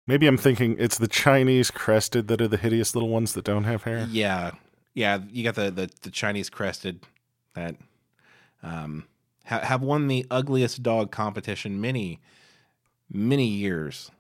Maybe 0.07 0.27
I'm 0.27 0.37
thinking 0.37 0.77
it's 0.79 0.99
the 0.99 1.09
Chinese 1.09 1.71
crested 1.71 2.29
that 2.29 2.41
are 2.41 2.49
the 2.49 2.57
hideous 2.57 2.95
little 2.95 3.09
ones 3.09 3.33
that 3.35 3.45
don't 3.45 3.65
have 3.65 3.83
hair. 3.83 4.07
yeah, 4.11 4.53
yeah. 4.95 5.19
You 5.31 5.43
got 5.45 5.57
the 5.57 5.71
the, 5.71 5.91
the 6.03 6.11
Chinese 6.11 6.49
crested 6.49 7.01
that 7.55 7.75
um, 8.63 9.07
ha- 9.47 9.61
have 9.65 9.83
won 9.83 10.07
the 10.09 10.25
ugliest 10.31 10.83
dog 10.83 11.11
competition 11.11 11.81
many 11.81 12.21
many 13.11 13.47
years. 13.47 14.11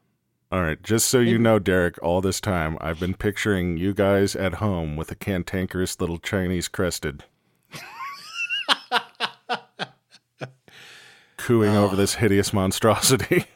All 0.53 0.62
right, 0.62 0.80
just 0.82 1.09
so 1.09 1.18
you 1.18 1.39
know, 1.39 1.59
Derek, 1.59 2.01
all 2.03 2.20
this 2.20 2.41
time 2.41 2.78
I've 2.80 3.01
been 3.01 3.14
picturing 3.14 3.76
you 3.78 3.93
guys 3.93 4.37
at 4.37 4.55
home 4.55 4.95
with 4.97 5.11
a 5.11 5.16
cantankerous 5.16 6.01
little 6.01 6.18
Chinese 6.18 6.68
crested. 6.68 7.24
Cooing 11.37 11.76
over 11.76 11.95
this 11.97 12.14
hideous 12.16 12.53
monstrosity. 12.53 13.45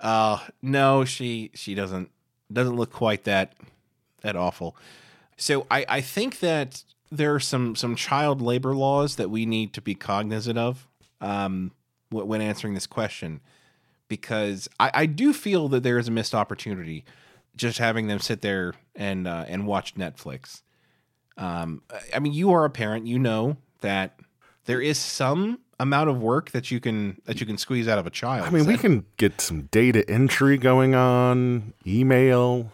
Uh 0.00 0.38
no, 0.62 1.04
she 1.04 1.50
she 1.54 1.74
doesn't 1.74 2.10
doesn't 2.52 2.76
look 2.76 2.92
quite 2.92 3.24
that 3.24 3.54
that 4.22 4.36
awful. 4.36 4.76
So 5.36 5.66
I 5.70 5.84
I 5.88 6.00
think 6.00 6.40
that 6.40 6.82
there 7.10 7.34
are 7.34 7.40
some 7.40 7.76
some 7.76 7.94
child 7.96 8.40
labor 8.40 8.74
laws 8.74 9.16
that 9.16 9.30
we 9.30 9.44
need 9.46 9.72
to 9.74 9.80
be 9.82 9.94
cognizant 9.94 10.58
of 10.58 10.86
um 11.20 11.72
wh- 12.10 12.26
when 12.26 12.40
answering 12.40 12.74
this 12.74 12.86
question 12.86 13.40
because 14.08 14.68
I 14.78 14.90
I 14.94 15.06
do 15.06 15.32
feel 15.32 15.68
that 15.68 15.82
there 15.82 15.98
is 15.98 16.08
a 16.08 16.12
missed 16.12 16.34
opportunity 16.34 17.04
just 17.56 17.78
having 17.78 18.06
them 18.06 18.20
sit 18.20 18.40
there 18.42 18.74
and 18.94 19.26
uh, 19.26 19.44
and 19.48 19.66
watch 19.66 19.96
Netflix. 19.96 20.62
Um 21.36 21.82
I 22.14 22.20
mean 22.20 22.32
you 22.32 22.52
are 22.52 22.64
a 22.64 22.70
parent, 22.70 23.06
you 23.06 23.18
know 23.18 23.56
that 23.80 24.18
there 24.64 24.80
is 24.80 24.98
some 24.98 25.58
amount 25.80 26.10
of 26.10 26.20
work 26.20 26.50
that 26.52 26.70
you 26.70 26.78
can 26.78 27.20
that 27.24 27.40
you 27.40 27.46
can 27.46 27.58
squeeze 27.58 27.88
out 27.88 27.98
of 27.98 28.06
a 28.06 28.10
child. 28.10 28.46
I 28.46 28.50
mean, 28.50 28.66
we 28.66 28.76
can 28.76 29.04
get 29.16 29.40
some 29.40 29.62
data 29.72 30.08
entry 30.08 30.56
going 30.58 30.94
on, 30.94 31.72
email. 31.86 32.70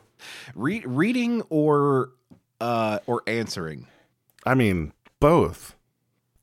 Re- 0.55 0.83
reading 0.85 1.43
or 1.49 2.11
uh 2.61 2.99
or 3.07 3.23
answering 3.27 3.87
I 4.45 4.55
mean, 4.55 4.93
both. 5.21 5.75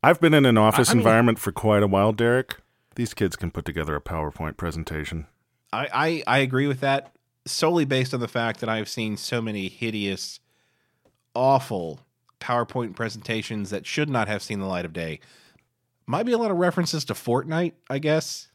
I've 0.01 0.20
been 0.20 0.34
in 0.34 0.45
an 0.45 0.57
office 0.57 0.89
I 0.89 0.93
mean- 0.93 0.99
environment 1.01 1.39
for 1.39 1.51
quite 1.51 1.84
a 1.84 1.88
while, 1.88 2.11
Derek. 2.11 2.57
These 2.95 3.14
kids 3.14 3.36
can 3.36 3.49
put 3.51 3.66
together 3.66 3.95
a 3.95 4.01
PowerPoint 4.01 4.55
presentation. 4.57 5.28
I, 5.72 5.88
I 5.93 6.24
i 6.28 6.38
agree 6.39 6.68
with 6.68 6.80
that 6.82 7.16
solely 7.45 7.84
based 7.84 8.14
on 8.14 8.20
the 8.20 8.28
fact 8.28 8.59
that 8.59 8.70
i've 8.70 8.88
seen 8.88 9.18
so 9.18 9.41
many 9.41 9.68
hideous 9.70 10.39
awful 11.34 11.99
powerpoint 12.39 12.95
presentations 12.95 13.72
that 13.72 13.86
should 13.86 14.09
not 14.09 14.28
have 14.28 14.43
seen 14.43 14.59
the 14.59 14.66
light 14.68 14.86
of 14.86 14.93
day 14.93 15.20
might 16.06 16.24
be 16.26 16.32
a 16.32 16.38
lot 16.38 16.51
of 16.51 16.58
references 16.58 17.06
to 17.06 17.14
fortnite 17.14 17.74
i 17.89 17.97
guess 17.99 18.49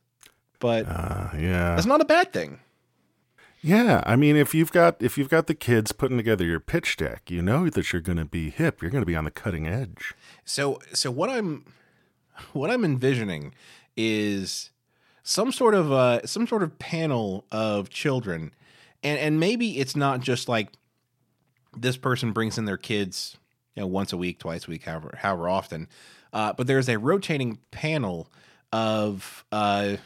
but 0.61 0.87
Uh, 0.89 1.31
yeah. 1.39 1.75
that's 1.75 1.87
not 1.87 2.01
a 2.01 2.05
bad 2.05 2.33
thing 2.33 2.61
Yeah, 3.61 4.03
I 4.07 4.15
mean, 4.15 4.37
if 4.37 4.55
you've 4.55 4.71
got 4.71 5.03
if 5.03 5.19
you've 5.19 5.29
got 5.29 5.49
the 5.49 5.55
kids 5.55 5.91
putting 5.91 6.17
together 6.17 6.45
your 6.45 6.61
pitch 6.61 6.97
deck, 6.97 7.29
you 7.29 7.43
know 7.43 7.69
that 7.69 7.93
you're 7.93 8.01
going 8.01 8.19
to 8.19 8.25
be 8.25 8.51
hip. 8.51 8.81
You're 8.81 8.91
going 8.93 9.03
to 9.03 9.07
be 9.07 9.17
on 9.17 9.25
the 9.25 9.33
cutting 9.33 9.67
edge. 9.67 10.15
So 10.45 10.79
so 10.95 11.11
what 11.11 11.29
I'm 11.29 11.65
what 12.53 12.71
I'm 12.71 12.85
envisioning 12.85 13.53
is 13.97 14.71
some 15.25 15.51
sort 15.51 15.75
of 15.75 15.91
uh 15.91 16.25
some 16.25 16.47
sort 16.47 16.63
of 16.63 16.79
panel 16.79 17.47
of 17.51 17.91
children 17.91 18.53
and 19.03 19.19
and 19.19 19.41
maybe 19.41 19.79
it's 19.79 19.97
not 19.97 20.21
just 20.21 20.49
like 20.49 20.69
this 21.77 21.97
person 21.97 22.31
brings 22.33 22.59
in 22.59 22.65
their 22.65 22.79
kids 22.79 23.37
you 23.75 23.81
know 23.83 23.89
once 23.89 24.13
a 24.13 24.17
week 24.17 24.39
twice 24.39 24.69
a 24.69 24.71
week 24.71 24.85
however 24.85 25.19
however 25.21 25.49
often 25.49 25.89
uh, 26.39 26.53
but 26.53 26.67
there's 26.67 26.89
a 26.89 26.99
rotating 26.99 27.59
panel 27.71 28.29
of 28.73 29.45
uh 29.51 29.97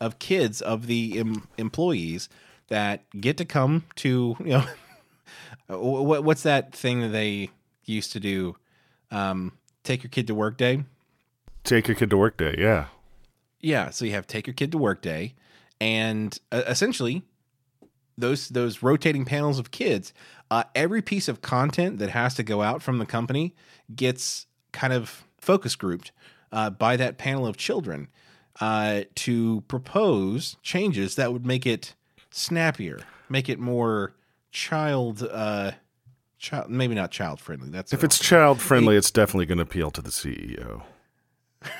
of 0.00 0.18
kids 0.18 0.60
of 0.60 0.86
the 0.86 1.18
em- 1.18 1.48
employees 1.56 2.28
that 2.68 3.04
get 3.18 3.36
to 3.38 3.44
come 3.44 3.84
to 3.96 4.36
you 4.40 4.50
know 4.50 4.66
what 5.78 6.22
what's 6.24 6.42
that 6.42 6.74
thing 6.74 7.00
that 7.00 7.08
they 7.08 7.50
used 7.84 8.12
to 8.12 8.20
do 8.20 8.54
um 9.10 9.52
take 9.82 10.02
your 10.02 10.10
kid 10.10 10.26
to 10.26 10.34
work 10.34 10.56
day 10.56 10.84
Take 11.64 11.86
your 11.86 11.94
kid 11.94 12.10
to 12.10 12.16
work 12.16 12.36
day. 12.36 12.56
Yeah. 12.58 12.86
yeah, 13.60 13.90
so 13.90 14.04
you 14.04 14.12
have 14.12 14.26
take 14.26 14.46
your 14.46 14.54
kid 14.54 14.72
to 14.72 14.78
work 14.78 15.00
day, 15.00 15.34
and 15.80 16.36
uh, 16.50 16.62
essentially, 16.66 17.22
those 18.18 18.48
those 18.48 18.82
rotating 18.82 19.24
panels 19.24 19.58
of 19.58 19.70
kids, 19.70 20.12
uh, 20.50 20.64
every 20.74 21.02
piece 21.02 21.28
of 21.28 21.40
content 21.40 21.98
that 21.98 22.10
has 22.10 22.34
to 22.34 22.42
go 22.42 22.62
out 22.62 22.82
from 22.82 22.98
the 22.98 23.06
company 23.06 23.54
gets 23.94 24.46
kind 24.72 24.92
of 24.92 25.24
focus 25.42 25.76
grouped 25.76 26.12
uh, 26.52 26.70
by 26.70 26.96
that 26.96 27.18
panel 27.18 27.46
of 27.46 27.56
children 27.56 28.08
uh, 28.60 29.02
to 29.16 29.62
propose 29.68 30.56
changes 30.62 31.16
that 31.16 31.32
would 31.32 31.44
make 31.44 31.66
it 31.66 31.94
snappier, 32.30 33.00
make 33.28 33.48
it 33.48 33.58
more 33.58 34.14
child, 34.50 35.28
uh, 35.30 35.72
child 36.38 36.70
maybe 36.70 36.94
not 36.94 37.10
child 37.10 37.40
friendly. 37.40 37.68
That's 37.70 37.92
If 37.92 38.04
it's 38.04 38.18
child 38.18 38.60
friendly, 38.60 38.96
it's 38.96 39.10
definitely 39.10 39.46
going 39.46 39.58
to 39.58 39.62
appeal 39.62 39.90
to 39.90 40.00
the 40.00 40.10
CEO. 40.10 40.82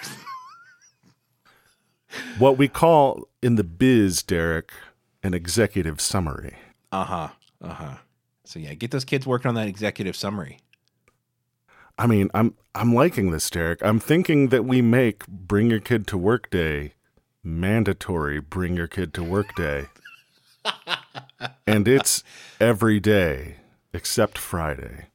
what 2.38 2.58
we 2.58 2.68
call 2.68 3.28
in 3.40 3.56
the 3.56 3.64
biz, 3.64 4.22
Derek, 4.22 4.72
an 5.22 5.34
executive 5.34 6.00
summary. 6.00 6.56
uh 6.90 7.04
huh, 7.04 7.28
uh 7.60 7.74
huh. 7.74 7.94
So 8.44 8.58
yeah, 8.58 8.74
get 8.74 8.90
those 8.90 9.04
kids 9.04 9.26
working 9.26 9.48
on 9.48 9.54
that 9.54 9.68
executive 9.68 10.16
summary. 10.16 10.58
I 11.98 12.06
mean, 12.06 12.30
I'm 12.34 12.54
I'm 12.74 12.94
liking 12.94 13.30
this, 13.30 13.48
Derek. 13.50 13.84
I'm 13.84 14.00
thinking 14.00 14.48
that 14.48 14.64
we 14.64 14.82
make 14.82 15.26
bring 15.26 15.70
your 15.70 15.80
kid 15.80 16.06
to 16.08 16.18
work 16.18 16.50
day 16.50 16.94
mandatory 17.44 18.40
bring 18.40 18.76
your 18.76 18.86
kid 18.86 19.12
to 19.14 19.22
work 19.22 19.54
day. 19.54 19.86
and 21.66 21.88
it's 21.88 22.22
every 22.60 23.00
day 23.00 23.56
except 23.92 24.38
Friday. 24.38 25.06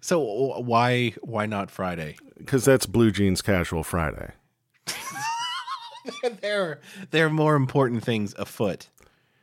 So 0.00 0.20
why 0.60 1.14
why 1.22 1.46
not 1.46 1.70
Friday? 1.70 2.16
Cuz 2.46 2.64
that's 2.64 2.86
Blue 2.86 3.10
Jeans 3.10 3.42
Casual 3.42 3.82
Friday. 3.82 4.32
there 6.40 6.80
there 7.10 7.26
are 7.26 7.30
more 7.30 7.54
important 7.56 8.04
things 8.04 8.34
afoot. 8.38 8.88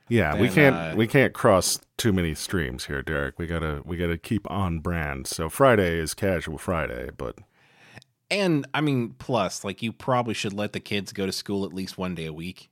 Yeah, 0.09 0.35
we 0.35 0.49
can't 0.49 0.75
uh, 0.75 0.93
we 0.97 1.07
can't 1.07 1.33
cross 1.33 1.79
too 1.97 2.11
many 2.11 2.33
streams 2.33 2.85
here, 2.85 3.01
Derek. 3.01 3.37
We 3.37 3.47
got 3.47 3.59
to 3.59 3.81
we 3.85 3.95
got 3.95 4.07
to 4.07 4.17
keep 4.17 4.49
on 4.49 4.79
brand. 4.79 5.27
So 5.27 5.49
Friday 5.49 5.99
is 5.99 6.13
Casual 6.13 6.57
Friday, 6.57 7.11
but 7.15 7.37
And 8.29 8.67
I 8.73 8.81
mean, 8.81 9.15
plus, 9.19 9.63
like 9.63 9.81
you 9.81 9.91
probably 9.93 10.33
should 10.33 10.53
let 10.53 10.73
the 10.73 10.79
kids 10.79 11.13
go 11.13 11.25
to 11.25 11.31
school 11.31 11.63
at 11.65 11.73
least 11.73 11.97
one 11.97 12.15
day 12.15 12.25
a 12.25 12.33
week. 12.33 12.69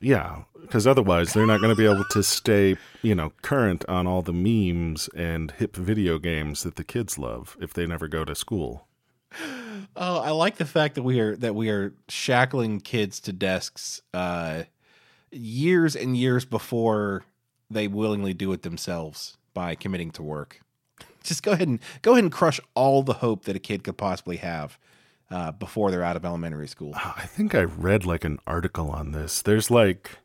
Yeah, 0.00 0.44
because 0.60 0.86
otherwise 0.86 1.32
they're 1.32 1.46
not 1.46 1.60
going 1.60 1.74
to 1.74 1.76
be 1.76 1.84
able 1.84 2.04
to 2.12 2.22
stay, 2.22 2.76
you 3.02 3.14
know, 3.14 3.32
current 3.42 3.84
on 3.88 4.06
all 4.06 4.22
the 4.22 4.32
memes 4.32 5.08
and 5.14 5.50
hip 5.52 5.76
video 5.76 6.18
games 6.18 6.62
that 6.62 6.76
the 6.76 6.84
kids 6.84 7.18
love 7.18 7.56
if 7.60 7.74
they 7.74 7.86
never 7.86 8.08
go 8.08 8.24
to 8.24 8.34
school. 8.34 8.88
Oh, 9.96 10.18
I 10.20 10.30
like 10.30 10.56
the 10.56 10.64
fact 10.64 10.94
that 10.94 11.02
we 11.02 11.20
are 11.20 11.36
that 11.36 11.54
we 11.54 11.68
are 11.68 11.94
shackling 12.08 12.80
kids 12.80 13.20
to 13.20 13.32
desks 13.32 14.00
uh, 14.14 14.62
years 15.32 15.96
and 15.96 16.16
years 16.16 16.44
before 16.44 17.24
they 17.70 17.88
willingly 17.88 18.34
do 18.34 18.52
it 18.52 18.62
themselves 18.62 19.36
by 19.54 19.74
committing 19.74 20.10
to 20.12 20.22
work. 20.22 20.60
Just 21.22 21.42
go 21.42 21.52
ahead 21.52 21.68
and 21.68 21.80
go 22.02 22.12
ahead 22.12 22.24
and 22.24 22.32
crush 22.32 22.60
all 22.74 23.02
the 23.02 23.14
hope 23.14 23.44
that 23.44 23.56
a 23.56 23.60
kid 23.60 23.84
could 23.84 23.96
possibly 23.96 24.36
have 24.36 24.78
uh, 25.30 25.52
before 25.52 25.90
they're 25.90 26.02
out 26.02 26.16
of 26.16 26.24
elementary 26.24 26.68
school. 26.68 26.92
I 26.94 27.26
think 27.26 27.54
I 27.54 27.62
read 27.62 28.04
like 28.04 28.24
an 28.24 28.38
article 28.46 28.90
on 28.90 29.12
this. 29.12 29.42
There's 29.42 29.70
like 29.70 30.18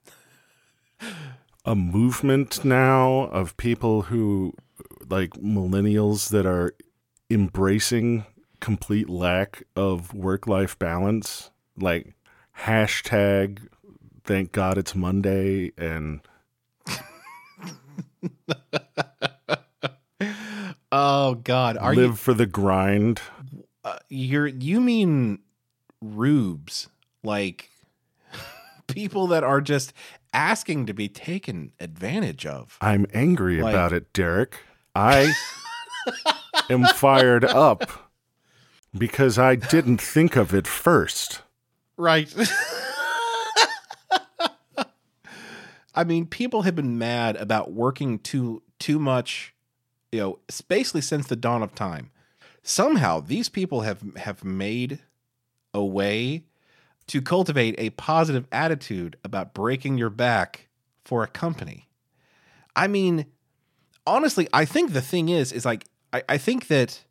a 1.66 1.76
movement 1.76 2.66
now 2.66 3.24
of 3.32 3.56
people 3.58 4.04
who 4.04 4.54
like 5.10 5.32
millennials 5.32 6.30
that 6.30 6.46
are 6.46 6.74
embracing 7.30 8.26
complete 8.60 9.10
lack 9.10 9.64
of 9.76 10.14
work 10.14 10.48
life 10.48 10.78
balance. 10.78 11.52
Like 11.78 12.16
hashtag 12.62 13.68
thank 14.28 14.52
God 14.52 14.78
it's 14.78 14.94
Monday 14.94 15.72
and 15.78 16.22
Oh 20.92 21.36
God, 21.36 21.78
are 21.78 21.94
live 21.94 22.12
you 22.12 22.16
for 22.16 22.34
the 22.34 22.46
grind. 22.46 23.22
uh, 23.84 23.98
you're 24.10 24.48
you 24.48 24.80
mean 24.80 25.40
rubes 26.02 26.88
like 27.24 27.70
people 28.88 29.28
that 29.28 29.44
are 29.44 29.60
just 29.60 29.92
asking 30.34 30.86
to 30.86 30.94
be 30.94 31.10
taken 31.10 31.72
advantage 31.80 32.46
of? 32.46 32.78
I'm 32.80 33.06
angry 33.14 33.62
Like- 33.62 33.74
about 33.74 33.92
it, 33.94 34.14
Derek. 34.14 34.60
I 34.96 35.34
am 36.70 36.86
fired 36.86 37.44
up 37.44 38.10
because 38.98 39.38
I 39.38 39.56
didn't 39.56 40.02
think 40.02 40.36
of 40.38 40.54
it 40.56 40.66
first. 40.68 41.42
Right. 41.98 42.34
I 45.98 46.04
mean, 46.04 46.28
people 46.28 46.62
have 46.62 46.76
been 46.76 47.00
mad 47.00 47.36
about 47.38 47.74
working 47.74 48.20
too 48.20 48.62
too 48.78 49.00
much, 49.00 49.56
you 50.12 50.20
know, 50.20 50.40
basically 50.68 51.02
since 51.02 51.26
the 51.26 51.36
dawn 51.36 51.64
of 51.64 51.74
time. 51.74 52.12
Somehow, 52.62 53.20
these 53.20 53.50
people 53.50 53.82
have 53.82 54.04
have 54.16 54.44
made 54.44 55.00
a 55.74 55.84
way 55.84 56.44
to 57.08 57.20
cultivate 57.20 57.74
a 57.80 57.90
positive 57.92 58.46
attitude 58.52 59.18
about 59.24 59.56
breaking 59.56 59.98
your 59.98 60.12
back 60.12 60.68
for 61.04 61.24
a 61.24 61.28
company. 61.28 61.90
I 62.76 62.88
mean, 62.88 63.26
honestly, 64.06 64.48
I 64.54 64.66
think 64.66 64.94
the 64.94 65.02
thing 65.02 65.30
is, 65.30 65.52
is 65.52 65.66
like 65.66 65.86
I, 66.14 66.22
I 66.30 66.38
think 66.38 66.68
that 66.68 67.06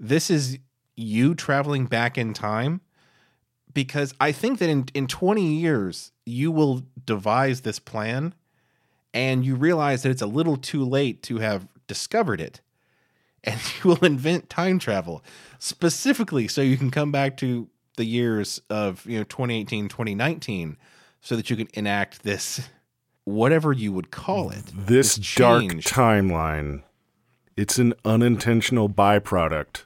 this 0.00 0.28
is 0.28 0.58
you 0.96 1.36
traveling 1.36 1.86
back 1.86 2.18
in 2.18 2.34
time 2.34 2.80
because 3.74 4.14
I 4.20 4.32
think 4.32 4.60
that 4.60 4.70
in, 4.70 4.86
in 4.94 5.06
20 5.06 5.44
years, 5.44 6.12
you 6.24 6.50
will 6.50 6.84
devise 7.04 7.60
this 7.62 7.78
plan 7.78 8.34
and 9.12 9.44
you 9.44 9.56
realize 9.56 10.02
that 10.02 10.10
it's 10.10 10.22
a 10.22 10.26
little 10.26 10.56
too 10.56 10.84
late 10.84 11.22
to 11.24 11.38
have 11.38 11.68
discovered 11.86 12.40
it. 12.40 12.60
And 13.46 13.60
you 13.60 13.90
will 13.90 14.02
invent 14.06 14.48
time 14.48 14.78
travel 14.78 15.22
specifically 15.58 16.48
so 16.48 16.62
you 16.62 16.78
can 16.78 16.90
come 16.90 17.12
back 17.12 17.36
to 17.36 17.68
the 17.98 18.06
years 18.06 18.58
of, 18.70 19.04
you 19.04 19.18
know, 19.18 19.24
2018, 19.24 19.90
2019 19.90 20.78
so 21.20 21.36
that 21.36 21.50
you 21.50 21.56
can 21.56 21.68
enact 21.74 22.22
this 22.22 22.66
whatever 23.24 23.70
you 23.70 23.92
would 23.92 24.10
call 24.10 24.48
it. 24.48 24.62
This 24.74 25.16
This 25.16 25.34
dark 25.34 25.64
timeline, 25.64 26.84
it's 27.54 27.78
an 27.78 27.92
unintentional 28.02 28.88
byproduct 28.88 29.84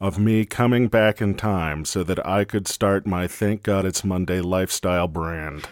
of 0.00 0.18
me 0.18 0.44
coming 0.46 0.88
back 0.88 1.20
in 1.20 1.34
time 1.34 1.84
so 1.84 2.02
that 2.04 2.24
I 2.26 2.44
could 2.44 2.66
start 2.66 3.06
my 3.06 3.26
Thank 3.26 3.62
God 3.62 3.84
It's 3.84 4.02
Monday 4.02 4.40
lifestyle 4.40 5.08
brand. 5.08 5.68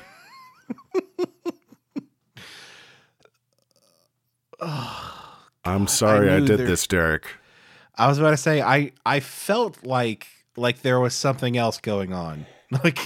I'm 5.65 5.87
sorry 5.87 6.31
I, 6.31 6.39
knew 6.41 6.47
did 6.47 6.61
there- 6.61 6.67
this, 6.67 6.87
Derek. 6.87 7.27
I 7.97 8.07
was 8.07 8.19
about 8.19 8.31
to 8.31 8.37
say 8.37 8.63
I 8.63 8.93
I 9.05 9.21
felt 9.21 9.85
like 9.85 10.27
like 10.57 10.83
there 10.83 11.01
was 11.01 11.15
something 11.15 11.57
else 11.57 11.79
going 11.79 12.13
on. 12.13 12.47
Like 12.85 12.99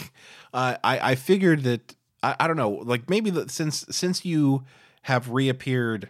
uh, 0.53 0.77
I 0.83 1.12
I 1.12 1.14
figured 1.14 1.62
that 1.62 1.95
I, 2.20 2.35
I 2.41 2.49
don't 2.49 2.57
know 2.57 2.70
like 2.70 3.09
maybe 3.09 3.31
the, 3.31 3.49
since 3.49 3.87
since 3.91 4.25
you 4.25 4.64
have 5.03 5.31
reappeared 5.31 6.09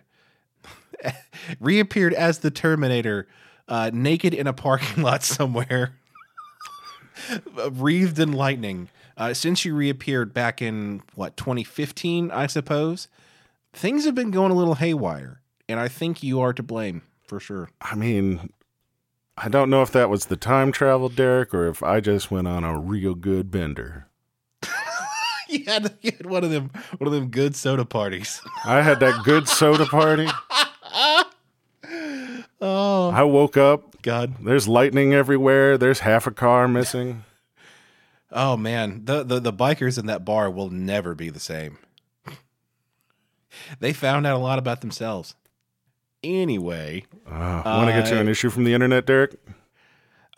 reappeared 1.60 2.14
as 2.14 2.38
the 2.38 2.50
Terminator 2.50 3.26
uh, 3.72 3.90
naked 3.92 4.34
in 4.34 4.46
a 4.46 4.52
parking 4.52 5.02
lot 5.02 5.22
somewhere 5.22 5.94
wreathed 7.72 8.18
in 8.18 8.32
lightning 8.32 8.90
uh, 9.16 9.32
since 9.32 9.64
you 9.64 9.74
reappeared 9.74 10.34
back 10.34 10.60
in 10.60 11.02
what 11.14 11.36
2015 11.38 12.30
I 12.30 12.46
suppose 12.46 13.08
things 13.72 14.04
have 14.04 14.14
been 14.14 14.30
going 14.30 14.52
a 14.52 14.54
little 14.54 14.74
haywire 14.74 15.40
and 15.68 15.80
I 15.80 15.88
think 15.88 16.22
you 16.22 16.38
are 16.40 16.52
to 16.52 16.62
blame 16.62 17.00
for 17.26 17.40
sure. 17.40 17.70
I 17.80 17.94
mean, 17.94 18.52
I 19.38 19.48
don't 19.48 19.70
know 19.70 19.80
if 19.80 19.90
that 19.92 20.10
was 20.10 20.26
the 20.26 20.36
time 20.36 20.70
travel, 20.70 21.08
Derek, 21.08 21.54
or 21.54 21.66
if 21.66 21.82
I 21.82 22.00
just 22.00 22.30
went 22.30 22.46
on 22.46 22.62
a 22.62 22.78
real 22.78 23.14
good 23.14 23.50
bender. 23.50 24.08
you 25.48 25.64
had, 25.64 25.96
you 26.02 26.12
had 26.12 26.26
one 26.26 26.44
of 26.44 26.50
them 26.50 26.70
one 26.98 27.06
of 27.06 27.12
them 27.14 27.30
good 27.30 27.56
soda 27.56 27.86
parties. 27.86 28.42
I 28.66 28.82
had 28.82 29.00
that 29.00 29.24
good 29.24 29.48
soda 29.48 29.86
party. 29.86 30.28
Oh 32.64 33.10
I 33.10 33.24
woke 33.24 33.56
up. 33.56 34.00
God. 34.02 34.34
There's 34.44 34.68
lightning 34.68 35.12
everywhere. 35.12 35.76
There's 35.76 36.00
half 36.00 36.26
a 36.28 36.30
car 36.30 36.68
missing. 36.68 37.24
Oh 38.30 38.56
man. 38.56 39.04
The, 39.04 39.24
the 39.24 39.40
the 39.40 39.52
bikers 39.52 39.98
in 39.98 40.06
that 40.06 40.24
bar 40.24 40.48
will 40.48 40.70
never 40.70 41.14
be 41.16 41.28
the 41.28 41.40
same. 41.40 41.78
They 43.80 43.92
found 43.92 44.26
out 44.26 44.36
a 44.36 44.42
lot 44.42 44.58
about 44.60 44.80
themselves. 44.80 45.34
Anyway, 46.24 47.04
Uh, 47.28 47.62
Want 47.64 47.88
to 47.90 48.00
get 48.00 48.10
you 48.12 48.16
an 48.16 48.28
issue 48.28 48.48
from 48.48 48.62
the 48.64 48.74
internet, 48.74 49.06
Derek? 49.06 49.34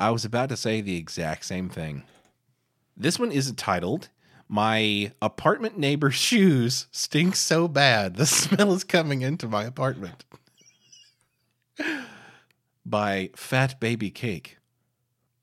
I 0.01 0.11
was 0.11 0.25
about 0.25 0.49
to 0.49 0.57
say 0.57 0.81
the 0.81 0.97
exact 0.97 1.45
same 1.45 1.69
thing. 1.69 2.05
This 2.97 3.19
one 3.19 3.31
is 3.31 3.53
titled 3.53 4.09
My 4.49 5.13
apartment 5.21 5.79
neighbor's 5.79 6.15
shoes 6.15 6.87
stink 6.91 7.37
so 7.37 7.69
bad 7.69 8.17
the 8.17 8.25
smell 8.41 8.73
is 8.73 8.83
coming 8.83 9.21
into 9.21 9.47
my 9.47 9.65
apartment. 9.65 10.25
By 12.87 13.31
Fat 13.37 13.81
Baby 13.81 14.11
Cake. 14.11 14.59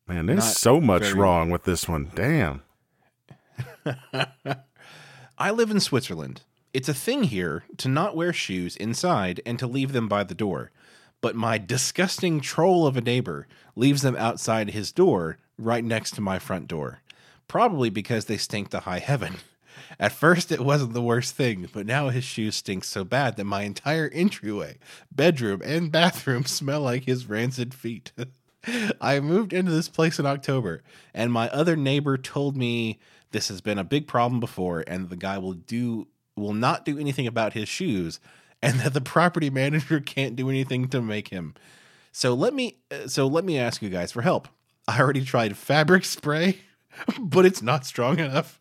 Man, 0.08 0.26
there's 0.26 0.40
Not 0.40 0.54
so 0.54 0.82
much 0.82 1.02
very- 1.04 1.14
wrong 1.16 1.50
with 1.50 1.64
this 1.64 1.88
one. 1.88 2.12
Damn. 2.14 2.62
I 5.38 5.52
live 5.52 5.72
in 5.72 5.80
Switzerland. 5.80 6.42
It's 6.74 6.90
a 6.90 6.94
thing 6.94 7.24
here 7.24 7.64
to 7.78 7.90
not 7.90 8.16
wear 8.16 8.32
shoes 8.32 8.76
inside 8.76 9.42
and 9.46 9.58
to 9.60 9.68
leave 9.68 9.92
them 9.92 10.08
by 10.08 10.24
the 10.24 10.36
door. 10.36 10.72
But 11.20 11.36
my 11.36 11.58
disgusting 11.58 12.42
troll 12.42 12.88
of 12.88 12.96
a 12.98 13.02
neighbor 13.02 13.48
leaves 13.76 14.02
them 14.02 14.16
outside 14.16 14.72
his 14.72 14.92
door, 14.92 15.38
right 15.58 15.84
next 15.84 16.12
to 16.16 16.22
my 16.22 16.40
front 16.40 16.68
door. 16.68 17.02
Probably 17.48 17.90
because 17.90 18.26
they 18.26 18.38
stink 18.38 18.70
to 18.70 18.80
high 18.82 19.00
heaven. 19.00 19.36
At 20.00 20.12
first, 20.12 20.52
it 20.52 20.62
wasn't 20.62 20.94
the 20.94 21.02
worst 21.02 21.36
thing, 21.36 21.70
but 21.72 21.86
now 21.86 22.10
his 22.10 22.24
shoes 22.24 22.56
stink 22.56 22.84
so 22.84 23.04
bad 23.04 23.38
that 23.38 23.46
my 23.46 23.64
entire 23.64 24.10
entryway, 24.10 24.78
bedroom, 25.12 25.62
and 25.64 25.92
bathroom 25.92 26.46
smell 26.46 26.82
like 26.82 27.06
his 27.06 27.28
rancid 27.28 27.74
feet. 27.74 28.12
I 29.02 29.20
moved 29.20 29.54
into 29.54 29.72
this 29.72 29.90
place 29.90 30.20
in 30.20 30.26
October, 30.26 30.84
and 31.14 31.32
my 31.32 31.50
other 31.50 31.76
neighbor 31.76 32.18
told 32.18 32.56
me 32.56 33.00
this 33.32 33.48
has 33.48 33.62
been 33.62 33.80
a 33.80 33.84
big 33.84 34.08
problem 34.08 34.40
before, 34.40 34.84
and 34.88 35.10
the 35.10 35.16
guy 35.16 35.38
will 35.38 35.54
do 35.54 36.08
will 36.36 36.54
not 36.54 36.86
do 36.86 36.98
anything 36.98 37.28
about 37.28 37.54
his 37.54 37.68
shoes, 37.68 38.20
and 38.62 38.80
that 38.80 38.94
the 38.94 39.02
property 39.02 39.50
manager 39.50 40.00
can't 40.06 40.36
do 40.36 40.50
anything 40.50 40.88
to 40.90 41.02
make 41.02 41.30
him. 41.30 41.54
So 42.12 42.34
let 42.34 42.54
me 42.54 42.78
uh, 42.92 43.08
so 43.08 43.28
let 43.28 43.44
me 43.44 43.58
ask 43.58 43.82
you 43.82 43.90
guys 43.90 44.12
for 44.12 44.22
help. 44.22 44.48
I 44.88 45.00
already 45.00 45.24
tried 45.24 45.58
fabric 45.58 46.06
spray, 46.06 46.60
but 47.20 47.46
it's 47.46 47.62
not 47.62 47.86
strong 47.86 48.20
enough. 48.20 48.61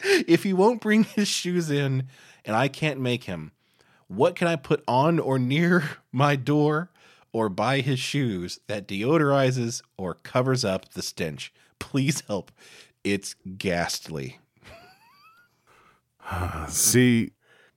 if 0.26 0.42
he 0.42 0.52
won't 0.52 0.80
bring 0.80 1.04
his 1.04 1.28
shoes 1.28 1.70
in 1.70 2.08
and 2.44 2.56
I 2.56 2.68
can't 2.68 3.00
make 3.00 3.24
him, 3.24 3.52
what 4.08 4.34
can 4.34 4.48
I 4.48 4.56
put 4.56 4.82
on 4.88 5.18
or 5.18 5.38
near 5.38 5.84
my 6.12 6.36
door 6.36 6.90
or 7.32 7.48
by 7.48 7.80
his 7.80 8.00
shoes 8.00 8.58
that 8.66 8.88
deodorizes 8.88 9.82
or 9.96 10.14
covers 10.14 10.64
up 10.64 10.92
the 10.92 11.02
stench? 11.02 11.52
Please 11.78 12.22
help. 12.26 12.50
It's 13.04 13.34
ghastly. 13.56 14.38
See, 16.68 17.32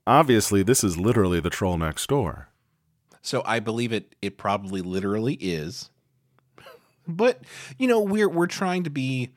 obviously, 0.06 0.64
this 0.64 0.84
is 0.84 0.98
literally 0.98 1.40
the 1.40 1.50
troll 1.50 1.78
next 1.78 2.08
door. 2.08 2.50
So 3.22 3.42
I 3.46 3.60
believe 3.60 3.94
it 3.94 4.16
it 4.22 4.38
probably 4.38 4.82
literally 4.82 5.36
is. 5.36 5.90
but 7.08 7.42
you 7.78 7.88
know 7.88 8.02
we're 8.02 8.30
we're 8.30 8.48
trying 8.48 8.84
to 8.84 8.90
be 8.90 9.32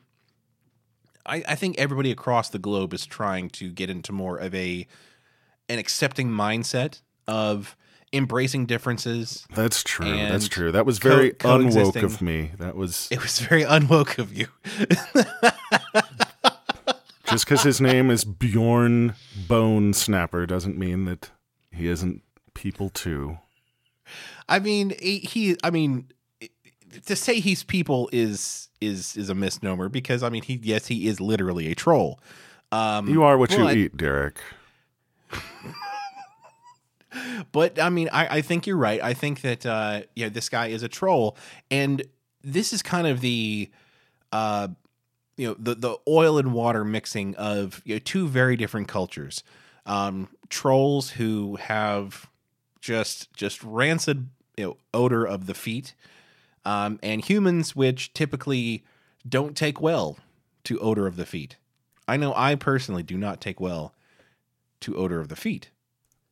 I, 1.27 1.43
I 1.49 1.55
think 1.55 1.79
everybody 1.79 2.11
across 2.11 2.51
the 2.51 2.59
globe 2.59 2.95
is 2.95 3.07
trying 3.07 3.51
to 3.51 3.71
get 3.71 3.91
into 3.91 4.13
more 4.13 4.39
of 4.39 4.55
a 4.55 4.87
an 5.69 5.79
accepting 5.79 6.31
mindset 6.31 7.01
of 7.27 7.77
embracing 8.13 8.67
differences. 8.67 9.47
That's 9.55 9.83
true. 9.83 10.07
That's 10.07 10.49
true. 10.49 10.73
That 10.73 10.87
was 10.87 10.99
very 10.99 11.33
co- 11.33 11.59
unwoke 11.59 12.03
of 12.03 12.23
me. 12.23 12.53
That 12.59 12.77
was 12.77 13.09
It 13.11 13.23
was 13.23 13.41
very 13.41 13.65
unwoke 13.65 14.19
of 14.19 14.33
you. 14.33 14.47
just 17.27 17.45
because 17.45 17.63
his 17.63 17.81
name 17.81 18.11
is 18.11 18.25
Bjorn 18.25 19.15
Bone 19.49 19.93
Snapper 19.93 20.47
doesn't 20.47 20.79
mean 20.79 21.05
that 21.07 21.31
he 21.71 21.89
isn't 21.89 22.23
people 22.55 22.91
too. 22.91 23.39
I 24.49 24.61
mean, 24.61 24.95
he, 25.01 25.19
he 25.19 25.57
I 25.65 25.71
mean, 25.71 26.07
to 27.07 27.17
say 27.17 27.41
he's 27.41 27.65
people 27.65 28.09
is 28.13 28.66
is 28.81 29.17
is 29.17 29.31
a 29.31 29.35
misnomer 29.35 29.89
because 29.89 30.23
I 30.23 30.29
mean, 30.29 30.43
he 30.43 30.61
yes, 30.63 30.87
he 30.87 31.07
is 31.09 31.21
literally 31.21 31.71
a 31.71 31.75
troll. 31.75 32.21
Um, 32.73 33.09
You 33.09 33.23
are 33.23 33.39
what 33.39 33.51
you 33.53 33.69
eat, 33.71 33.97
Derek. 33.97 34.39
But 37.53 37.81
I 37.81 37.89
mean, 37.89 38.09
I, 38.13 38.39
I 38.39 38.41
think 38.43 38.67
you're 38.67 38.77
right. 38.77 39.03
I 39.03 39.15
think 39.15 39.41
that 39.41 39.65
uh, 39.65 40.03
yeah, 40.15 40.29
this 40.29 40.49
guy 40.49 40.67
is 40.67 40.83
a 40.83 40.89
troll, 40.89 41.37
and 41.71 42.03
this 42.43 42.73
is 42.73 42.83
kind 42.83 43.07
of 43.07 43.21
the 43.21 43.71
uh, 44.33 44.69
you 45.37 45.49
know 45.49 45.57
the 45.59 45.75
the 45.75 45.97
oil 46.07 46.39
and 46.39 46.53
water 46.53 46.85
mixing 46.85 47.35
of 47.37 47.81
you 47.85 47.95
know, 47.95 47.99
two 48.01 48.29
very 48.29 48.57
different 48.57 48.89
cultures. 48.89 49.43
Um, 49.87 50.29
trolls 50.49 51.11
who 51.11 51.57
have 51.57 52.29
just 52.81 53.33
just 53.33 53.63
rancid 53.63 54.29
you 54.57 54.65
know, 54.65 54.77
odor 54.93 55.25
of 55.25 55.47
the 55.47 55.55
feet, 55.55 55.95
um, 56.67 56.99
and 57.01 57.25
humans 57.25 57.77
which 57.77 58.13
typically 58.13 58.85
don't 59.27 59.57
take 59.57 59.81
well 59.81 60.19
to 60.65 60.81
odor 60.81 61.07
of 61.07 61.15
the 61.15 61.25
feet. 61.25 61.57
I 62.09 62.17
know 62.17 62.35
I 62.35 62.57
personally 62.57 63.05
do 63.05 63.17
not 63.17 63.41
take 63.41 63.61
well 63.61 63.95
to 64.81 64.97
odor 64.97 65.21
of 65.21 65.29
the 65.29 65.37
feet. 65.37 65.71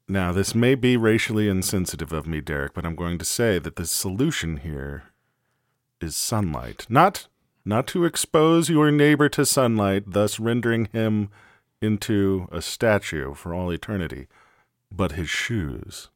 Now, 0.09 0.32
this 0.32 0.53
may 0.55 0.74
be 0.74 0.97
racially 0.97 1.49
insensitive 1.49 2.12
of 2.12 2.26
me, 2.26 2.41
Derek, 2.41 2.74
but 2.74 2.85
I'm 2.85 2.97
going 2.97 3.16
to 3.18 3.24
say 3.24 3.61
that 3.61 3.76
the 3.76 3.87
solution 3.87 4.59
here 4.59 5.05
is 6.01 6.16
sunlight. 6.16 6.87
Not 6.89 7.28
not 7.64 7.87
to 7.89 8.05
expose 8.05 8.68
your 8.68 8.91
neighbor 8.91 9.28
to 9.30 9.47
sunlight, 9.47 10.03
thus 10.09 10.39
rendering 10.39 10.87
him 10.93 11.30
into 11.80 12.47
a 12.53 12.61
statue 12.61 13.32
for 13.35 13.55
all 13.55 13.70
eternity, 13.70 14.26
but 14.93 15.12
his 15.12 15.30
shoes. 15.30 16.11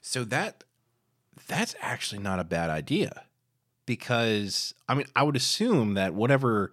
So 0.00 0.22
that 0.24 0.62
that's 1.48 1.74
actually 1.80 2.20
not 2.22 2.38
a 2.40 2.44
bad 2.44 2.70
idea 2.70 3.24
because 3.86 4.74
I 4.88 4.94
mean 4.94 5.06
I 5.14 5.22
would 5.22 5.36
assume 5.36 5.94
that 5.94 6.14
whatever 6.14 6.72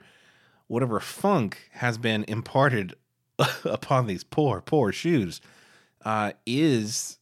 whatever 0.68 1.00
funk 1.00 1.70
has 1.74 1.98
been 1.98 2.24
imparted 2.28 2.96
upon 3.66 4.08
these 4.08 4.24
poor 4.24 4.62
poor 4.62 4.92
shoes 4.92 5.42
uh, 6.06 6.32
is 6.46 7.18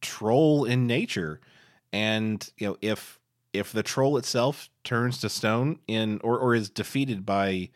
troll 0.00 0.64
in 0.64 0.86
nature, 0.86 1.40
and 1.92 2.48
you 2.58 2.68
know 2.68 2.76
if 2.80 3.18
if 3.52 3.72
the 3.72 3.82
troll 3.82 4.16
itself 4.16 4.68
turns 4.84 5.18
to 5.18 5.28
stone 5.28 5.78
in 5.86 6.20
or 6.24 6.38
or 6.38 6.54
is 6.54 6.68
defeated 6.70 7.24
by 7.26 7.68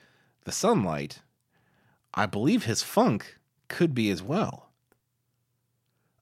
the 0.45 0.53
sunlight, 0.53 1.21
I 2.15 2.27
believe 2.27 2.65
his 2.65 2.83
funk 2.83 3.39
could 3.69 3.95
be 3.95 4.11
as 4.11 4.23
well. 4.23 4.71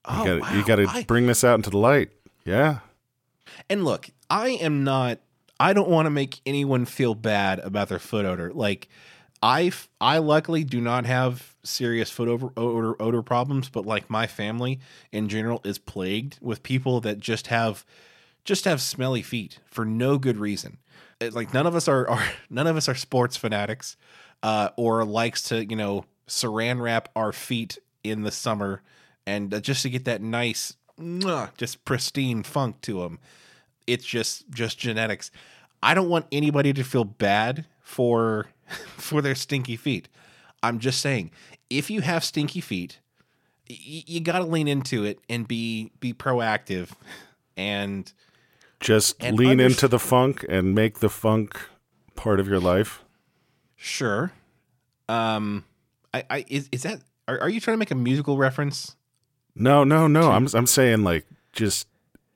You 0.09 0.15
Oh, 0.15 0.39
gotta, 0.39 0.57
you 0.57 0.65
gotta 0.65 0.85
I- 0.89 1.03
bring 1.03 1.27
this 1.27 1.43
out 1.43 1.55
into 1.55 1.69
the 1.69 1.77
light. 1.77 2.09
Yeah. 2.49 2.79
and 3.69 3.85
look, 3.85 4.09
I 4.29 4.49
am 4.49 4.83
not. 4.83 5.19
I 5.59 5.73
don't 5.73 5.89
want 5.89 6.05
to 6.07 6.09
make 6.09 6.41
anyone 6.45 6.85
feel 6.85 7.13
bad 7.13 7.59
about 7.59 7.89
their 7.89 7.99
foot 7.99 8.25
odor. 8.25 8.51
Like, 8.53 8.87
I 9.43 9.71
I 10.01 10.17
luckily 10.17 10.63
do 10.63 10.81
not 10.81 11.05
have 11.05 11.55
serious 11.63 12.09
foot 12.09 12.27
over, 12.27 12.51
odor 12.57 12.99
odor 13.01 13.21
problems, 13.21 13.69
but 13.69 13.85
like 13.85 14.09
my 14.09 14.25
family 14.25 14.79
in 15.11 15.29
general 15.29 15.61
is 15.63 15.77
plagued 15.77 16.39
with 16.41 16.63
people 16.63 17.01
that 17.01 17.19
just 17.19 17.47
have 17.47 17.85
just 18.45 18.65
have 18.65 18.81
smelly 18.81 19.21
feet 19.21 19.59
for 19.69 19.85
no 19.85 20.17
good 20.17 20.37
reason. 20.37 20.77
It's 21.21 21.35
like 21.35 21.53
none 21.53 21.67
of 21.67 21.75
us 21.75 21.87
are, 21.87 22.09
are 22.09 22.23
none 22.49 22.65
of 22.67 22.77
us 22.77 22.89
are 22.89 22.95
sports 22.95 23.37
fanatics, 23.37 23.95
uh, 24.41 24.69
or 24.75 25.05
likes 25.05 25.43
to 25.43 25.65
you 25.65 25.75
know 25.75 26.05
saran 26.27 26.81
wrap 26.81 27.09
our 27.15 27.31
feet 27.31 27.77
in 28.03 28.23
the 28.23 28.31
summer 28.31 28.81
and 29.27 29.53
uh, 29.53 29.59
just 29.59 29.83
to 29.83 29.89
get 29.89 30.05
that 30.05 30.21
nice, 30.21 30.73
just 31.57 31.85
pristine 31.85 32.43
funk 32.43 32.81
to 32.81 33.01
them. 33.01 33.19
It's 33.87 34.05
just 34.05 34.49
just 34.49 34.77
genetics. 34.77 35.31
I 35.81 35.93
don't 35.93 36.09
want 36.09 36.25
anybody 36.31 36.73
to 36.73 36.83
feel 36.83 37.03
bad 37.05 37.65
for 37.81 38.47
for 38.97 39.21
their 39.21 39.35
stinky 39.35 39.75
feet. 39.75 40.09
I'm 40.61 40.79
just 40.79 40.99
saying, 41.01 41.31
if 41.69 41.89
you 41.89 42.01
have 42.01 42.23
stinky 42.23 42.61
feet, 42.61 42.99
y- 43.69 44.03
you 44.05 44.19
got 44.19 44.39
to 44.39 44.45
lean 44.45 44.67
into 44.67 45.05
it 45.05 45.19
and 45.29 45.47
be 45.47 45.91
be 45.99 46.13
proactive 46.13 46.89
and 47.55 48.11
Just 48.79 49.15
And 49.23 49.37
lean 49.37 49.59
into 49.59 49.87
the 49.87 49.99
funk 49.99 50.45
and 50.49 50.75
make 50.75 50.99
the 50.99 51.09
funk 51.09 51.59
part 52.15 52.39
of 52.39 52.47
your 52.47 52.59
life. 52.59 53.03
Sure. 53.75 54.31
Um, 55.07 55.63
I, 56.13 56.23
I 56.29 56.45
is 56.49 56.69
is 56.71 56.83
that 56.83 57.01
are, 57.27 57.39
are 57.39 57.49
you 57.49 57.59
trying 57.61 57.73
to 57.75 57.79
make 57.79 57.91
a 57.91 57.95
musical 57.95 58.37
reference? 58.37 58.95
No, 59.59 59.83
no, 59.83 60.07
no. 60.07 60.31
I'm 60.31 60.47
I'm 60.53 60.65
saying 60.65 61.03
like 61.03 61.27
just 61.51 61.87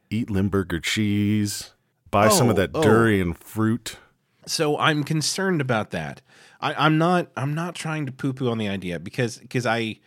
eat 0.10 0.30
Limburger 0.30 0.80
cheese, 0.80 1.72
buy 2.12 2.28
some 2.28 2.50
of 2.50 2.58
Oh, 2.58 2.62
that 2.62 2.72
oh. 2.74 2.84
durian 2.84 3.34
fruit. 3.34 3.98
So 4.46 4.78
I'm 4.78 5.04
concerned 5.04 5.62
about 5.62 5.92
that. 5.92 6.22
I, 6.60 6.74
I'm 6.74 6.98
not 6.98 7.30
I'm 7.38 7.56
not 7.56 7.76
trying 7.76 8.06
to 8.06 8.12
poo 8.12 8.34
poo 8.34 8.50
on 8.50 8.58
the 8.58 8.68
idea 8.68 9.00
because 9.00 9.38
because 9.38 9.66
I 9.66 10.00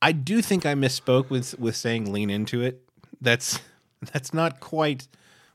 I 0.00 0.12
do 0.12 0.40
think 0.42 0.64
I 0.64 0.74
misspoke 0.74 1.30
with 1.30 1.58
with 1.58 1.76
saying 1.76 2.10
lean 2.10 2.30
into 2.30 2.62
it. 2.62 2.82
That's 3.20 3.60
that's 4.12 4.32
not 4.32 4.60
quite 4.60 5.06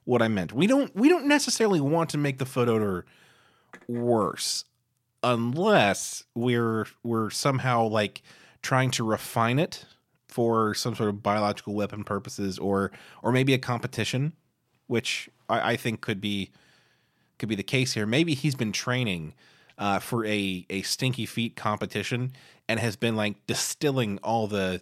what 0.05 0.22
I 0.22 0.28
meant. 0.28 0.53
We 0.53 0.68
don't 0.68 0.95
we 0.95 1.10
don't 1.10 1.26
necessarily 1.28 1.82
want 1.82 2.12
to 2.12 2.18
make 2.18 2.38
the 2.38 2.45
foot 2.45 2.70
odor 2.70 3.05
worse 3.88 4.66
unless 5.24 6.24
we're 6.36 6.86
we're 7.03 7.30
somehow 7.32 7.88
like 7.88 8.22
trying 8.62 8.91
to 8.91 9.03
refine 9.03 9.57
it 9.60 9.86
for 10.30 10.73
some 10.73 10.95
sort 10.95 11.09
of 11.09 11.21
biological 11.21 11.73
weapon 11.73 12.03
purposes 12.05 12.57
or 12.57 12.91
or 13.21 13.32
maybe 13.32 13.53
a 13.53 13.57
competition 13.57 14.32
which 14.88 15.30
I, 15.49 15.73
I 15.73 15.75
think 15.75 15.99
could 16.01 16.21
be 16.21 16.51
could 17.39 17.49
be 17.49 17.55
the 17.55 17.63
case 17.63 17.93
here 17.93 18.05
maybe 18.05 18.34
he's 18.36 18.55
been 18.55 18.71
training 18.71 19.34
uh, 19.77 19.99
for 19.99 20.25
a 20.25 20.65
a 20.69 20.84
stinky 20.84 21.25
feet 21.25 21.55
competition 21.55 22.32
and 22.67 22.80
has 22.80 22.95
been 22.95 23.15
like 23.15 23.36
distilling 23.47 24.19
all 24.23 24.45
the 24.47 24.82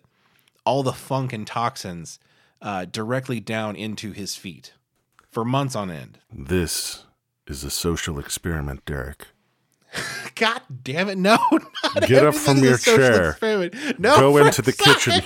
all 0.65 0.83
the 0.83 0.93
funk 0.93 1.31
and 1.33 1.47
toxins 1.47 2.19
uh, 2.61 2.83
directly 2.85 3.39
down 3.39 3.75
into 3.75 4.11
his 4.11 4.35
feet 4.35 4.73
for 5.31 5.45
months 5.45 5.75
on 5.75 5.89
end 5.89 6.19
This 6.33 7.05
is 7.47 7.63
a 7.63 7.69
social 7.69 8.19
experiment, 8.19 8.83
Derek. 8.85 9.27
God 10.35 10.61
damn 10.83 11.07
it! 11.09 11.17
No, 11.17 11.37
not 11.51 12.07
Get 12.07 12.25
up 12.25 12.35
from 12.35 12.57
your 12.57 12.77
chair. 12.77 13.29
experiment. 13.31 13.99
No, 13.99 14.17
Go 14.19 14.37
into 14.37 14.61
the 14.61 14.73
kitchen. 14.73 15.21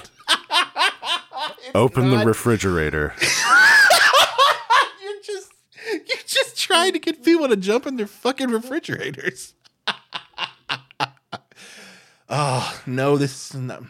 Open 1.75 2.09
the 2.09 2.25
refrigerator. 2.25 3.13
You're 5.01 5.21
just 5.23 5.51
you're 5.91 6.25
just 6.25 6.59
trying 6.59 6.93
to 6.93 6.99
get 6.99 7.23
people 7.23 7.47
to 7.47 7.55
jump 7.55 7.87
in 7.87 7.97
their 7.97 8.07
fucking 8.07 8.49
refrigerators. 8.49 9.53
oh 12.29 12.81
no, 12.85 13.17
this 13.17 13.49
is 13.49 13.59
not. 13.59 13.83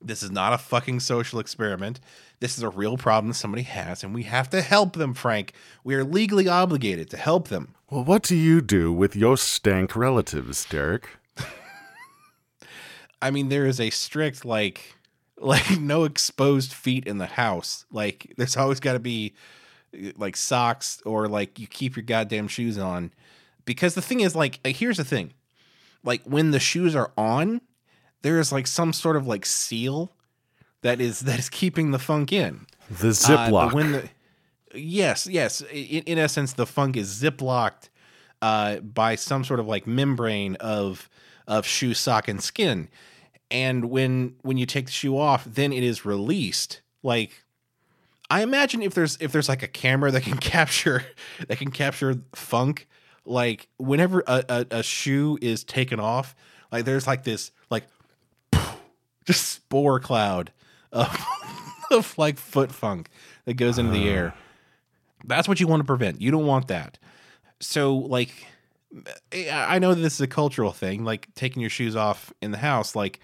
This 0.00 0.22
is 0.22 0.30
not 0.30 0.52
a 0.52 0.58
fucking 0.58 1.00
social 1.00 1.40
experiment. 1.40 1.98
This 2.38 2.56
is 2.56 2.62
a 2.62 2.68
real 2.68 2.96
problem 2.96 3.32
somebody 3.32 3.64
has, 3.64 4.04
and 4.04 4.14
we 4.14 4.22
have 4.24 4.48
to 4.50 4.62
help 4.62 4.94
them, 4.94 5.12
Frank. 5.12 5.52
We 5.82 5.96
are 5.96 6.04
legally 6.04 6.46
obligated 6.46 7.10
to 7.10 7.16
help 7.16 7.48
them. 7.48 7.74
Well, 7.90 8.04
what 8.04 8.22
do 8.22 8.36
you 8.36 8.60
do 8.60 8.92
with 8.92 9.16
your 9.16 9.36
stank 9.36 9.96
relatives, 9.96 10.64
Derek? 10.66 11.08
I 13.22 13.32
mean, 13.32 13.48
there 13.48 13.66
is 13.66 13.80
a 13.80 13.90
strict 13.90 14.44
like 14.44 14.94
like 15.40 15.70
no 15.80 16.04
exposed 16.04 16.72
feet 16.72 17.06
in 17.06 17.18
the 17.18 17.26
house. 17.26 17.84
Like 17.90 18.32
there's 18.36 18.56
always 18.56 18.80
got 18.80 18.94
to 18.94 18.98
be 18.98 19.34
like 20.16 20.36
socks 20.36 21.00
or 21.04 21.28
like 21.28 21.58
you 21.58 21.66
keep 21.66 21.96
your 21.96 22.04
goddamn 22.04 22.48
shoes 22.48 22.78
on. 22.78 23.12
Because 23.64 23.94
the 23.94 24.02
thing 24.02 24.20
is 24.20 24.34
like 24.34 24.60
uh, 24.64 24.70
here's 24.70 24.96
the 24.96 25.04
thing. 25.04 25.32
Like 26.04 26.22
when 26.24 26.50
the 26.52 26.60
shoes 26.60 26.94
are 26.96 27.12
on, 27.16 27.60
there 28.22 28.38
is 28.40 28.52
like 28.52 28.66
some 28.66 28.92
sort 28.92 29.16
of 29.16 29.26
like 29.26 29.44
seal 29.46 30.12
that 30.82 31.00
is 31.00 31.20
that 31.28 31.38
is 31.38 31.48
keeping 31.48 31.90
the 31.90 31.98
funk 31.98 32.32
in. 32.32 32.66
The 32.90 33.08
Uh, 33.08 33.12
Ziploc. 33.12 33.50
but 33.50 33.74
when 33.74 33.92
the 33.92 34.08
yes, 34.74 35.26
yes, 35.26 35.60
in, 35.72 36.02
in 36.04 36.18
essence, 36.18 36.52
the 36.54 36.66
funk 36.66 36.96
is 36.96 37.22
ziplocked 37.22 37.88
uh, 38.40 38.76
by 38.80 39.14
some 39.14 39.44
sort 39.44 39.60
of 39.60 39.66
like 39.66 39.86
membrane 39.86 40.54
of 40.56 41.08
of 41.46 41.66
shoe, 41.66 41.94
sock, 41.94 42.28
and 42.28 42.42
skin. 42.42 42.88
And 43.50 43.86
when 43.86 44.36
when 44.42 44.58
you 44.58 44.66
take 44.66 44.86
the 44.86 44.92
shoe 44.92 45.18
off, 45.18 45.44
then 45.44 45.72
it 45.72 45.82
is 45.82 46.04
released. 46.04 46.82
Like 47.02 47.44
I 48.30 48.42
imagine 48.42 48.82
if 48.82 48.94
there's 48.94 49.16
if 49.20 49.32
there's 49.32 49.48
like 49.48 49.62
a 49.62 49.68
camera 49.68 50.10
that 50.10 50.22
can 50.22 50.36
capture 50.38 51.04
that 51.46 51.58
can 51.58 51.70
capture 51.70 52.20
funk, 52.34 52.86
like 53.24 53.68
whenever 53.78 54.22
a, 54.26 54.44
a, 54.48 54.66
a 54.70 54.82
shoe 54.82 55.38
is 55.40 55.64
taken 55.64 55.98
off, 56.00 56.34
like 56.70 56.84
there's 56.84 57.06
like 57.06 57.24
this 57.24 57.50
like 57.70 57.84
just 59.24 59.48
spore 59.48 60.00
cloud 60.00 60.52
of 60.92 61.24
of 61.90 62.16
like 62.18 62.38
foot 62.38 62.72
funk 62.72 63.08
that 63.46 63.54
goes 63.54 63.78
into 63.78 63.92
the 63.92 64.08
air. 64.08 64.34
That's 65.24 65.48
what 65.48 65.58
you 65.58 65.66
want 65.66 65.80
to 65.80 65.84
prevent. 65.84 66.20
You 66.20 66.30
don't 66.30 66.46
want 66.46 66.68
that. 66.68 66.98
So 67.60 67.96
like 67.96 68.32
I 69.32 69.78
know 69.78 69.94
this 69.94 70.14
is 70.14 70.20
a 70.20 70.26
cultural 70.26 70.72
thing, 70.72 71.04
like 71.04 71.28
taking 71.34 71.60
your 71.60 71.70
shoes 71.70 71.94
off 71.94 72.32
in 72.40 72.52
the 72.52 72.58
house, 72.58 72.96
like 72.96 73.20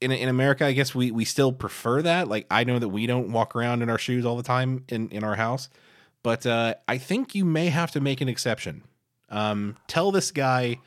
in 0.00 0.12
in 0.12 0.28
America, 0.28 0.66
I 0.66 0.72
guess 0.72 0.94
we 0.94 1.10
we 1.10 1.24
still 1.24 1.52
prefer 1.52 2.02
that. 2.02 2.28
Like 2.28 2.46
I 2.50 2.64
know 2.64 2.78
that 2.78 2.88
we 2.88 3.06
don't 3.06 3.32
walk 3.32 3.56
around 3.56 3.82
in 3.82 3.90
our 3.90 3.98
shoes 3.98 4.26
all 4.26 4.36
the 4.36 4.42
time 4.42 4.84
in 4.88 5.08
in 5.10 5.24
our 5.24 5.36
house, 5.36 5.68
but 6.22 6.44
uh, 6.46 6.74
I 6.86 6.98
think 6.98 7.34
you 7.34 7.44
may 7.44 7.68
have 7.68 7.90
to 7.92 8.00
make 8.00 8.20
an 8.20 8.28
exception. 8.28 8.82
Um, 9.30 9.76
tell 9.86 10.12
this 10.12 10.30
guy 10.30 10.78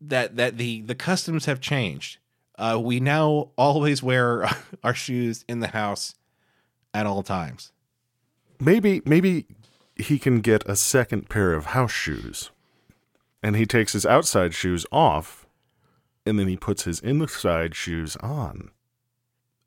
that 0.00 0.36
that 0.36 0.58
the 0.58 0.82
the 0.82 0.94
customs 0.94 1.46
have 1.46 1.60
changed. 1.60 2.18
Uh, 2.58 2.78
we 2.80 3.00
now 3.00 3.50
always 3.56 4.02
wear 4.02 4.48
our 4.84 4.94
shoes 4.94 5.44
in 5.48 5.60
the 5.60 5.68
house 5.68 6.14
at 6.94 7.06
all 7.06 7.22
times. 7.22 7.72
Maybe 8.60 9.02
maybe 9.04 9.46
he 10.02 10.18
can 10.18 10.40
get 10.40 10.68
a 10.68 10.76
second 10.76 11.28
pair 11.28 11.54
of 11.54 11.66
house 11.66 11.92
shoes. 11.92 12.50
And 13.42 13.56
he 13.56 13.66
takes 13.66 13.92
his 13.92 14.06
outside 14.06 14.54
shoes 14.54 14.86
off 14.92 15.46
and 16.24 16.38
then 16.38 16.48
he 16.48 16.56
puts 16.56 16.84
his 16.84 17.00
inside 17.00 17.74
shoes 17.74 18.16
on. 18.16 18.70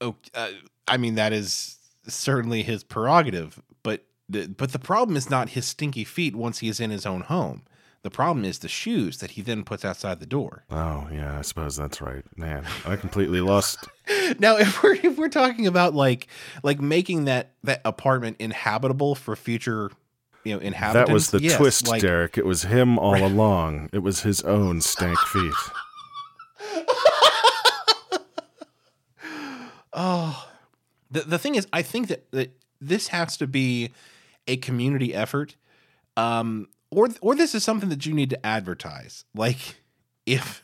Oh, 0.02 0.16
uh, 0.34 0.50
I 0.88 0.98
mean 0.98 1.16
that 1.16 1.34
is 1.34 1.78
certainly 2.08 2.64
his 2.64 2.84
prerogative, 2.84 3.62
but 3.84 4.06
the, 4.30 4.48
but 4.48 4.72
the 4.72 4.80
problem 4.80 5.18
is 5.18 5.30
not 5.30 5.50
his 5.50 5.66
stinky 5.66 6.04
feet 6.04 6.36
once 6.36 6.60
he 6.60 6.70
is 6.70 6.80
in 6.80 6.92
his 6.92 7.06
own 7.06 7.22
home. 7.22 7.64
The 8.04 8.12
problem 8.12 8.46
is 8.46 8.60
the 8.60 8.68
shoes 8.68 9.18
that 9.18 9.32
he 9.32 9.42
then 9.42 9.64
puts 9.64 9.84
outside 9.84 10.20
the 10.20 10.28
door. 10.28 10.64
Oh, 10.70 11.08
yeah, 11.12 11.40
I 11.40 11.42
suppose 11.42 11.76
that's 11.76 12.02
right. 12.02 12.24
Man, 12.38 12.64
I 12.86 12.96
completely 12.96 13.42
lost. 13.42 13.80
Now, 14.40 14.58
if 14.58 14.82
we're 14.82 14.96
if 14.96 15.18
we're 15.18 15.30
talking 15.30 15.68
about 15.68 15.94
like 15.94 16.28
like 16.64 16.82
making 16.82 17.26
that 17.26 17.52
that 17.64 17.82
apartment 17.86 18.38
inhabitable 18.40 19.14
for 19.14 19.36
future, 19.36 19.92
you 20.46 20.54
know, 20.54 20.60
inhabitants, 20.62 21.08
That 21.10 21.14
was 21.14 21.32
the 21.32 21.42
yes, 21.42 21.58
twist, 21.58 21.88
like, 21.88 22.02
Derek. 22.02 22.38
It 22.38 22.46
was 22.46 22.64
him 22.64 22.98
all 23.00 23.26
along. 23.26 23.90
It 23.92 24.00
was 24.00 24.22
his 24.22 24.42
own 24.58 24.80
stank 24.82 25.18
feet. 25.20 25.54
Oh, 29.98 30.48
the 31.10 31.22
the 31.22 31.38
thing 31.40 31.56
is, 31.56 31.68
I 31.72 31.82
think 31.82 32.08
that, 32.10 32.30
that 32.32 32.52
this 32.82 33.08
has 33.10 33.38
to 33.38 33.48
be 33.48 33.92
a 34.48 34.58
community 34.58 35.14
effort, 35.14 35.56
um, 36.18 36.68
or 36.92 37.08
or 37.22 37.34
this 37.36 37.56
is 37.56 37.64
something 37.64 37.90
that 37.90 38.06
you 38.06 38.14
need 38.14 38.30
to 38.32 38.46
advertise. 38.46 39.24
Like, 39.34 39.78
if 40.26 40.64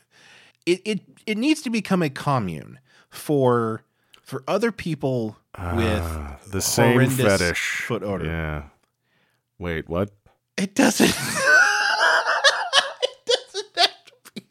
it 0.66 0.82
it 0.84 1.00
it 1.26 1.38
needs 1.38 1.62
to 1.62 1.70
become 1.70 2.02
a 2.02 2.10
commune 2.10 2.78
for 3.08 3.82
for 4.20 4.44
other 4.46 4.70
people 4.70 5.38
with 5.74 6.02
Ah, 6.02 6.36
the 6.50 6.60
same 6.60 7.08
fetish. 7.08 7.84
foot 7.86 8.02
odor. 8.02 8.26
Yeah. 8.26 8.62
Wait, 9.62 9.88
what? 9.88 10.10
It 10.56 10.74
doesn't. 10.74 11.08
it 11.08 11.16
doesn't 13.26 13.66
have 13.76 14.04
to 14.06 14.12
be. 14.34 14.42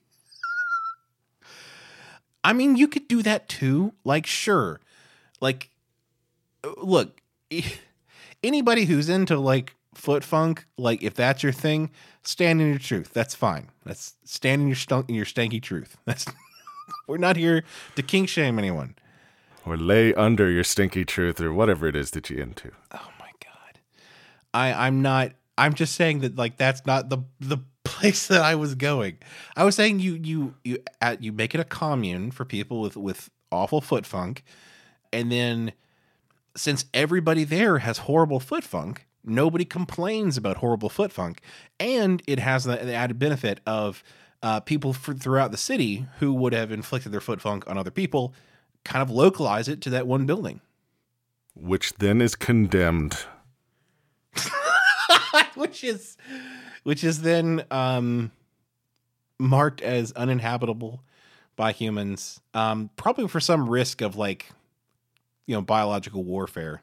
I 2.45 2.53
mean, 2.53 2.77
you 2.77 2.87
could 2.87 3.09
do 3.09 3.21
that 3.23 3.49
too. 3.49 3.91
Like, 4.05 4.25
sure. 4.25 4.79
Like, 5.41 5.69
look, 6.77 7.21
anybody 8.43 8.85
who's 8.85 9.09
into 9.09 9.37
like 9.37 9.75
foot 9.93 10.23
funk, 10.23 10.65
like 10.77 11.03
if 11.03 11.13
that's 11.13 11.43
your 11.43 11.51
thing, 11.51 11.91
stand 12.23 12.61
in 12.61 12.69
your 12.69 12.79
truth. 12.79 13.11
That's 13.11 13.35
fine. 13.35 13.67
That's 13.83 14.15
stand 14.23 14.61
in 14.61 14.69
your 14.69 14.77
stunk 14.77 15.09
in 15.09 15.15
your 15.15 15.25
stanky 15.25 15.61
truth. 15.61 15.97
That's 16.05 16.25
we're 17.05 17.17
not 17.17 17.35
here 17.35 17.65
to 17.97 18.01
kink 18.01 18.29
shame 18.29 18.57
anyone. 18.57 18.95
Or 19.65 19.75
lay 19.75 20.13
under 20.13 20.49
your 20.49 20.63
stinky 20.63 21.03
truth 21.03 21.41
or 21.41 21.51
whatever 21.51 21.85
it 21.85 21.97
is 21.97 22.11
that 22.11 22.29
you're 22.29 22.41
into. 22.41 22.71
Oh. 22.93 23.11
I 24.53 24.73
I'm 24.87 25.01
not 25.01 25.33
I'm 25.57 25.73
just 25.73 25.95
saying 25.95 26.19
that 26.21 26.35
like 26.35 26.57
that's 26.57 26.85
not 26.85 27.09
the 27.09 27.19
the 27.39 27.59
place 27.83 28.27
that 28.27 28.41
I 28.41 28.55
was 28.55 28.75
going. 28.75 29.17
I 29.55 29.63
was 29.63 29.75
saying 29.75 29.99
you 29.99 30.13
you 30.13 30.55
you 30.63 30.79
at 31.01 31.23
you 31.23 31.31
make 31.31 31.53
it 31.55 31.61
a 31.61 31.65
commune 31.65 32.31
for 32.31 32.45
people 32.45 32.81
with 32.81 32.97
with 32.97 33.29
awful 33.51 33.81
foot 33.81 34.05
funk 34.05 34.43
and 35.11 35.31
then 35.31 35.73
since 36.55 36.85
everybody 36.93 37.43
there 37.43 37.79
has 37.79 37.99
horrible 37.99 38.39
foot 38.39 38.63
funk, 38.63 39.07
nobody 39.23 39.65
complains 39.65 40.37
about 40.37 40.57
horrible 40.57 40.89
foot 40.89 41.11
funk 41.11 41.41
and 41.79 42.21
it 42.27 42.39
has 42.39 42.63
the, 42.65 42.77
the 42.77 42.93
added 42.93 43.19
benefit 43.19 43.59
of 43.65 44.03
uh, 44.43 44.59
people 44.59 44.93
throughout 44.93 45.51
the 45.51 45.57
city 45.57 46.07
who 46.19 46.33
would 46.33 46.53
have 46.53 46.71
inflicted 46.71 47.11
their 47.11 47.21
foot 47.21 47.41
funk 47.41 47.63
on 47.67 47.77
other 47.77 47.91
people 47.91 48.33
kind 48.83 49.01
of 49.01 49.11
localize 49.11 49.67
it 49.67 49.81
to 49.81 49.89
that 49.91 50.07
one 50.07 50.25
building. 50.25 50.61
Which 51.53 51.93
then 51.95 52.21
is 52.21 52.35
condemned. 52.35 53.25
which 55.55 55.83
is 55.83 56.17
which 56.83 57.03
is 57.03 57.21
then 57.21 57.63
um 57.71 58.31
marked 59.39 59.81
as 59.81 60.11
uninhabitable 60.13 61.03
by 61.55 61.71
humans 61.71 62.39
um 62.53 62.89
probably 62.95 63.27
for 63.27 63.39
some 63.39 63.69
risk 63.69 64.01
of 64.01 64.15
like 64.15 64.51
you 65.47 65.55
know 65.55 65.61
biological 65.61 66.23
warfare 66.23 66.81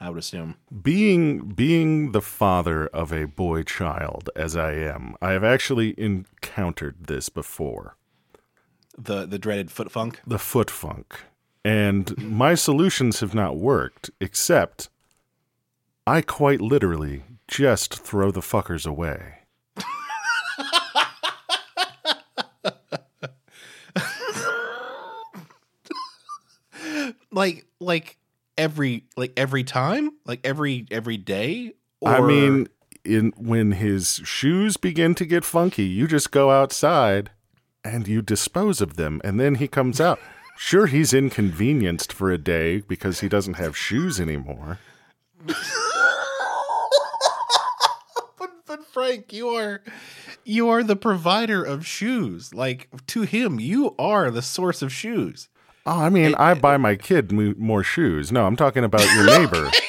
i 0.00 0.08
would 0.08 0.18
assume 0.18 0.56
Being 0.82 1.40
being 1.54 2.12
the 2.12 2.22
father 2.22 2.86
of 2.88 3.12
a 3.12 3.26
boy 3.26 3.62
child 3.64 4.30
as 4.34 4.56
I 4.56 4.72
am, 4.72 5.14
I 5.20 5.32
have 5.32 5.44
actually 5.44 5.94
encountered 5.98 7.06
this 7.06 7.28
before. 7.28 7.96
the 8.96 9.26
the 9.26 9.38
dreaded 9.38 9.70
foot 9.70 9.90
funk 9.90 10.20
the 10.26 10.38
foot 10.38 10.70
funk. 10.70 11.20
And 11.62 12.16
my 12.16 12.54
solutions 12.54 13.20
have 13.20 13.34
not 13.34 13.56
worked, 13.58 14.10
except 14.20 14.88
I 16.06 16.22
quite 16.22 16.60
literally 16.62 17.22
just 17.50 17.98
throw 17.98 18.30
the 18.30 18.40
fuckers 18.40 18.86
away. 18.86 19.34
like 27.32 27.66
like 27.80 28.16
every 28.56 29.04
like 29.16 29.32
every 29.36 29.64
time 29.64 30.12
like 30.24 30.40
every 30.44 30.86
every 30.90 31.16
day 31.16 31.74
I 32.06 32.20
mean, 32.20 32.68
in 33.04 33.32
when 33.36 33.72
his 33.72 34.20
shoes 34.24 34.76
begin 34.76 35.14
to 35.16 35.26
get 35.26 35.44
funky, 35.44 35.84
you 35.84 36.06
just 36.06 36.30
go 36.30 36.50
outside 36.50 37.30
and 37.84 38.06
you 38.06 38.22
dispose 38.22 38.80
of 38.80 38.96
them, 38.96 39.20
and 39.24 39.38
then 39.40 39.56
he 39.56 39.68
comes 39.68 40.00
out. 40.00 40.18
Sure, 40.62 40.86
he's 40.86 41.14
inconvenienced 41.14 42.12
for 42.12 42.30
a 42.30 42.36
day 42.36 42.82
because 42.82 43.20
he 43.20 43.30
doesn't 43.30 43.54
have 43.54 43.74
shoes 43.74 44.20
anymore. 44.20 44.78
but 45.46 45.56
but 48.66 48.79
Frank, 48.92 49.32
you 49.32 49.48
are 49.50 49.82
you 50.44 50.68
are 50.68 50.82
the 50.82 50.96
provider 50.96 51.62
of 51.62 51.86
shoes. 51.86 52.52
Like 52.54 52.88
to 53.08 53.22
him, 53.22 53.60
you 53.60 53.94
are 53.98 54.30
the 54.30 54.42
source 54.42 54.82
of 54.82 54.92
shoes. 54.92 55.48
Oh, 55.86 56.00
I 56.00 56.10
mean, 56.10 56.34
I 56.34 56.52
uh, 56.52 56.54
buy 56.56 56.76
my 56.76 56.96
kid 56.96 57.32
more 57.32 57.82
shoes. 57.82 58.30
No, 58.30 58.46
I'm 58.46 58.56
talking 58.56 58.84
about 58.84 59.04
your 59.14 59.26
neighbor. 59.38 59.70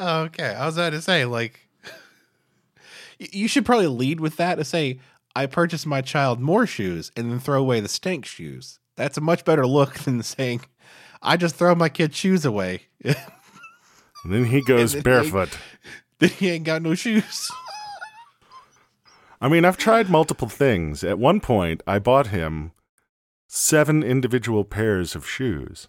Okay, 0.00 0.54
I 0.54 0.64
was 0.64 0.76
about 0.76 0.90
to 0.90 1.02
say 1.02 1.24
like 1.24 1.68
you 3.18 3.48
should 3.48 3.66
probably 3.66 3.88
lead 3.88 4.20
with 4.20 4.36
that 4.36 4.54
to 4.54 4.64
say 4.64 5.00
I 5.34 5.46
purchased 5.46 5.86
my 5.86 6.00
child 6.02 6.40
more 6.40 6.66
shoes 6.66 7.10
and 7.16 7.30
then 7.30 7.40
throw 7.40 7.60
away 7.60 7.80
the 7.80 7.88
stank 7.88 8.24
shoes. 8.24 8.78
That's 8.96 9.18
a 9.18 9.20
much 9.20 9.44
better 9.44 9.66
look 9.66 9.94
than 10.04 10.22
saying 10.22 10.60
I 11.20 11.36
just 11.36 11.56
throw 11.56 11.74
my 11.74 11.88
kid's 11.88 12.16
shoes 12.16 12.44
away. 12.44 12.82
And 14.24 14.32
then 14.32 14.44
he 14.46 14.60
goes 14.62 14.92
then, 14.92 15.02
barefoot. 15.02 15.56
then 16.18 16.30
he 16.30 16.50
ain't 16.50 16.64
got 16.64 16.82
no 16.82 16.94
shoes. 16.94 17.50
I 19.40 19.48
mean, 19.48 19.64
I've 19.64 19.76
tried 19.76 20.10
multiple 20.10 20.48
things. 20.48 21.04
At 21.04 21.18
one 21.18 21.40
point, 21.40 21.82
I 21.86 21.98
bought 22.00 22.28
him 22.28 22.72
seven 23.46 24.02
individual 24.02 24.64
pairs 24.64 25.14
of 25.14 25.26
shoes 25.28 25.88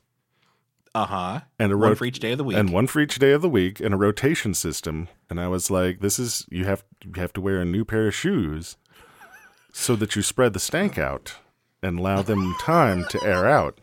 Uh 0.94 1.06
huh. 1.06 1.40
and 1.58 1.72
a 1.72 1.78
One 1.78 1.96
for 1.96 2.06
each 2.06 2.20
day 2.20 2.34
of 2.34 2.38
the 2.38 2.44
week. 2.44 2.58
and 2.58 2.72
one 2.72 2.86
for 2.88 3.00
each 3.00 3.18
day 3.18 3.32
of 3.32 3.42
the 3.42 3.50
week, 3.50 3.80
and 3.80 3.94
a 3.94 3.98
rotation 3.98 4.54
system. 4.54 5.08
And 5.30 5.40
I 5.40 5.48
was 5.48 5.72
like, 5.72 6.00
"This 6.00 6.20
is 6.20 6.46
you 6.50 6.66
have 6.66 6.84
you 7.04 7.12
have 7.20 7.34
to 7.34 7.42
wear 7.42 7.60
a 7.60 7.66
new 7.66 7.84
pair 7.84 8.08
of 8.08 8.16
shoes 8.16 8.78
so 9.74 9.96
that 9.96 10.16
you 10.16 10.22
spread 10.22 10.54
the 10.54 10.60
stank 10.60 10.98
out 11.00 11.36
and 11.82 11.98
allow 12.00 12.22
them 12.22 12.56
time 12.62 13.06
to 13.10 13.24
air 13.24 13.48
out." 13.48 13.80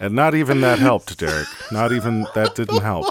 And 0.00 0.14
not 0.14 0.34
even 0.34 0.60
that 0.62 0.78
helped, 0.78 1.16
Derek. 1.18 1.48
Not 1.70 1.92
even 1.92 2.26
that 2.34 2.54
didn't 2.54 2.82
help. 2.82 3.06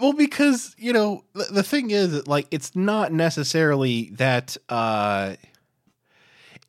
Well, 0.00 0.12
because 0.12 0.74
you 0.78 0.92
know 0.92 1.24
the, 1.32 1.44
the 1.44 1.62
thing 1.62 1.90
is, 1.90 2.26
like, 2.26 2.46
it's 2.50 2.76
not 2.76 3.12
necessarily 3.12 4.10
that. 4.16 4.56
uh 4.68 5.36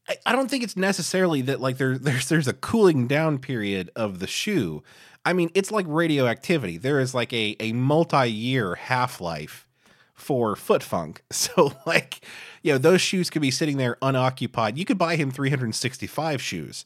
I, 0.10 0.16
I 0.26 0.32
don't 0.32 0.50
think 0.50 0.64
it's 0.64 0.78
necessarily 0.78 1.42
that 1.44 1.60
like 1.60 1.78
there 1.78 1.98
there's 2.08 2.30
there's 2.30 2.48
a 2.48 2.54
cooling 2.54 3.08
down 3.08 3.40
period 3.40 3.92
of 3.96 4.20
the 4.20 4.28
shoe. 4.28 4.84
I 5.26 5.34
mean, 5.34 5.52
it's 5.54 5.72
like 5.72 5.86
radioactivity. 5.90 6.78
There 6.78 7.00
is 7.00 7.14
like 7.14 7.34
a 7.34 7.56
a 7.60 7.74
multi 7.74 8.30
year 8.32 8.76
half 8.76 9.20
life 9.20 9.68
for 10.14 10.56
foot 10.56 10.84
funk. 10.84 11.24
So 11.32 11.74
like, 11.86 12.22
you 12.64 12.72
know, 12.74 12.78
those 12.78 13.02
shoes 13.02 13.30
could 13.30 13.42
be 13.42 13.52
sitting 13.52 13.78
there 13.78 13.98
unoccupied. 14.02 14.78
You 14.78 14.86
could 14.86 14.98
buy 14.98 15.16
him 15.16 15.32
365 15.32 16.42
shoes 16.42 16.86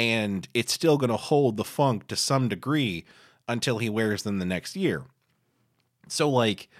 and 0.00 0.48
it's 0.54 0.72
still 0.72 0.96
going 0.96 1.10
to 1.10 1.16
hold 1.18 1.58
the 1.58 1.64
funk 1.64 2.06
to 2.06 2.16
some 2.16 2.48
degree 2.48 3.04
until 3.46 3.76
he 3.76 3.90
wears 3.90 4.22
them 4.22 4.38
the 4.38 4.46
next 4.46 4.74
year. 4.74 5.02
So 6.08 6.30
like 6.30 6.70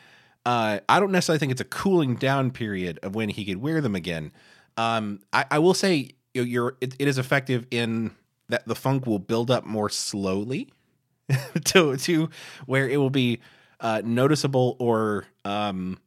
uh, 0.46 0.80
I 0.88 0.98
don't 0.98 1.12
necessarily 1.12 1.38
think 1.38 1.52
it's 1.52 1.60
a 1.60 1.66
cooling 1.66 2.14
down 2.14 2.50
period 2.50 2.98
of 3.02 3.14
when 3.14 3.28
he 3.28 3.44
could 3.44 3.58
wear 3.58 3.82
them 3.82 3.94
again. 3.94 4.32
Um, 4.78 5.20
I, 5.34 5.44
I 5.50 5.58
will 5.58 5.74
say 5.74 6.12
you're 6.32 6.78
it, 6.80 6.94
it 6.98 7.08
is 7.08 7.18
effective 7.18 7.66
in 7.70 8.12
that 8.48 8.66
the 8.66 8.74
funk 8.74 9.06
will 9.06 9.18
build 9.18 9.50
up 9.50 9.66
more 9.66 9.90
slowly 9.90 10.70
to 11.64 11.98
to 11.98 12.30
where 12.64 12.88
it 12.88 12.96
will 12.96 13.10
be 13.10 13.40
uh, 13.80 14.00
noticeable 14.02 14.76
or 14.78 15.26
um, 15.44 15.98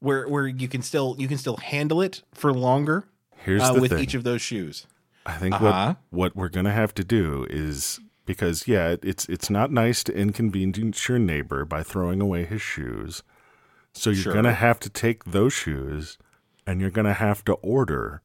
where 0.00 0.28
where 0.28 0.46
you 0.46 0.68
can 0.68 0.82
still 0.82 1.16
you 1.18 1.28
can 1.28 1.38
still 1.38 1.56
handle 1.56 2.02
it 2.02 2.22
for 2.34 2.52
longer 2.52 3.06
Here's 3.38 3.62
uh, 3.62 3.72
the 3.72 3.80
with 3.80 3.92
thing. 3.92 4.00
each 4.00 4.12
of 4.12 4.22
those 4.22 4.42
shoes. 4.42 4.86
I 5.26 5.36
think 5.36 5.54
Uh-huh. 5.56 5.94
what 6.10 6.34
what 6.34 6.36
we're 6.36 6.48
gonna 6.48 6.72
have 6.72 6.94
to 6.94 7.04
do 7.04 7.46
is 7.50 8.00
because 8.26 8.66
yeah, 8.68 8.96
it's 9.02 9.28
it's 9.28 9.50
not 9.50 9.70
nice 9.70 10.02
to 10.04 10.16
inconvenience 10.16 11.08
your 11.08 11.18
neighbor 11.18 11.64
by 11.64 11.82
throwing 11.82 12.20
away 12.20 12.44
his 12.44 12.62
shoes. 12.62 13.22
So 13.92 14.10
you're 14.10 14.22
Sure. 14.24 14.32
gonna 14.34 14.54
have 14.54 14.78
to 14.80 14.88
take 14.90 15.24
those 15.24 15.52
shoes 15.52 16.16
and 16.66 16.80
you're 16.80 16.90
gonna 16.90 17.14
have 17.14 17.44
to 17.46 17.54
order 17.54 18.22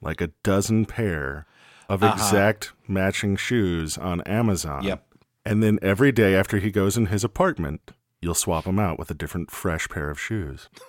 like 0.00 0.20
a 0.20 0.28
dozen 0.42 0.86
pair 0.86 1.46
of 1.88 2.02
Uh-huh. 2.02 2.12
exact 2.14 2.72
matching 2.88 3.36
shoes 3.36 3.98
on 3.98 4.20
Amazon. 4.22 4.82
Yep. 4.84 5.06
And 5.44 5.62
then 5.62 5.78
every 5.82 6.12
day 6.12 6.34
after 6.34 6.58
he 6.58 6.70
goes 6.70 6.96
in 6.96 7.06
his 7.06 7.22
apartment, 7.24 7.90
you'll 8.22 8.34
swap 8.34 8.64
them 8.64 8.78
out 8.78 8.98
with 8.98 9.10
a 9.10 9.14
different 9.14 9.50
fresh 9.50 9.88
pair 9.88 10.08
of 10.10 10.18
shoes. 10.18 10.68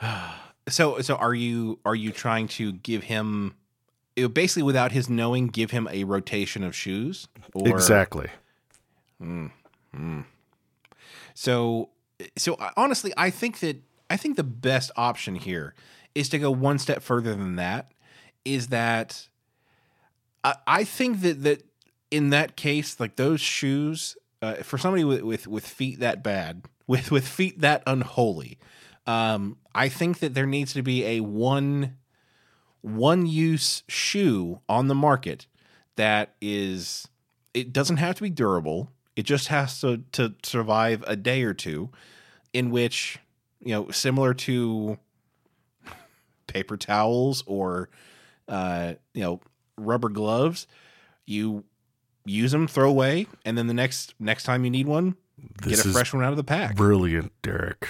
So 0.72 1.00
so 1.00 1.16
are 1.16 1.34
you 1.34 1.78
are 1.84 1.94
you 1.94 2.10
trying 2.12 2.48
to 2.48 2.72
give 2.72 3.04
him 3.04 3.54
basically 4.14 4.62
without 4.62 4.92
his 4.92 5.08
knowing 5.08 5.48
give 5.48 5.70
him 5.70 5.88
a 5.90 6.04
rotation 6.04 6.64
of 6.64 6.74
shoes? 6.74 7.28
Or, 7.54 7.68
exactly. 7.68 8.30
So 11.34 11.90
so 12.36 12.56
honestly, 12.76 13.12
I 13.16 13.30
think 13.30 13.60
that 13.60 13.82
I 14.10 14.16
think 14.16 14.36
the 14.36 14.44
best 14.44 14.90
option 14.96 15.34
here 15.34 15.74
is 16.14 16.28
to 16.30 16.38
go 16.38 16.50
one 16.50 16.78
step 16.78 17.02
further 17.02 17.34
than 17.34 17.56
that. 17.56 17.92
Is 18.44 18.68
that 18.68 19.28
I, 20.44 20.56
I 20.66 20.84
think 20.84 21.20
that 21.22 21.42
that 21.42 21.62
in 22.10 22.30
that 22.30 22.56
case, 22.56 23.00
like 23.00 23.16
those 23.16 23.40
shoes 23.40 24.16
uh, 24.42 24.56
for 24.56 24.78
somebody 24.78 25.04
with, 25.04 25.22
with 25.22 25.46
with 25.46 25.66
feet 25.66 26.00
that 26.00 26.22
bad, 26.22 26.64
with 26.86 27.10
with 27.10 27.26
feet 27.26 27.60
that 27.60 27.82
unholy, 27.86 28.58
um, 29.06 29.56
I 29.74 29.88
think 29.88 30.20
that 30.20 30.34
there 30.34 30.46
needs 30.46 30.72
to 30.74 30.82
be 30.82 31.04
a 31.04 31.20
one 31.20 31.96
one 32.82 33.26
use 33.26 33.82
shoe 33.88 34.60
on 34.68 34.88
the 34.88 34.94
market 34.94 35.46
that 35.96 36.34
is 36.40 37.06
it 37.54 37.72
doesn't 37.72 37.98
have 37.98 38.16
to 38.16 38.22
be 38.22 38.30
durable 38.30 38.90
it 39.14 39.22
just 39.22 39.48
has 39.48 39.80
to 39.80 39.98
to 40.10 40.34
survive 40.42 41.04
a 41.06 41.14
day 41.14 41.42
or 41.42 41.54
two 41.54 41.90
in 42.52 42.70
which 42.70 43.18
you 43.60 43.70
know 43.70 43.88
similar 43.90 44.34
to 44.34 44.98
paper 46.48 46.76
towels 46.76 47.44
or 47.46 47.88
uh 48.48 48.94
you 49.14 49.22
know 49.22 49.40
rubber 49.76 50.08
gloves 50.08 50.66
you 51.24 51.62
use 52.24 52.50
them 52.50 52.66
throw 52.66 52.88
away 52.88 53.26
and 53.44 53.56
then 53.56 53.68
the 53.68 53.74
next 53.74 54.14
next 54.18 54.42
time 54.42 54.64
you 54.64 54.70
need 54.70 54.88
one 54.88 55.14
This 55.62 55.82
get 55.82 55.86
a 55.86 55.88
fresh 55.92 56.12
one 56.12 56.24
out 56.24 56.30
of 56.30 56.36
the 56.36 56.44
pack 56.44 56.74
Brilliant, 56.74 57.30
Derek. 57.42 57.88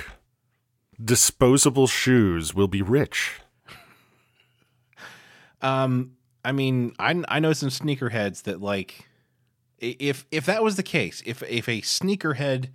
Disposable 1.02 1.86
shoes 1.86 2.54
will 2.54 2.68
be 2.68 2.82
rich. 2.82 3.40
Um, 5.60 6.16
I 6.44 6.52
mean, 6.52 6.94
I 6.98 7.22
I 7.28 7.40
know 7.40 7.52
some 7.52 7.70
sneakerheads 7.70 8.42
that 8.42 8.60
like, 8.60 9.08
if 9.78 10.26
if 10.30 10.46
that 10.46 10.62
was 10.62 10.76
the 10.76 10.82
case, 10.82 11.22
if 11.24 11.42
if 11.44 11.68
a 11.68 11.80
sneakerhead 11.80 12.70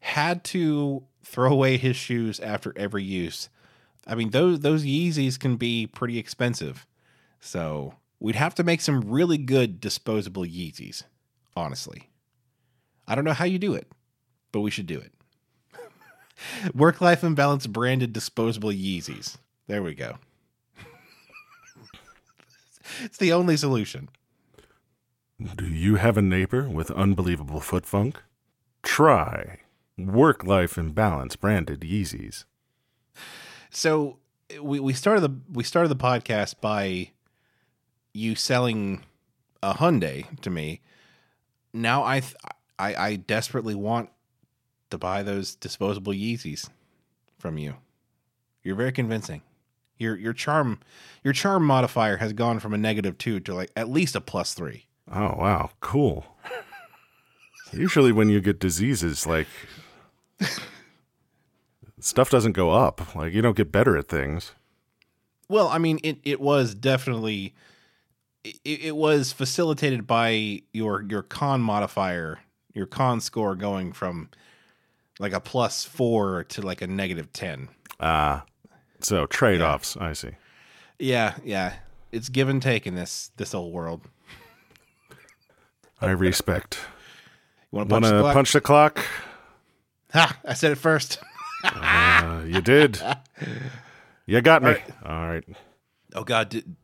had 0.00 0.42
to 0.44 1.04
throw 1.22 1.52
away 1.52 1.76
his 1.76 1.96
shoes 1.96 2.40
after 2.40 2.72
every 2.76 3.04
use, 3.04 3.48
I 4.06 4.14
mean 4.14 4.30
those 4.30 4.60
those 4.60 4.84
Yeezys 4.84 5.38
can 5.38 5.56
be 5.56 5.86
pretty 5.86 6.18
expensive. 6.18 6.86
So 7.40 7.94
we'd 8.18 8.34
have 8.34 8.54
to 8.56 8.64
make 8.64 8.80
some 8.80 9.00
really 9.00 9.38
good 9.38 9.80
disposable 9.80 10.44
Yeezys. 10.44 11.04
Honestly, 11.54 12.10
I 13.06 13.14
don't 13.14 13.24
know 13.24 13.32
how 13.32 13.44
you 13.44 13.58
do 13.58 13.74
it, 13.74 13.90
but 14.52 14.60
we 14.60 14.70
should 14.70 14.86
do 14.86 14.98
it. 14.98 15.12
Work 16.74 17.00
life 17.00 17.22
imbalance 17.24 17.66
branded 17.66 18.12
disposable 18.12 18.70
Yeezys. 18.70 19.36
There 19.66 19.82
we 19.82 19.94
go. 19.94 20.18
It's 23.02 23.18
the 23.18 23.32
only 23.32 23.56
solution. 23.56 24.08
Do 25.56 25.64
you 25.66 25.94
have 25.96 26.16
a 26.16 26.22
neighbor 26.22 26.68
with 26.68 26.90
unbelievable 26.90 27.60
foot 27.60 27.86
funk? 27.86 28.20
Try 28.82 29.60
Work 29.96 30.44
Life 30.44 30.76
Imbalance 30.76 31.36
branded 31.36 31.80
Yeezys. 31.80 32.44
So 33.70 34.18
we, 34.60 34.80
we 34.80 34.92
started 34.92 35.20
the 35.20 35.34
we 35.52 35.62
started 35.64 35.88
the 35.88 35.96
podcast 35.96 36.56
by 36.60 37.10
you 38.12 38.34
selling 38.34 39.04
a 39.62 39.74
Hyundai 39.74 40.40
to 40.40 40.50
me. 40.50 40.80
Now 41.72 42.04
I 42.04 42.20
th- 42.20 42.34
I, 42.78 42.94
I 42.94 43.16
desperately 43.16 43.74
want 43.74 44.10
to 44.90 44.98
buy 44.98 45.22
those 45.22 45.54
disposable 45.54 46.12
Yeezys 46.12 46.68
from 47.38 47.58
you. 47.58 47.74
You're 48.62 48.76
very 48.76 48.92
convincing. 48.92 49.42
Your 49.98 50.16
your 50.16 50.32
charm 50.32 50.80
your 51.22 51.32
charm 51.32 51.64
modifier 51.64 52.16
has 52.18 52.32
gone 52.32 52.58
from 52.60 52.72
a 52.72 52.78
negative 52.78 53.18
two 53.18 53.40
to 53.40 53.54
like 53.54 53.70
at 53.76 53.88
least 53.88 54.16
a 54.16 54.20
plus 54.20 54.54
three. 54.54 54.86
Oh, 55.12 55.34
wow. 55.36 55.70
Cool. 55.80 56.24
Usually, 57.72 58.12
when 58.12 58.28
you 58.28 58.40
get 58.40 58.58
diseases, 58.60 59.26
like, 59.26 59.48
stuff 62.00 62.30
doesn't 62.30 62.52
go 62.52 62.70
up. 62.70 63.14
Like, 63.14 63.32
you 63.32 63.42
don't 63.42 63.56
get 63.56 63.72
better 63.72 63.96
at 63.96 64.08
things. 64.08 64.52
Well, 65.48 65.68
I 65.68 65.78
mean, 65.78 65.98
it, 66.04 66.18
it 66.22 66.40
was 66.40 66.74
definitely 66.74 67.54
it, 68.44 68.58
it 68.64 68.96
was 68.96 69.32
facilitated 69.32 70.06
by 70.06 70.62
your 70.72 71.02
your 71.02 71.22
con 71.22 71.60
modifier, 71.60 72.38
your 72.72 72.86
con 72.86 73.20
score 73.20 73.54
going 73.56 73.92
from 73.92 74.30
like 75.20 75.32
a 75.34 75.40
plus 75.40 75.84
four 75.84 76.44
to 76.44 76.62
like 76.62 76.82
a 76.82 76.86
negative 76.88 77.32
ten. 77.32 77.68
Ah, 78.00 78.44
so 79.00 79.26
trade 79.26 79.60
offs. 79.60 79.96
I 79.96 80.14
see. 80.14 80.30
Yeah, 80.98 81.34
yeah, 81.44 81.74
it's 82.10 82.28
give 82.28 82.48
and 82.48 82.60
take 82.60 82.86
in 82.86 82.96
this 82.96 83.30
this 83.36 83.54
old 83.54 83.72
world. 83.72 84.00
I 86.00 86.10
respect. 86.10 86.78
You 87.70 87.78
want 87.78 87.90
to 87.90 87.94
punch 87.94 88.08
the 88.08 88.20
clock? 88.20 88.34
punch 88.34 88.52
the 88.52 88.60
clock? 88.60 89.04
Ha! 90.14 90.38
I 90.44 90.54
said 90.54 90.72
it 90.72 90.78
first. 90.78 91.18
Uh, 91.62 92.42
you 92.46 92.62
did. 92.62 93.00
You 94.26 94.40
got 94.40 94.62
me. 94.62 94.76
All 95.04 95.28
right. 95.28 95.44
Oh 96.14 96.24
God! 96.24 96.48
Did, 96.48 96.74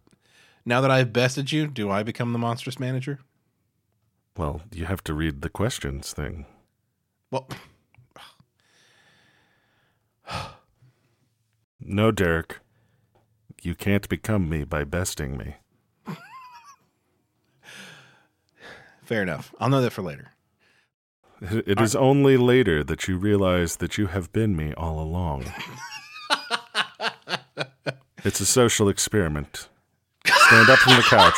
now 0.65 0.83
that 0.83 0.91
I've 0.91 1.13
bested 1.13 1.51
you, 1.51 1.67
do 1.67 1.91
I 1.91 2.03
become 2.03 2.33
the 2.33 2.39
monstrous 2.39 2.79
manager? 2.79 3.21
Well, 4.37 4.61
you 4.71 4.85
have 4.85 5.03
to 5.05 5.15
read 5.15 5.41
the 5.41 5.49
questions 5.49 6.13
thing. 6.13 6.45
Well, 7.31 7.49
No, 11.81 12.11
Derek. 12.11 12.59
You 13.63 13.75
can't 13.75 14.09
become 14.09 14.49
me 14.49 14.65
by 14.65 14.85
besting 14.85 15.37
me. 15.37 15.57
fair 19.05 19.23
enough. 19.23 19.55
I'll 19.59 19.69
know 19.69 19.83
that 19.83 19.93
for 19.93 20.03
later. 20.03 20.33
It 21.41 21.69
it 21.69 21.81
is 21.81 21.95
only 21.95 22.37
later 22.37 22.83
that 22.85 23.09
you 23.09 23.19
realize 23.19 23.77
that 23.77 23.99
you 23.99 24.07
have 24.07 24.33
been 24.33 24.57
me 24.57 24.73
all 24.75 25.01
along. 25.01 25.45
it's 28.25 28.41
a 28.41 28.47
social 28.47 28.89
experiment. 28.89 29.69
Stand 30.25 30.71
up 30.71 30.79
from 30.79 30.97
the 30.97 31.03
couch. 31.03 31.35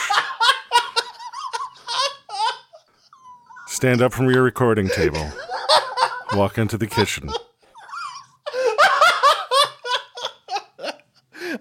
Stand 3.66 4.02
up 4.02 4.12
from 4.12 4.30
your 4.30 4.42
recording 4.42 4.88
table. 4.88 5.32
Walk 6.32 6.58
into 6.58 6.76
the 6.76 6.86
kitchen. 6.86 7.30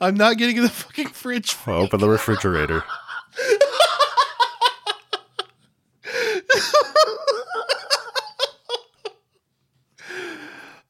I'm 0.02 0.16
not 0.16 0.38
getting 0.38 0.58
in 0.58 0.64
the 0.64 0.70
fucking 0.70 1.10
fridge. 1.10 1.56
Open 1.68 2.00
the 2.00 2.10
refrigerator. 2.10 2.84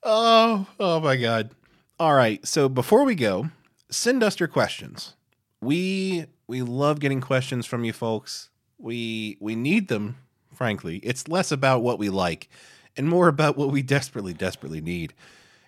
Oh, 0.04 0.66
oh 0.80 1.00
my 1.00 1.16
God. 1.18 1.52
All 2.00 2.14
right. 2.14 2.46
So 2.46 2.70
before 2.70 3.04
we 3.04 3.16
go, 3.16 3.50
send 3.90 4.24
us 4.24 4.40
your 4.40 4.48
questions. 4.48 5.16
we 5.62 6.26
we 6.48 6.62
love 6.62 7.00
getting 7.02 7.20
questions 7.20 7.66
from 7.66 7.84
you 7.84 7.92
folks. 7.92 8.50
We 8.78 9.38
we 9.42 9.56
need 9.56 9.88
them, 9.90 10.18
frankly. 10.54 10.98
It's 11.04 11.28
less 11.28 11.52
about 11.52 11.82
what 11.84 12.00
we 12.00 12.10
like 12.10 12.48
and 12.96 13.08
more 13.10 13.28
about 13.28 13.58
what 13.58 13.70
we 13.72 13.82
desperately 13.82 14.34
desperately 14.34 14.80
need. 14.82 15.14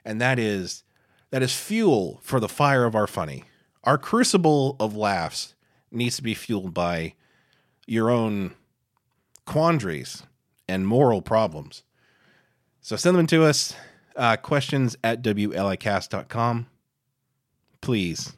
And 0.05 0.21
that 0.21 0.39
is 0.39 0.83
that 1.31 1.43
is 1.43 1.55
fuel 1.55 2.19
for 2.23 2.39
the 2.39 2.49
fire 2.49 2.85
of 2.85 2.95
our 2.95 3.07
funny. 3.07 3.45
Our 3.83 3.97
crucible 3.97 4.75
of 4.79 4.95
laughs 4.95 5.55
needs 5.91 6.15
to 6.17 6.23
be 6.23 6.33
fueled 6.33 6.73
by 6.73 7.13
your 7.87 8.09
own 8.09 8.53
quandaries 9.45 10.23
and 10.67 10.87
moral 10.87 11.21
problems. 11.21 11.83
So 12.81 12.95
send 12.95 13.17
them 13.17 13.27
to 13.27 13.43
us. 13.43 13.75
Uh, 14.15 14.35
questions 14.35 14.97
at 15.03 15.21
WLIcast.com. 15.21 16.67
Please, 17.81 18.33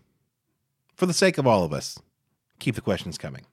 for 0.95 1.05
the 1.07 1.13
sake 1.13 1.37
of 1.37 1.47
all 1.47 1.63
of 1.63 1.73
us, 1.73 1.97
keep 2.59 2.75
the 2.75 2.81
questions 2.81 3.17
coming. 3.17 3.45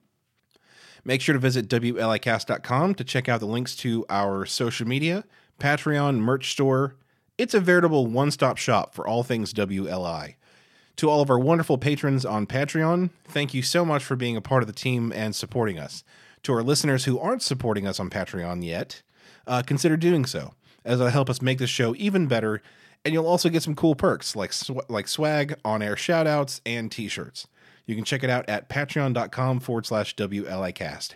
Make 1.04 1.22
sure 1.22 1.32
to 1.32 1.38
visit 1.38 1.68
WLIcast.com 1.68 2.94
to 2.96 3.04
check 3.04 3.28
out 3.28 3.40
the 3.40 3.46
links 3.46 3.74
to 3.76 4.04
our 4.10 4.44
social 4.44 4.86
media, 4.86 5.24
Patreon, 5.58 6.16
merch 6.18 6.50
store. 6.52 6.96
It's 7.38 7.54
a 7.54 7.60
veritable 7.60 8.08
one 8.08 8.32
stop 8.32 8.56
shop 8.56 8.94
for 8.94 9.06
all 9.06 9.22
things 9.22 9.54
WLI. 9.54 10.34
To 10.96 11.08
all 11.08 11.20
of 11.20 11.30
our 11.30 11.38
wonderful 11.38 11.78
patrons 11.78 12.26
on 12.26 12.48
Patreon, 12.48 13.10
thank 13.28 13.54
you 13.54 13.62
so 13.62 13.84
much 13.84 14.02
for 14.02 14.16
being 14.16 14.36
a 14.36 14.40
part 14.40 14.64
of 14.64 14.66
the 14.66 14.72
team 14.72 15.12
and 15.14 15.36
supporting 15.36 15.78
us. 15.78 16.02
To 16.42 16.52
our 16.52 16.64
listeners 16.64 17.04
who 17.04 17.16
aren't 17.16 17.42
supporting 17.42 17.86
us 17.86 18.00
on 18.00 18.10
Patreon 18.10 18.64
yet, 18.64 19.02
uh, 19.46 19.62
consider 19.64 19.96
doing 19.96 20.26
so, 20.26 20.54
as 20.84 20.98
it'll 20.98 21.12
help 21.12 21.30
us 21.30 21.40
make 21.40 21.58
this 21.58 21.70
show 21.70 21.94
even 21.96 22.26
better. 22.26 22.60
And 23.04 23.14
you'll 23.14 23.28
also 23.28 23.48
get 23.48 23.62
some 23.62 23.76
cool 23.76 23.94
perks 23.94 24.34
like 24.34 24.52
sw- 24.52 24.88
like 24.88 25.06
swag, 25.06 25.54
on 25.64 25.80
air 25.80 25.94
shoutouts, 25.94 26.60
and 26.66 26.90
t 26.90 27.06
shirts. 27.06 27.46
You 27.86 27.94
can 27.94 28.04
check 28.04 28.24
it 28.24 28.30
out 28.30 28.48
at 28.48 28.68
patreon.com 28.68 29.60
forward 29.60 29.86
slash 29.86 30.16
WLIcast. 30.16 31.14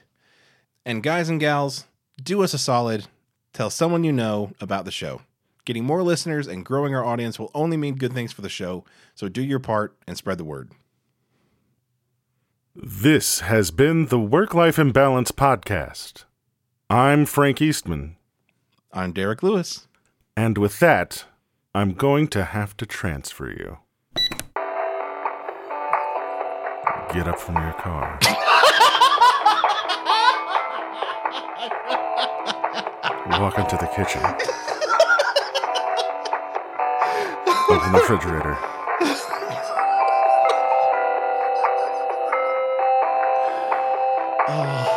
And 0.87 1.03
guys 1.03 1.29
and 1.29 1.41
gals, 1.41 1.87
do 2.23 2.45
us 2.45 2.55
a 2.55 2.59
solid. 2.59 3.09
Tell 3.53 3.71
someone 3.71 4.05
you 4.05 4.13
know 4.13 4.53
about 4.61 4.85
the 4.85 4.93
show. 4.93 5.23
Getting 5.65 5.85
more 5.85 6.03
listeners 6.03 6.49
and 6.49 6.65
growing 6.65 6.95
our 6.95 7.05
audience 7.05 7.39
will 7.39 7.51
only 7.55 7.77
mean 7.77 7.95
good 7.95 8.13
things 8.13 8.33
for 8.33 8.43
the 8.43 8.49
show, 8.49 8.85
so 9.15 9.29
do 9.29 9.43
your 9.43 9.61
part 9.61 9.97
and 10.09 10.17
spread 10.17 10.39
the 10.39 10.45
word. 10.45 10.73
This 12.75 13.41
has 13.41 13.71
been 13.71 14.07
the 14.07 14.19
Work 14.19 14.55
Life 14.55 14.79
Imbalance 14.79 15.31
Podcast. 15.31 16.25
I'm 16.91 17.27
Frank 17.27 17.63
Eastman, 17.63 18.17
I'm 18.93 19.13
Derek 19.13 19.43
Lewis. 19.43 19.87
and 20.37 20.59
with 20.59 20.81
that, 20.81 21.27
I'm 21.75 21.93
going 21.93 22.27
to 22.29 22.45
have 22.45 22.77
to 22.79 22.87
transfer 22.87 23.49
you. 23.49 23.79
Get 27.15 27.29
up 27.29 27.39
from 27.39 27.55
your 27.57 27.73
car. 27.75 28.19
Walk 33.41 33.59
into 33.59 33.77
the 33.77 33.87
kitchen. 33.95 34.23
Open 37.73 37.91
the 37.91 37.99
refrigerator. 38.01 38.59
Oh. 44.55 44.92